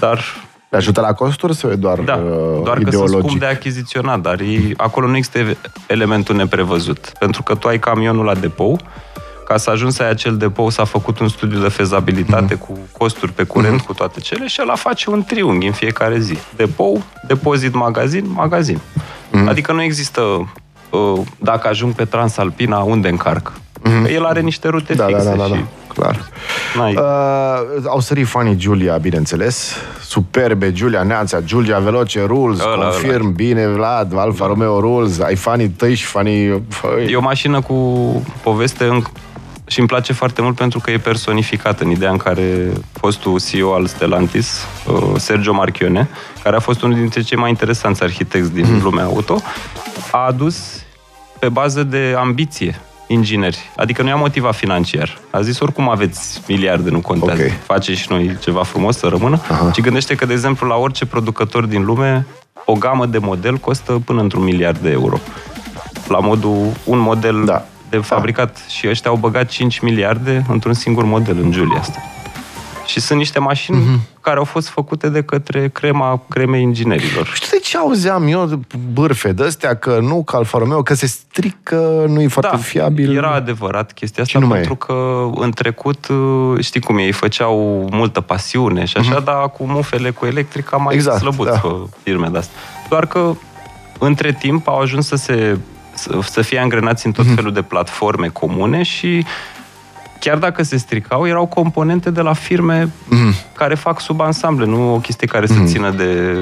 Dar 0.00 0.20
Le 0.68 0.76
ajută 0.76 1.00
la 1.00 1.12
costuri 1.12 1.54
sau 1.54 1.70
e 1.70 1.74
doar, 1.74 1.98
da, 1.98 2.14
uh, 2.14 2.62
doar 2.64 2.78
că 2.78 2.90
sunt 2.90 2.92
ideologic? 2.92 3.18
scump 3.18 3.38
de 3.40 3.46
achiziționat, 3.46 4.20
dar 4.20 4.40
ei, 4.40 4.74
acolo 4.76 5.06
nu 5.06 5.16
există 5.16 5.38
ev- 5.38 5.58
elementul 5.86 6.36
neprevăzut. 6.36 7.12
Pentru 7.18 7.42
că 7.42 7.54
tu 7.54 7.68
ai 7.68 7.78
camionul 7.78 8.24
la 8.24 8.34
depou, 8.34 8.80
ca 9.46 9.56
să 9.56 9.70
ajungi 9.70 9.94
să 9.94 10.02
ai 10.02 10.10
acel 10.10 10.36
depou, 10.36 10.68
s-a 10.70 10.84
făcut 10.84 11.18
un 11.18 11.28
studiu 11.28 11.58
de 11.60 11.68
fezabilitate 11.68 12.54
Mhm. 12.54 12.64
cu 12.66 12.78
costuri 12.98 13.32
pe 13.32 13.42
curent, 13.42 13.80
cu 13.80 13.92
toate 13.94 14.20
cele, 14.20 14.46
și 14.46 14.58
ăla 14.62 14.74
face 14.74 15.10
un 15.10 15.24
triunghi 15.24 15.66
în 15.66 15.72
fiecare 15.72 16.18
zi. 16.18 16.38
Depou, 16.56 17.02
depozit, 17.26 17.74
magazin, 17.74 18.24
magazin. 18.34 18.80
Mhm. 19.30 19.48
Adică 19.48 19.72
nu 19.72 19.82
există, 19.82 20.20
uh, 20.90 21.20
dacă 21.38 21.68
ajung 21.68 21.92
pe 21.94 22.04
Transalpina, 22.04 22.78
unde 22.78 23.08
încarc. 23.08 23.52
Că 23.82 24.08
el 24.10 24.24
are 24.24 24.40
niște 24.40 24.68
rute 24.68 24.92
Mhm. 24.92 24.96
Da, 25.02 25.10
da, 25.10 25.16
fixe 25.16 25.30
da, 25.30 25.36
da, 25.36 25.44
și 25.44 25.50
da, 25.50 25.64
clar. 25.94 26.28
n-ai... 26.76 26.94
Uh, 26.96 27.82
au 27.88 28.00
sărit 28.00 28.26
fanii 28.26 28.56
Giulia, 28.56 28.96
bineînțeles. 28.96 29.74
Superbe, 30.02 30.72
Giulia 30.72 31.02
Neața, 31.02 31.40
Giulia 31.40 31.78
Veloce, 31.78 32.22
Rules, 32.26 32.60
Ăla, 32.60 32.88
confirm, 32.88 33.24
ăla. 33.24 33.32
bine, 33.34 33.66
Vlad, 33.66 34.18
Alfa 34.18 34.46
Romeo 34.46 34.80
Rules, 34.80 35.20
ai 35.20 35.34
fanii 35.36 35.68
tăi 35.68 35.94
și 35.94 36.04
fanii... 36.04 36.62
Făi. 36.68 37.08
E 37.10 37.16
o 37.16 37.20
mașină 37.20 37.60
cu 37.60 37.74
poveste 38.42 38.84
în... 38.84 39.02
și 39.66 39.78
îmi 39.78 39.88
place 39.88 40.12
foarte 40.12 40.42
mult 40.42 40.56
pentru 40.56 40.78
că 40.80 40.90
e 40.90 40.98
personificată 40.98 41.84
în 41.84 41.90
ideea 41.90 42.10
în 42.10 42.16
care 42.16 42.72
fostul 42.92 43.40
CEO 43.40 43.74
al 43.74 43.86
Stellantis, 43.86 44.66
uh, 44.86 45.02
Sergio 45.16 45.52
Marchione, 45.52 46.08
care 46.42 46.56
a 46.56 46.60
fost 46.60 46.82
unul 46.82 46.96
dintre 46.96 47.20
cei 47.22 47.38
mai 47.38 47.48
interesanți 47.50 48.02
arhitecți 48.02 48.52
din 48.52 48.64
Mhm. 48.74 48.82
lumea 48.82 49.04
auto, 49.04 49.42
a 50.10 50.18
adus 50.26 50.56
pe 51.38 51.48
bază 51.48 51.82
de 51.82 52.14
ambiție 52.18 52.80
ingineri. 53.06 53.58
Adică 53.76 54.02
nu 54.02 54.08
i-a 54.08 54.16
motivat 54.16 54.54
financiar. 54.54 55.18
A 55.30 55.40
zis 55.40 55.60
oricum 55.60 55.88
aveți 55.88 56.42
miliarde, 56.48 56.90
nu 56.90 57.00
contează. 57.00 57.42
Ok. 57.42 57.50
Face 57.64 57.94
și 57.94 58.06
noi 58.10 58.36
ceva 58.40 58.62
frumos 58.62 58.96
să 58.98 59.06
rămână. 59.06 59.40
Aha. 59.50 59.70
Și 59.74 59.80
gândește 59.80 60.14
că, 60.14 60.26
de 60.26 60.32
exemplu, 60.32 60.66
la 60.68 60.74
orice 60.74 61.06
producător 61.06 61.64
din 61.64 61.84
lume, 61.84 62.26
o 62.64 62.72
gamă 62.72 63.06
de 63.06 63.18
model 63.18 63.56
costă 63.56 64.00
până 64.04 64.20
într-un 64.20 64.42
miliard 64.42 64.78
de 64.78 64.90
euro. 64.90 65.18
La 66.08 66.18
modul, 66.18 66.66
un 66.84 66.98
model 66.98 67.44
Da. 67.44 67.66
De 67.90 67.96
fabricat 67.98 68.56
și 68.68 68.88
ăștia 68.88 69.10
au 69.10 69.16
băgat 69.16 69.48
5 69.48 69.78
miliarde 69.78 70.44
într-un 70.48 70.72
singur 70.72 71.04
model 71.04 71.38
în 71.42 71.50
Giulia 71.50 71.78
asta. 71.78 71.98
Și 72.86 73.00
sunt 73.00 73.18
niște 73.18 73.38
mașini 73.38 73.76
Mhm. 73.78 74.00
care 74.20 74.38
au 74.38 74.44
fost 74.44 74.68
făcute 74.68 75.08
de 75.08 75.22
către 75.22 75.68
crema 75.68 76.22
cremei 76.28 76.62
inginerilor. 76.62 77.30
Știu 77.34 77.48
de 77.50 77.58
ce 77.64 77.76
auzeam 77.76 78.26
eu 78.26 78.60
bârfe 78.92 79.32
de 79.32 79.44
astea 79.44 79.76
că 79.76 79.98
nu, 80.02 80.22
că 80.24 80.36
Alfa 80.36 80.58
Romeo, 80.58 80.82
că 80.82 80.94
se 80.94 81.06
strică, 81.06 82.04
nu 82.08 82.20
e 82.20 82.28
foarte 82.28 82.56
fiabil. 82.56 83.06
Da, 83.06 83.12
era 83.12 83.30
adevărat 83.34 83.92
chestia 83.92 84.22
asta, 84.22 84.38
nu 84.38 84.46
mai 84.46 84.56
pentru 84.58 84.74
că 84.76 85.24
în 85.34 85.50
trecut, 85.50 86.06
uh, 86.08 86.64
știi 86.64 86.80
cum 86.80 86.98
e, 86.98 87.02
ei 87.02 87.12
făceau 87.12 87.88
multă 87.92 88.20
pasiune 88.20 88.84
și 88.84 88.96
așa, 88.96 89.20
dar 89.20 89.50
cu 89.50 89.64
mufele 89.64 90.10
cu 90.10 90.26
electrica 90.26 90.76
mai 90.76 90.86
Mhm. 90.86 90.94
Exact, 90.94 91.18
slăbuți 91.18 91.50
da. 91.50 91.58
pe 91.58 91.68
firme 92.02 92.28
de 92.28 92.38
astea. 92.38 92.56
Doar 92.88 93.06
că 93.06 93.32
între 93.98 94.32
timp 94.32 94.68
au 94.68 94.78
ajuns 94.80 95.06
să 95.06 95.16
se 95.16 95.58
să, 95.96 96.18
să 96.22 96.42
fie 96.42 96.58
angrenați 96.58 97.06
în 97.06 97.12
Mhm. 97.16 97.24
tot 97.26 97.34
felul 97.34 97.52
de 97.52 97.62
platforme 97.62 98.28
comune 98.28 98.82
și 98.82 99.24
chiar 100.20 100.38
dacă 100.38 100.62
se 100.62 100.76
stricau, 100.76 101.26
erau 101.26 101.46
componente 101.46 102.10
de 102.10 102.20
la 102.20 102.32
firme 102.32 102.92
Mhm. 103.08 103.34
care 103.56 103.74
fac 103.74 104.00
subansamble, 104.00 104.66
nu 104.66 104.94
o 104.94 104.98
chestie 104.98 105.26
care 105.26 105.46
să 105.46 105.54
țină 105.64 105.90
de, 105.90 106.34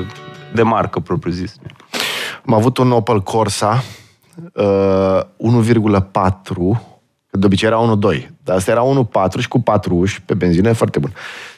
de 0.54 0.62
marcă 0.62 0.98
propriu-zis. 1.00 1.54
Am 2.46 2.54
avut 2.54 2.78
un 2.78 2.90
Opel 2.92 3.20
Corsa 3.20 3.84
uh, 4.52 5.20
1,4 5.36 6.80
că 7.30 7.36
de 7.36 7.46
obicei 7.46 7.68
era 7.68 7.78
1,2 7.78 8.30
dar 8.44 8.56
asta 8.56 8.70
era 8.70 8.82
1,4 8.82 9.40
și 9.40 9.48
cu 9.48 9.60
4 9.60 9.94
uși 9.94 10.22
pe 10.22 10.34
benzină, 10.34 10.68
e 10.68 10.72
foarte 10.72 10.98
bun. 10.98 11.12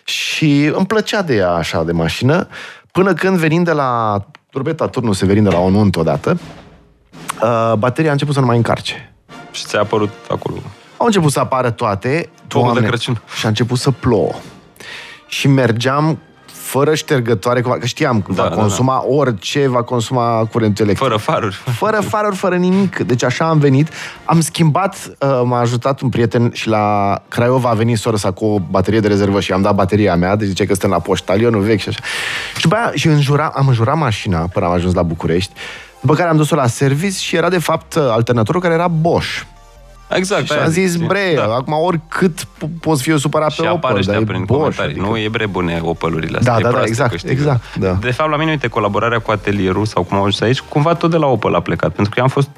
Și 0.04 0.70
îmi 0.74 0.86
plăcea 0.86 1.22
de 1.22 1.34
ea 1.34 1.50
așa 1.52 1.84
de 1.84 1.92
mașină, 1.92 2.48
până 2.92 3.12
când 3.12 3.36
venind 3.36 3.64
de 3.64 3.72
la 3.72 4.20
turbeta 4.50 4.86
turnul 4.88 5.14
se 5.14 5.26
venind 5.26 5.48
de 5.48 5.52
la 5.54 5.60
o 5.60 5.70
nuntă 5.70 5.98
odată, 5.98 6.38
uh, 7.42 7.72
bateria 7.78 8.10
a 8.10 8.12
început 8.12 8.34
să 8.34 8.40
nu 8.40 8.46
mai 8.46 8.56
încarce. 8.56 9.12
Și 9.50 9.64
ți-a 9.64 9.80
apărut 9.80 10.10
acolo. 10.30 10.56
Au 10.96 11.06
început 11.06 11.32
să 11.32 11.40
apară 11.40 11.70
toate. 11.70 12.28
Pomul 12.48 12.74
de 12.74 12.86
Crăciun. 12.86 13.22
Și 13.38 13.44
a 13.44 13.48
început 13.48 13.78
să 13.78 13.90
plouă. 13.90 14.32
Și 15.26 15.48
mergeam 15.48 16.18
fără 16.66 16.94
ștergătoare, 16.94 17.60
că 17.60 17.78
știam 17.84 18.22
că 18.22 18.32
Da, 18.32 18.42
va 18.42 18.48
da, 18.48 18.54
consuma 18.54 19.04
orice, 19.06 19.68
va 19.68 19.82
consuma 19.82 20.44
curentul 20.44 20.84
electric. 20.84 21.08
Fără 21.08 21.20
faruri. 21.20 21.54
Fără 21.54 22.00
faruri, 22.00 22.36
fără 22.36 22.56
nimic. 22.56 22.98
Deci 22.98 23.22
așa 23.24 23.48
am 23.48 23.58
venit. 23.58 23.88
Am 24.24 24.40
schimbat, 24.40 25.10
uh, 25.18 25.40
m-a 25.44 25.58
ajutat 25.58 26.00
un 26.00 26.08
prieten 26.08 26.50
și 26.52 26.68
la 26.68 27.18
Craiova 27.28 27.68
a 27.68 27.74
venit 27.74 27.98
soră 27.98 28.16
sa 28.16 28.30
cu 28.30 28.44
o 28.44 28.58
baterie 28.58 29.00
de 29.00 29.08
rezervă 29.08 29.40
și 29.40 29.52
am 29.52 29.62
dat 29.62 29.74
bateria 29.74 30.16
mea, 30.16 30.36
deci 30.36 30.48
zice 30.48 30.66
că 30.66 30.74
stă 30.74 30.86
la 30.86 30.98
poștalionul 30.98 31.60
vechi 31.60 31.80
și 31.80 31.88
așa. 31.88 32.00
Și 32.56 32.62
după 32.62 32.74
aia 32.74 32.92
și 32.94 33.06
înjura, 33.06 33.52
am 33.54 33.68
înjurat 33.68 33.96
mașina 33.96 34.38
până 34.38 34.66
am 34.66 34.72
ajuns 34.72 34.94
la 34.94 35.02
București, 35.02 35.52
după 36.00 36.14
care 36.14 36.28
am 36.28 36.36
dus-o 36.36 36.54
la 36.54 36.66
service 36.66 37.18
și 37.18 37.36
era 37.36 37.48
de 37.48 37.58
fapt 37.58 37.96
alternatorul 37.96 38.60
care 38.60 38.74
era 38.74 38.88
Bosch. 38.88 39.40
Exact. 40.08 40.44
Și 40.46 40.52
aia 40.52 40.62
am 40.64 40.70
zis, 40.70 40.90
zic, 40.90 41.06
bre, 41.06 41.32
da. 41.36 41.42
acum 41.54 41.72
oricât 41.72 42.40
po- 42.44 42.80
poți 42.80 43.02
fi 43.02 43.10
eu 43.10 43.16
supărat 43.16 43.50
Și 43.50 43.60
pe 43.60 43.66
apare 43.66 43.84
Opel, 43.86 43.96
ăștia 43.96 44.12
dar 44.12 44.22
e 44.22 44.24
prin 44.24 44.44
Bosch, 44.44 44.60
comentarii. 44.62 44.90
adică- 44.92 45.06
Nu, 45.06 45.16
e 45.18 45.28
bre 45.28 45.46
bune 45.46 45.80
Opel-urile 45.82 46.38
astea. 46.38 46.52
Da, 46.52 46.58
e 46.58 46.62
da, 46.62 46.68
da, 46.68 46.68
proastă 46.74 46.88
exact, 46.90 47.10
câștigă. 47.10 47.32
exact, 47.32 47.76
da. 47.76 47.92
De 47.92 48.10
fapt, 48.10 48.30
la 48.30 48.36
mine, 48.36 48.50
uite, 48.50 48.68
colaborarea 48.68 49.18
cu 49.18 49.30
atelierul 49.30 49.84
sau 49.84 50.02
cum 50.02 50.16
am 50.16 50.22
ajuns 50.22 50.40
aici, 50.40 50.60
cumva 50.60 50.94
tot 50.94 51.10
de 51.10 51.16
la 51.16 51.26
Opel 51.26 51.54
a 51.54 51.60
plecat. 51.60 51.90
Pentru 51.92 52.12
că 52.12 52.18
eu 52.18 52.22
am 52.24 52.30
fost 52.30 52.48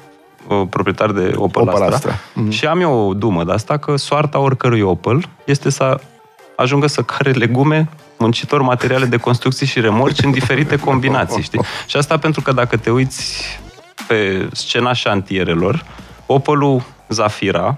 uh, 0.47 0.61
proprietar 0.69 1.11
de 1.11 1.33
Opel, 1.35 1.61
Opel 1.61 1.73
Astra, 1.73 1.85
Astra. 1.95 2.13
Mhm. 2.33 2.49
și 2.49 2.65
am 2.65 2.81
eu 2.81 3.07
o 3.07 3.13
dumă 3.13 3.43
de 3.43 3.51
asta 3.51 3.77
că 3.77 3.95
soarta 3.95 4.39
oricărui 4.39 4.81
Opel 4.81 5.23
este 5.45 5.69
să 5.69 5.99
ajungă 6.55 6.87
să 6.87 7.01
care 7.01 7.31
legume 7.31 7.89
muncitor 8.19 8.61
materiale 8.61 9.05
de 9.05 9.17
construcții 9.17 9.67
și 9.67 9.79
remorci 9.79 10.23
în 10.23 10.31
diferite 10.31 10.75
combinații, 10.75 11.41
știi? 11.41 11.61
Și 11.87 11.97
asta 11.97 12.17
pentru 12.17 12.41
că 12.41 12.51
dacă 12.51 12.77
te 12.77 12.89
uiți 12.89 13.43
pe 14.07 14.47
scena 14.51 14.93
șantierelor, 14.93 15.85
Opelul 16.25 16.83
Zafira 17.07 17.77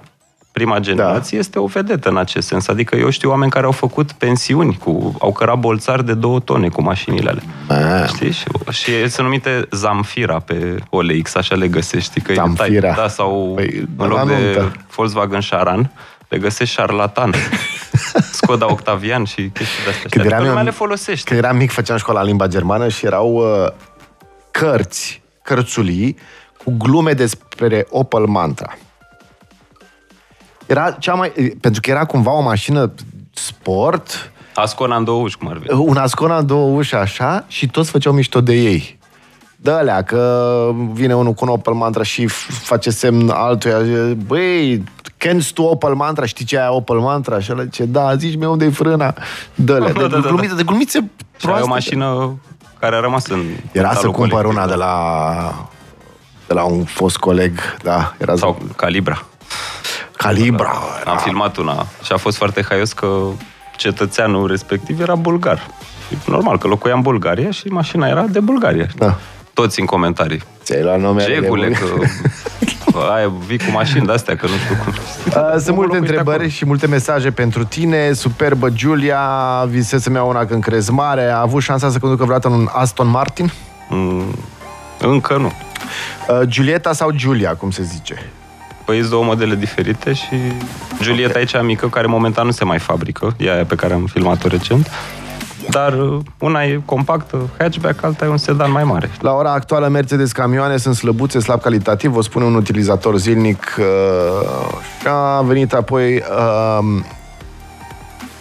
prima 0.51 0.79
generație, 0.79 1.37
da. 1.37 1.43
este 1.43 1.59
o 1.59 1.65
vedetă 1.65 2.09
în 2.09 2.17
acest 2.17 2.47
sens. 2.47 2.67
Adică 2.67 2.95
eu 2.95 3.09
știu 3.09 3.29
oameni 3.29 3.51
care 3.51 3.65
au 3.65 3.71
făcut 3.71 4.11
pensiuni, 4.11 4.77
cu, 4.83 5.15
au 5.19 5.31
cărat 5.31 5.59
bolțari 5.59 6.05
de 6.05 6.13
două 6.13 6.39
tone 6.39 6.67
cu 6.69 6.81
mașinile 6.81 7.29
alea. 7.29 8.05
Știi? 8.07 8.31
Și, 8.31 8.45
și 8.69 9.09
sunt 9.09 9.25
numite 9.25 9.67
Zamfira 9.71 10.39
pe 10.39 10.75
OLX, 10.89 11.35
așa 11.35 11.55
le 11.55 11.67
găsești. 11.67 12.21
Că 12.21 12.33
Zamfira. 12.33 12.93
Tai, 12.93 13.03
da, 13.03 13.07
sau 13.07 13.51
păi, 13.55 13.87
în 13.97 14.07
loc 14.07 14.27
de 14.27 14.33
nuntă. 14.33 14.71
Volkswagen 14.95 15.39
Charan, 15.49 15.91
le 16.31 16.37
găsești 16.37 16.75
șarlatan. 16.75 17.33
Skoda 18.39 18.71
Octavian 18.71 19.23
și 19.23 19.49
chestii 19.53 19.83
de-astea. 19.83 20.09
Când 20.09 20.25
eram, 20.25 20.45
adică 20.45 20.63
le 20.63 20.69
folosești. 20.69 21.25
Când 21.25 21.39
eram 21.39 21.57
mic, 21.57 21.71
făceam 21.71 21.97
școala 21.97 22.23
limba 22.23 22.47
germană 22.47 22.87
și 22.87 23.05
erau 23.05 23.33
uh, 23.33 23.71
cărți, 24.51 25.21
cărțulii, 25.43 26.17
cu 26.63 26.73
glume 26.77 27.13
despre 27.13 27.87
Opel 27.89 28.25
Mantra. 28.25 28.77
Era 30.65 30.91
cea 30.91 31.13
mai... 31.13 31.29
Pentru 31.61 31.81
că 31.81 31.89
era 31.89 32.05
cumva 32.05 32.31
o 32.31 32.41
mașină 32.41 32.91
sport... 33.33 34.31
Ascona 34.55 34.95
în 34.95 35.03
două 35.03 35.21
uși, 35.21 35.37
cum 35.37 35.47
ar 35.47 35.59
fi. 35.61 35.71
Un 35.71 35.97
Ascona 35.97 36.37
în 36.37 36.45
două 36.45 36.77
uși, 36.77 36.95
așa, 36.95 37.45
și 37.47 37.67
toți 37.67 37.89
făceau 37.89 38.13
mișto 38.13 38.41
de 38.41 38.53
ei. 38.53 38.99
Dă 39.55 39.71
alea, 39.71 40.03
că 40.03 40.71
vine 40.91 41.15
unul 41.15 41.33
cu 41.33 41.45
un 41.45 41.51
Opel 41.51 41.73
Mantra 41.73 42.03
și 42.03 42.27
face 42.27 42.89
semn 42.89 43.29
altuia, 43.29 43.77
băi, 44.27 44.83
kennst 45.21 45.53
tu 45.53 45.63
Opel 45.63 45.93
Mantra? 45.93 46.25
Știi 46.25 46.45
ce 46.45 46.55
e 46.55 46.67
Opel 46.67 46.99
Mantra? 46.99 47.39
Și 47.39 47.51
ăla 47.51 47.63
zice, 47.63 47.83
da, 47.85 48.15
zici 48.15 48.37
mi 48.37 48.45
unde 48.45 48.65
e 48.65 48.69
frâna. 48.69 49.13
Dă-le, 49.55 49.91
de, 49.97 49.99
da, 49.99 50.07
da, 50.07 50.19
glumițe, 50.19 50.55
de 50.55 50.63
glumițe 50.63 51.09
proaste. 51.41 51.63
o 51.63 51.67
mașină 51.67 52.35
care 52.79 52.95
a 52.95 52.99
rămas 52.99 53.25
în 53.25 53.43
Era 53.71 53.93
să 53.93 54.07
cumpăr 54.07 54.45
una 54.45 54.67
de 54.67 54.75
la 54.75 55.67
de 56.47 56.53
la 56.53 56.63
un 56.63 56.83
fost 56.83 57.17
coleg, 57.17 57.59
da. 57.83 58.13
Era 58.17 58.35
Sau 58.35 58.61
Calibra. 58.75 59.25
Calibra. 60.11 60.71
Am 61.05 61.17
filmat 61.17 61.57
una 61.57 61.85
și 62.03 62.11
a 62.11 62.17
fost 62.17 62.37
foarte 62.37 62.65
haios 62.69 62.93
că 62.93 63.17
cetățeanul 63.77 64.47
respectiv 64.47 64.99
era 64.99 65.15
bulgar. 65.15 65.67
Și 66.07 66.17
normal 66.25 66.57
că 66.57 66.67
locuia 66.67 66.93
în 66.93 67.01
Bulgaria 67.01 67.51
și 67.51 67.67
mașina 67.67 68.07
era 68.07 68.21
de 68.21 68.39
Bulgaria. 68.39 68.87
Da. 68.95 69.17
Toți 69.61 69.79
în 69.79 69.85
comentarii. 69.85 70.41
Ți-ai 70.63 70.83
luat 70.83 70.99
numele 70.99 71.33
Jegule, 71.33 71.69
că 71.69 71.85
ai, 73.15 73.31
vii 73.45 73.57
cu 73.57 73.71
mașini 73.71 74.05
de-astea, 74.05 74.35
că 74.35 74.45
nu 74.45 74.51
știu 74.51 74.75
cum. 74.83 74.93
Sunt 75.63 75.75
multe 75.75 75.97
întrebări 75.97 76.49
și 76.49 76.65
multe 76.65 76.87
mesaje 76.87 77.31
pentru 77.31 77.63
tine. 77.63 78.13
Superbă 78.13 78.69
Giulia, 78.69 79.19
visez 79.67 80.01
să-mi 80.01 80.15
iau 80.15 80.29
una 80.29 80.45
când 80.45 80.63
crezi 80.63 80.91
mare. 80.91 81.29
A 81.29 81.39
avut 81.39 81.61
șansa 81.61 81.89
să 81.89 81.99
conducă 81.99 82.23
vreodată 82.23 82.55
un 82.55 82.67
Aston 82.71 83.07
Martin? 83.07 83.51
Mm, 83.89 84.35
încă 84.99 85.37
nu. 85.37 85.51
Uh, 86.29 86.47
Giulieta 86.47 86.93
sau 86.93 87.11
Giulia, 87.11 87.55
cum 87.55 87.71
se 87.71 87.83
zice? 87.83 88.31
Păi 88.85 88.97
sunt 88.97 89.09
două 89.09 89.23
modele 89.23 89.55
diferite 89.55 90.13
și 90.13 90.35
Giulieta 91.01 91.29
okay. 91.29 91.41
e 91.41 91.45
cea 91.45 91.61
mică, 91.61 91.87
care 91.87 92.07
momentan 92.07 92.45
nu 92.45 92.51
se 92.51 92.63
mai 92.63 92.79
fabrică, 92.79 93.35
e 93.37 93.51
aia 93.51 93.65
pe 93.65 93.75
care 93.75 93.93
am 93.93 94.05
filmat-o 94.05 94.47
recent. 94.47 94.91
Dar 95.69 95.93
uh, 95.93 96.19
una 96.39 96.63
e 96.63 96.81
compactă, 96.85 97.49
hatchback, 97.57 98.03
alta 98.03 98.25
e 98.25 98.27
un 98.27 98.37
sedan 98.37 98.71
mai 98.71 98.83
mare. 98.83 99.09
La 99.19 99.31
ora 99.31 99.51
actuală, 99.51 99.87
Mercedes 99.87 100.31
camioane 100.31 100.77
sunt 100.77 100.95
slăbuțe, 100.95 101.39
slab 101.39 101.61
calitativ, 101.61 102.11
vă 102.11 102.21
spune 102.21 102.45
un 102.45 102.55
utilizator 102.55 103.17
zilnic. 103.17 103.75
Uh, 103.79 103.85
și 104.99 105.07
a 105.07 105.41
venit 105.41 105.73
apoi... 105.73 106.15
Uh, 106.15 107.03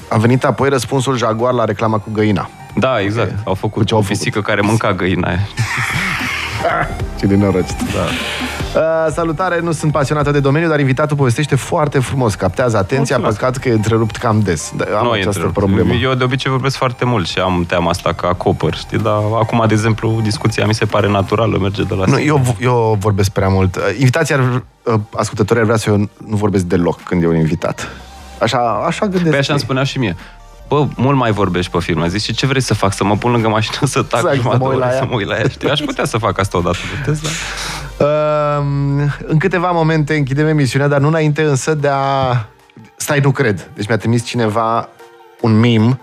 a 0.08 0.16
venit 0.16 0.44
apoi 0.44 0.68
răspunsul 0.68 1.16
Jaguar 1.16 1.52
la 1.52 1.64
reclama 1.64 1.98
cu 1.98 2.10
găina. 2.12 2.50
Da, 2.74 3.00
exact. 3.00 3.30
Okay. 3.30 3.42
Au 3.44 3.54
făcut 3.54 3.92
o 3.92 4.00
fisică 4.00 4.40
care 4.40 4.60
mânca 4.60 4.92
găina 4.92 5.28
aia. 5.28 5.48
Ce 7.18 7.26
din 7.26 7.38
noroci. 7.38 7.70
Da. 7.94 8.04
Uh, 8.74 9.12
salutare, 9.12 9.60
nu 9.60 9.72
sunt 9.72 9.92
pasionată 9.92 10.30
de 10.30 10.40
domeniu, 10.40 10.68
dar 10.68 10.80
invitatul 10.80 11.16
povestește 11.16 11.54
foarte 11.54 11.98
frumos, 11.98 12.34
captează 12.34 12.76
atenția, 12.76 13.16
Mulțumesc. 13.16 13.38
păcat 13.38 13.56
că 13.56 13.68
e 13.68 13.72
întrerupt 13.72 14.16
cam 14.16 14.40
des. 14.40 14.72
Da, 14.76 14.84
am 14.98 15.04
nu 15.04 15.10
această 15.10 15.28
întrerupt. 15.28 15.54
problemă. 15.54 15.92
Eu 15.92 16.14
de 16.14 16.24
obicei 16.24 16.50
vorbesc 16.50 16.76
foarte 16.76 17.04
mult 17.04 17.26
și 17.26 17.38
am 17.38 17.64
teama 17.68 17.90
asta 17.90 18.12
că 18.12 18.26
acopăr, 18.26 18.74
știi, 18.74 18.98
dar 18.98 19.14
acum, 19.14 19.64
de 19.66 19.74
exemplu, 19.74 20.20
discuția 20.22 20.66
mi 20.66 20.74
se 20.74 20.84
pare 20.84 21.08
naturală, 21.08 21.58
merge 21.58 21.82
de 21.82 21.94
la 21.94 22.04
Nu, 22.04 22.20
eu, 22.20 22.56
eu 22.60 22.96
vorbesc 23.00 23.30
prea 23.30 23.48
mult. 23.48 23.76
Uh, 23.76 23.82
invitația 23.98 24.62
uh, 24.82 24.94
ascultătorii 25.16 25.60
ar 25.60 25.66
vrea 25.66 25.78
să 25.78 25.90
eu 25.90 25.96
nu 26.26 26.36
vorbesc 26.36 26.64
deloc 26.64 27.02
când 27.02 27.22
e 27.22 27.26
un 27.26 27.36
invitat. 27.36 27.88
Așa, 28.38 28.58
așa 28.86 29.06
gândesc. 29.06 29.30
Păi 29.30 29.38
așa 29.38 29.52
îmi 29.52 29.62
spunea 29.62 29.82
și 29.82 29.98
mie 29.98 30.16
bă, 30.70 30.86
mult 30.96 31.16
mai 31.16 31.30
vorbești 31.32 31.70
pe 31.70 31.78
film. 31.80 32.08
Zici, 32.08 32.22
și 32.22 32.32
ce 32.34 32.46
vrei 32.46 32.60
să 32.60 32.74
fac? 32.74 32.92
Să 32.92 33.04
mă 33.04 33.16
pun 33.16 33.30
lângă 33.30 33.48
mașină 33.48 33.86
să 33.86 34.02
tac 34.02 34.20
exact, 34.20 34.36
jumătate 34.36 34.64
să 34.64 34.70
mă, 34.70 34.78
la 34.78 34.86
ea. 34.86 34.98
să 34.98 35.04
mă 35.08 35.14
uit 35.14 35.26
la 35.26 35.38
ea. 35.38 35.48
Știi? 35.48 35.70
Aș 35.70 35.80
putea 35.80 36.04
să 36.04 36.18
fac 36.18 36.38
asta 36.38 36.58
odată, 36.58 36.78
puteți, 36.98 37.22
da? 37.22 37.28
Uh, 38.00 38.64
în 39.26 39.38
câteva 39.38 39.70
momente 39.70 40.14
închidem 40.16 40.46
emisiunea, 40.46 40.88
dar 40.88 41.00
nu 41.00 41.08
înainte 41.08 41.42
însă 41.42 41.74
de 41.74 41.88
a... 41.88 42.46
Stai, 42.96 43.20
nu 43.20 43.30
cred. 43.30 43.70
Deci 43.74 43.86
mi-a 43.86 43.96
trimis 43.96 44.24
cineva 44.24 44.88
un 45.40 45.58
mim 45.58 46.00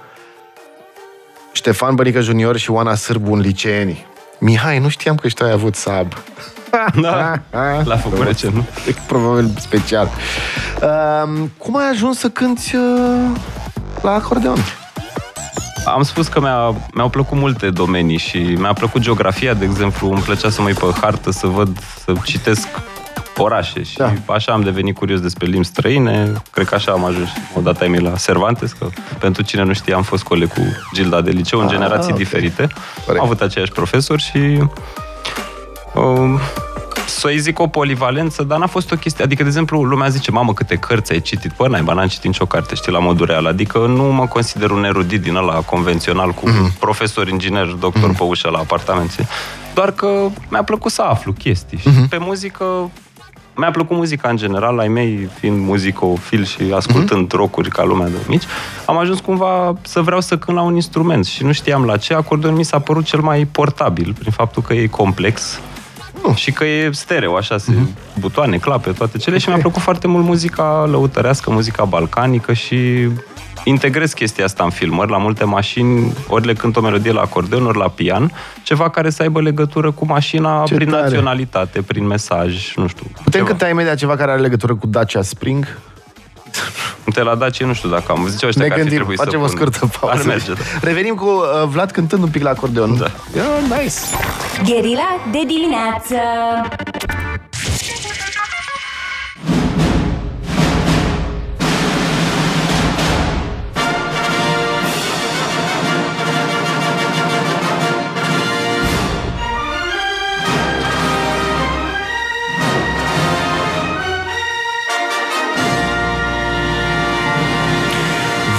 Ștefan 1.52 1.96
Bănică 1.96 2.20
Junior 2.20 2.58
și 2.58 2.72
Oana 2.72 2.96
Sârbu 2.96 3.34
în 3.34 3.40
liceeni. 3.40 4.06
Mihai, 4.40 4.80
nu 4.80 4.90
știam 4.90 5.16
că 5.16 5.28
și 5.28 5.34
tu 5.36 5.44
ai 5.44 5.52
avut 5.52 5.76
sab. 5.76 6.14
Da, 7.02 7.40
la 7.84 7.98
făcut 7.98 8.24
recent, 8.24 8.54
nu? 8.54 8.66
Probabil 9.08 9.54
special. 9.60 10.10
Uh, 10.82 11.44
cum 11.58 11.78
ai 11.78 11.90
ajuns 11.90 12.20
să 12.20 12.30
cânti 12.30 12.76
uh, 12.76 13.38
la 14.02 14.12
acordeon? 14.12 14.58
Am 15.94 16.04
spus 16.04 16.28
că 16.28 16.40
mi-a, 16.40 16.76
mi-au 16.94 17.10
plăcut 17.10 17.38
multe 17.38 17.70
domenii 17.70 18.18
și 18.18 18.38
mi-a 18.38 18.74
plăcut 18.74 19.02
geografia, 19.02 19.54
de 19.54 19.66
exemplu, 19.66 20.12
îmi 20.12 20.22
plăcea 20.22 20.50
să 20.50 20.62
mă 20.62 20.68
uit 20.68 20.78
pe 20.78 20.86
hartă, 21.02 21.32
să 21.32 21.48
văd, 21.48 21.80
să 22.04 22.14
citesc 22.24 22.68
orașe 23.38 23.84
și 23.84 23.98
da. 23.98 24.14
așa 24.26 24.52
am 24.52 24.62
devenit 24.62 24.96
curios 24.96 25.20
despre 25.20 25.48
limbi 25.48 25.66
străine. 25.66 26.34
Cred 26.52 26.68
că 26.68 26.76
așa 26.76 26.92
am 26.92 27.06
ajuns 27.06 27.30
odată 27.56 27.84
ai 27.84 27.90
mei 27.90 28.00
la 28.00 28.14
Cervantes, 28.26 28.72
că 28.72 28.88
pentru 29.20 29.44
cine 29.44 29.64
nu 29.64 29.74
știe 29.74 29.94
am 29.94 30.04
fost 30.04 30.24
coleg 30.24 30.54
cu 30.54 30.62
Gilda 30.94 31.22
de 31.22 31.32
liceu 31.32 31.60
în 31.60 31.66
ah, 31.66 31.72
generații 31.72 32.12
okay. 32.12 32.24
diferite. 32.24 32.68
Corect. 33.06 33.24
Am 33.24 33.26
avut 33.26 33.42
aceiași 33.42 33.72
profesori 33.72 34.22
și 34.22 34.62
uh, 35.94 36.40
să-i 37.10 37.40
zic 37.40 37.60
o 37.60 37.68
polivalență, 37.68 38.44
dar 38.44 38.60
n-a 38.60 38.68
fost 38.68 38.92
o 38.92 38.96
chestie. 38.96 39.24
Adică, 39.24 39.42
de 39.42 39.48
exemplu, 39.48 39.84
lumea 39.84 40.10
zice, 40.10 40.32
mamă, 40.32 40.54
câte 40.54 40.76
cărți 40.76 41.12
ai 41.12 41.22
citit? 41.22 41.52
Păi, 41.52 41.68
naiba, 41.70 41.94
n-am 41.94 42.08
citit 42.08 42.26
nicio 42.26 42.46
carte, 42.46 42.76
știi, 42.76 42.92
la 42.92 43.00
modul 43.00 43.26
real. 43.26 43.46
Adică 43.46 43.78
nu 43.78 44.04
mă 44.04 44.28
consider 44.28 44.72
un 44.72 44.84
erudit 44.84 45.22
din 45.22 45.36
ăla 45.36 45.54
convențional 45.54 46.32
cu 46.32 46.50
mm-hmm. 46.50 46.80
profesor, 46.80 47.28
inginer, 47.28 47.66
doctor 47.66 48.14
mm-hmm. 48.14 48.18
pe 48.18 48.24
ușă 48.24 48.50
la 48.50 48.58
apartamente. 48.58 49.28
Doar 49.74 49.92
că 49.92 50.28
mi-a 50.50 50.64
plăcut 50.64 50.92
să 50.92 51.02
aflu 51.02 51.32
chestii. 51.32 51.78
Mm-hmm. 51.78 51.82
Și 51.82 52.00
mhm. 52.00 52.08
pe 52.08 52.18
muzică 52.18 52.92
mi-a 53.56 53.72
plăcut 53.72 53.98
muzica 53.98 54.30
în 54.30 54.38
general, 54.38 54.80
ai 54.80 54.88
mei 54.88 55.30
fiind 55.40 55.66
muzicofil 55.66 56.46
și 56.46 56.62
ascultând 56.76 57.26
mm-hmm. 57.26 57.38
rockuri 57.38 57.70
ca 57.70 57.84
lumea 57.84 58.08
de 58.08 58.18
mici, 58.28 58.44
am 58.86 58.98
ajuns 58.98 59.20
cumva 59.20 59.78
să 59.82 60.02
vreau 60.02 60.22
să 60.22 60.38
cânt 60.38 60.58
la 60.58 60.64
un 60.64 60.76
instrument 60.76 61.26
și 61.26 61.44
nu 61.44 61.52
știam 61.52 61.86
la 61.86 61.98
ce. 61.98 62.14
Acordeonul 62.14 62.58
mi 62.58 62.66
s-a 62.66 62.80
părut 62.80 63.06
cel 63.06 63.20
mai 63.20 63.46
portabil, 63.46 64.16
prin 64.20 64.32
faptul 64.32 64.62
că 64.62 64.74
e 64.74 64.88
complex, 64.88 65.60
nu. 66.28 66.34
Și 66.36 66.52
că 66.52 66.66
e 66.66 66.90
stereo, 66.92 67.36
așa, 67.36 67.58
se, 67.58 67.72
uh-huh. 67.72 68.20
butoane, 68.20 68.58
clape, 68.58 68.92
toate 68.92 69.18
cele. 69.18 69.36
Okay. 69.36 69.40
Și 69.40 69.50
mi-a 69.50 69.58
plăcut 69.58 69.82
foarte 69.82 70.08
mult 70.08 70.26
muzica 70.26 70.88
lăutărească, 70.92 71.52
muzica 71.52 71.86
balcanică 71.86 72.54
și 72.54 73.10
integrez 73.64 74.14
chestia 74.14 74.46
asta 74.46 74.64
în 74.64 74.70
filmări, 74.70 75.12
la 75.12 75.18
multe 75.18 75.44
mașini, 75.44 76.14
ori 76.28 76.46
le 76.46 76.54
cânt 76.54 76.76
o 76.76 76.82
melodie 76.82 77.12
la 77.12 77.22
acordeon, 77.22 77.66
ori 77.66 77.78
la 77.78 77.90
pian, 77.90 78.32
ceva 78.64 78.90
care 78.90 79.10
să 79.10 79.22
aibă 79.22 79.42
legătură 79.42 79.92
cu 79.92 80.06
mașina 80.06 80.64
Ce 80.66 80.76
prin 80.76 80.90
tare. 80.90 81.02
naționalitate, 81.02 81.82
prin 81.82 82.06
mesaj, 82.06 82.74
nu 82.76 82.88
știu. 82.88 83.06
Putem 83.24 83.46
cânta 83.46 83.70
imediat 83.70 83.96
ceva 83.96 84.16
care 84.16 84.32
are 84.32 84.42
legătură 84.42 84.76
cu 84.76 84.88
Dacia 84.88 85.22
Spring? 85.22 85.78
Te 87.14 87.22
la 87.22 87.36
Dacia, 87.36 87.66
nu 87.66 87.74
știu 87.74 87.90
dacă 87.90 88.12
am 88.12 88.28
zis 88.30 88.42
ăștia 88.42 88.64
ne 88.64 88.70
că 88.70 88.76
gândim, 88.80 89.00
ar 89.00 89.06
fi 89.10 89.16
facem 89.16 89.42
o 89.42 89.48
scurtă 89.48 89.90
pauză. 90.00 90.24
Merge, 90.26 90.54
da. 90.54 90.60
Revenim 90.82 91.16
cu 91.16 91.26
uh, 91.26 91.68
Vlad 91.68 91.92
cântând 91.92 92.24
un 92.24 92.30
pic 92.30 92.42
la 92.44 92.50
acordeon. 92.50 92.98
Da. 92.98 93.12
Yeah, 93.36 93.82
nice. 93.82 93.96
Gherila 94.64 95.20
de 95.32 95.40
dimineață. 95.48 96.16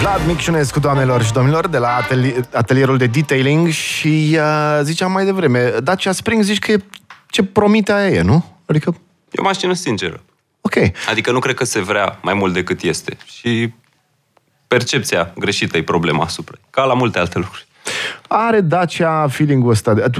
Vlad 0.09 0.27
Micșunescu, 0.27 0.81
doamnelor 0.81 1.23
și 1.23 1.33
domnilor, 1.33 1.69
de 1.69 1.79
la 1.79 1.97
atelier, 1.97 2.45
atelierul 2.53 2.97
de 2.97 3.07
detailing 3.07 3.69
și 3.69 4.39
uh, 4.39 4.79
ziceam 4.83 5.13
mai 5.13 5.25
devreme, 5.25 5.73
Dacia 5.83 6.13
Spring 6.13 6.43
zici 6.43 6.59
că 6.59 6.73
e 6.73 6.85
ce 7.31 7.43
promite 7.45 7.93
aia 7.93 8.09
e, 8.09 8.23
nu? 8.23 8.45
Adică... 8.67 8.95
E 9.31 9.41
o 9.41 9.43
mașină 9.43 9.73
sinceră. 9.73 10.21
Ok. 10.61 10.75
Adică 11.11 11.31
nu 11.31 11.39
cred 11.39 11.55
că 11.55 11.65
se 11.65 11.81
vrea 11.81 12.19
mai 12.23 12.35
mult 12.35 12.53
decât 12.53 12.83
este. 12.83 13.17
Și 13.25 13.73
percepția 14.69 15.33
greșită 15.39 15.77
e 15.77 15.83
problema 15.83 16.25
asupra. 16.25 16.57
Ca 16.71 16.85
la 16.85 16.95
multe 16.95 17.19
alte 17.19 17.39
lucruri. 17.39 17.67
Are 18.29 18.61
Dacia 18.61 19.29
feeling-ul 19.29 19.71
ăsta. 19.71 19.95
De... 19.95 20.11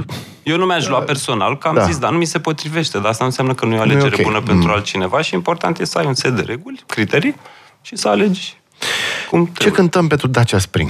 Eu 0.43 0.57
nu 0.57 0.65
mi-aș 0.65 0.87
lua 0.87 0.99
personal, 0.99 1.57
că 1.57 1.67
am 1.67 1.75
Da. 1.75 1.83
zis, 1.83 1.97
dar 1.97 2.11
nu 2.11 2.17
mi 2.17 2.25
se 2.25 2.39
potrivește, 2.39 2.97
dar 2.97 3.07
asta 3.09 3.23
nu 3.23 3.29
înseamnă 3.29 3.53
că 3.53 3.65
nu 3.65 3.73
e 3.73 3.77
o 3.77 3.81
alegere 3.81 4.15
ok. 4.15 4.21
bună 4.21 4.41
pentru 4.41 4.71
altcineva 4.71 5.21
și 5.21 5.33
important 5.33 5.79
e 5.79 5.85
să 5.85 5.97
ai 5.97 6.05
un 6.05 6.13
set 6.13 6.35
de 6.35 6.41
reguli, 6.41 6.83
criterii 6.87 7.35
și 7.81 7.95
să 7.95 8.07
alegi 8.07 8.58
cum 9.29 9.45
Ce 9.45 9.51
trebuie. 9.51 9.75
cântăm 9.75 10.07
pentru 10.07 10.27
Dacia 10.27 10.57
Spring? 10.59 10.89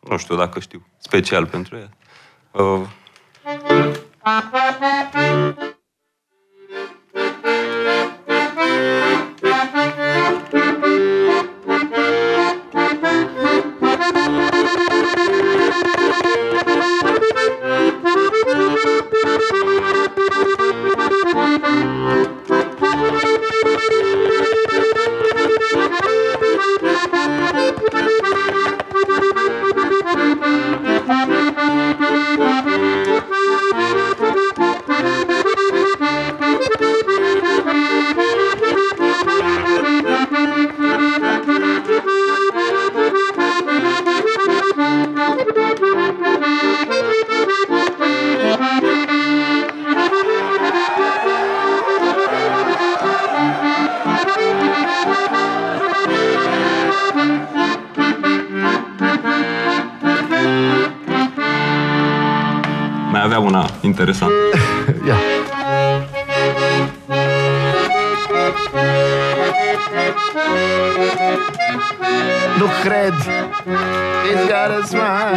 Nu 0.00 0.16
știu 0.16 0.36
dacă 0.36 0.60
știu, 0.60 0.86
special 0.98 1.46
pentru 1.46 1.76
ea. 1.76 1.88
Uh, 2.50 2.86
interesantă. 63.88 64.34
Ia. 65.06 65.16
Nu 72.58 72.66
cred. 72.84 73.14
He's 74.24 74.44
got 74.48 74.70
a 74.70 74.82
smile. 74.86 75.36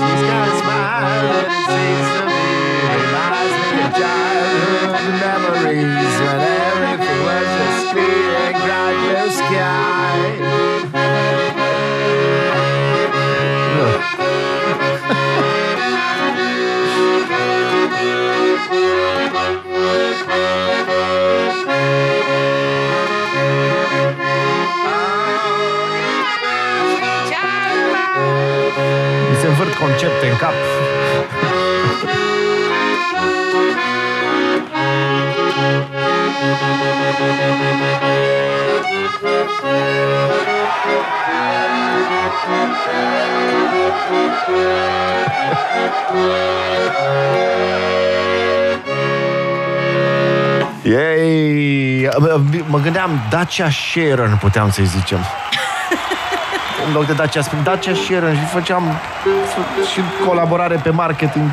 She's 0.00 0.22
got 0.30 0.48
a 0.48 0.56
smile 0.60 1.22
that 1.30 1.46
it 1.46 1.62
seems 1.68 2.08
to 2.14 2.22
me 2.30 2.44
reminds 2.94 3.54
me 3.66 3.78
of 3.86 3.92
childhood 4.00 5.14
memories 5.26 6.14
when 6.24 6.40
everything 6.64 7.18
was 7.26 7.48
just 7.58 7.82
clear 7.92 8.30
and 8.46 8.56
blue 8.56 9.30
sky. 9.30 9.89
Învârt 29.50 29.74
concepte 29.74 30.26
în 30.30 30.36
cap. 30.36 30.52
Ei, 50.82 52.08
mă 52.66 52.78
gândeam 52.78 53.10
Dacia 53.30 53.70
Sharon, 53.70 54.38
puteam 54.40 54.70
să-i 54.70 54.84
zicem. 54.84 55.18
În 56.86 56.92
loc 56.92 57.06
de 57.06 57.12
Dacia 57.12 57.42
Spring, 57.42 57.62
Dacia 57.62 57.94
Sharon 57.94 58.34
și 58.34 58.44
făceam 58.44 58.82
și 59.92 60.00
colaborare 60.26 60.80
pe 60.82 60.90
marketing. 60.90 61.44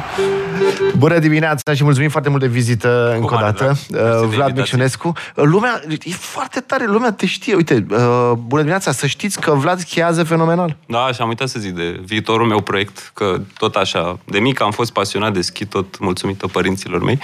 Bună 0.97 1.19
dimineața 1.19 1.73
și 1.73 1.83
mulțumim 1.83 2.09
foarte 2.09 2.29
mult 2.29 2.41
de 2.41 2.47
vizită 2.47 3.11
încă 3.13 3.33
o 3.33 3.37
mare 3.37 3.45
dată. 3.45 3.63
drag. 3.63 3.75
Mersi 3.75 3.87
de 3.91 3.97
Uh, 3.97 4.03
Vlad 4.03 4.29
invitație. 4.29 4.53
Micșunescu. 4.61 5.13
Lumea, 5.33 5.81
e 6.03 6.11
foarte 6.11 6.59
tare, 6.59 6.85
lumea 6.85 7.11
te 7.11 7.25
știe. 7.25 7.55
Uite, 7.55 7.85
uh, 7.89 8.31
bună 8.37 8.61
dimineața, 8.61 8.91
să 8.91 9.07
știți 9.07 9.41
că 9.41 9.51
Vlad 9.53 9.79
schiază 9.79 10.23
fenomenal. 10.23 10.75
Da, 10.87 11.11
și 11.13 11.21
am 11.21 11.27
uitat 11.27 11.47
să 11.47 11.59
zic 11.59 11.75
de 11.75 12.01
viitorul 12.05 12.47
meu 12.47 12.61
proiect, 12.61 13.11
că 13.13 13.35
tot 13.57 13.75
așa, 13.75 14.19
de 14.25 14.39
mic 14.39 14.61
am 14.61 14.71
fost 14.71 14.91
pasionat 14.93 15.33
de 15.33 15.41
schi, 15.41 15.65
tot 15.65 15.99
mulțumită 15.99 16.47
părinților 16.47 17.03
mei. 17.03 17.19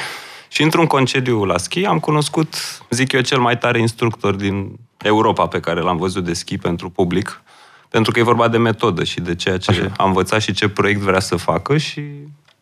Și 0.48 0.64
într-un 0.64 0.86
concediu 0.86 1.44
la 1.46 1.58
schi 1.58 1.86
am 1.86 2.00
cunoscut, 2.00 2.56
zic 2.90 3.12
eu, 3.12 3.22
cel 3.22 3.40
mai 3.40 3.58
tare 3.58 3.80
instructor 3.80 4.36
din 4.36 4.72
Europa 5.04 5.48
pe 5.48 5.60
care 5.60 5.80
l-am 5.80 5.98
văzut 5.98 6.24
de 6.24 6.34
schi 6.34 6.58
pentru 6.58 6.90
public, 6.90 7.42
pentru 7.94 8.12
că 8.12 8.20
e 8.20 8.24
vorba 8.24 8.48
de 8.48 8.58
metodă 8.58 9.04
și 9.04 9.20
de 9.22 9.36
ceea 9.36 9.58
ce 9.58 9.72
Așa. 9.72 9.92
a 9.98 10.04
învățat 10.06 10.42
și 10.42 10.52
ce 10.54 10.70
proiect 10.70 11.00
vrea 11.00 11.20
să 11.20 11.36
facă 11.36 11.78
și 11.78 12.02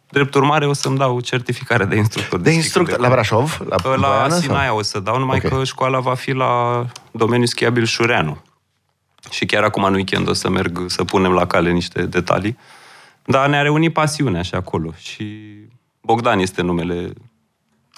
drept 0.10 0.34
urmare 0.34 0.68
o 0.68 0.74
să-mi 0.74 0.98
dau 0.98 1.20
certificare 1.20 1.86
de 1.86 1.96
instructor. 1.96 2.40
De 2.40 2.50
schi 2.50 2.58
instructor, 2.58 2.94
cândva. 2.96 3.08
la 3.10 3.14
Brașov? 3.14 3.62
La, 3.70 3.76
La 3.84 3.98
Băiană, 3.98 4.30
sau? 4.30 4.40
Sinaia 4.40 4.74
o 4.74 4.82
să 4.82 5.00
dau, 5.00 5.18
numai 5.20 5.42
Ok. 5.44 5.52
că 5.52 5.64
școala 5.64 6.00
va 6.00 6.14
fi 6.14 6.32
la 6.32 6.86
domeniul 7.12 7.48
schiabil 7.48 7.86
Șureanu. 7.86 8.42
Și 9.30 9.46
chiar 9.46 9.64
acum 9.64 9.84
în 9.84 9.94
weekend 9.94 10.30
o 10.30 10.34
să 10.34 10.50
merg 10.50 10.84
să 10.88 11.04
punem 11.04 11.32
la 11.32 11.46
cale 11.48 11.72
niște 11.72 12.02
detalii. 12.02 12.58
Dar 13.26 13.50
ne-a 13.50 13.62
reunit 13.62 13.94
pasiunea 13.94 14.42
și 14.42 14.56
acolo. 14.56 14.94
Și 14.98 15.26
Bogdan 16.02 16.40
este 16.40 16.62
numele 16.62 17.14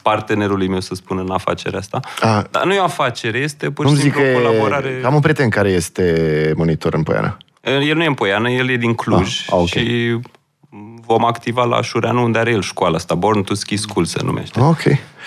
partenerului 0.04 0.68
meu, 0.68 0.80
să 0.80 0.96
spun, 0.96 1.18
în 1.18 1.32
afacerea 1.32 1.80
asta. 1.80 2.00
A. 2.22 2.44
Dar 2.52 2.66
nu 2.66 2.74
e 2.74 2.80
o 2.80 2.84
afacere, 2.84 3.38
este 3.38 3.70
pur 3.72 3.86
Nu 3.86 3.92
și 3.92 3.98
zic 4.02 4.04
simplu 4.14 4.22
că 4.22 4.28
o 4.28 4.32
e... 4.32 4.34
colaborare. 4.44 5.02
Am 5.06 5.14
un 5.14 5.20
prieten 5.22 5.50
care 5.50 5.70
este 5.70 6.54
monitor 6.56 6.94
în 6.94 7.04
Poiana. 7.04 7.38
El 7.62 7.96
nu 7.96 8.04
e 8.04 8.08
în 8.08 8.14
Poiană, 8.14 8.50
el 8.50 8.70
e 8.70 8.76
din 8.76 8.94
Cluj 8.94 9.40
Ah, 9.40 9.54
ah, 9.54 9.58
ok. 9.60 9.68
și 9.68 10.18
vom 11.06 11.26
activa 11.26 11.64
la 11.64 11.82
Șureanu, 11.82 12.24
unde 12.24 12.40
are 12.40 12.52
el 12.52 12.62
școala 12.62 12.96
asta, 12.96 13.16
Born 13.16 13.42
to 13.44 13.54
Ski 13.54 13.76
School 13.76 14.06
se 14.06 14.20
numește. 14.24 14.60
Ok. 14.60 14.82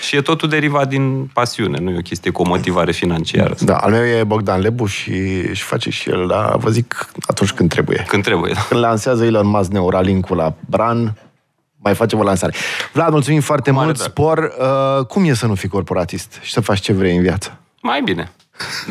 Și 0.07 0.17
e 0.17 0.21
totul 0.21 0.49
derivat 0.49 0.89
din 0.89 1.27
pasiune, 1.33 1.79
nu 1.79 1.91
e 1.91 1.97
o 1.99 2.01
chestie 2.01 2.31
cu 2.31 2.43
o 2.43 2.45
motivare 2.49 2.93
financiară. 2.93 3.55
Da, 3.61 3.77
al 3.77 3.91
meu 3.91 4.05
e 4.05 4.25
Bogdan 4.25 4.61
Lebu 4.61 4.87
și 4.87 5.11
își 5.49 5.63
face 5.63 5.91
și 5.91 6.11
el, 6.11 6.27
da, 6.27 6.55
vă 6.59 6.71
zic, 6.71 7.11
atunci 7.27 7.51
când 7.51 7.69
trebuie. 7.71 8.05
Când 8.09 8.23
trebuie. 8.23 8.53
da. 8.55 8.61
Când 8.69 8.81
lansează 8.81 9.25
Elon 9.25 9.47
Musk 9.47 9.71
Neuralink-ul 9.71 10.37
la 10.37 10.55
Bran, 10.69 11.15
mai 11.87 11.95
facem 11.95 12.19
o 12.19 12.23
lansare. 12.23 12.55
Vlad, 12.93 13.11
mulțumim 13.11 13.41
foarte 13.41 13.71
mare 13.71 13.85
mult. 13.85 13.97
drag. 13.99 14.09
Spor, 14.11 14.53
uh, 14.99 15.05
cum 15.07 15.25
e 15.25 15.35
să 15.35 15.47
nu 15.47 15.55
fii 15.55 15.69
corporatist 15.69 16.39
și 16.43 16.53
să 16.53 16.61
faci 16.61 16.81
ce 16.81 16.93
vrei 16.93 17.17
în 17.17 17.23
viață? 17.23 17.59
Mai 17.83 18.01
bine. 18.03 18.23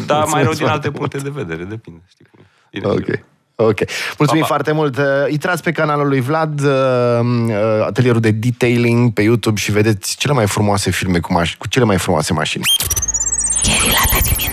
Dar 0.05 0.17
Mulțumesc 0.17 0.31
mai 0.33 0.43
rău 0.43 0.51
din 0.51 0.59
foarte 0.65 0.87
alte 0.87 0.91
puncte 0.97 1.17
de 1.17 1.29
vedere, 1.33 1.63
depinde. 1.63 2.01
Știi 2.09 2.25
cum 2.31 2.39
e. 2.43 2.47
Bine, 2.71 2.87
Ok. 2.91 3.03
bine. 3.05 3.25
Ok. 3.55 3.79
Mulțumim 4.17 4.41
Pa, 4.41 4.47
pa. 4.47 4.53
foarte 4.53 4.71
mult. 4.71 4.97
Uh, 4.97 5.03
Intrați 5.29 5.63
pe 5.63 5.71
canalul 5.71 6.07
lui 6.07 6.19
Vlad, 6.21 6.59
uh, 6.59 6.69
uh, 6.69 7.85
atelierul 7.85 8.21
de 8.21 8.31
detailing 8.31 9.13
pe 9.13 9.21
YouTube 9.21 9.59
și 9.59 9.71
vedeți 9.71 10.15
cele 10.17 10.33
mai 10.33 10.47
frumoase 10.47 10.91
filme 10.91 11.19
cu, 11.19 11.33
maș- 11.41 11.57
cu 11.57 11.67
cele 11.67 11.85
mai 11.85 11.97
frumoase 11.97 12.33
mașini. 12.33 12.63
Gherila 13.63 13.99
de 14.13 14.19
dimineață. 14.21 14.44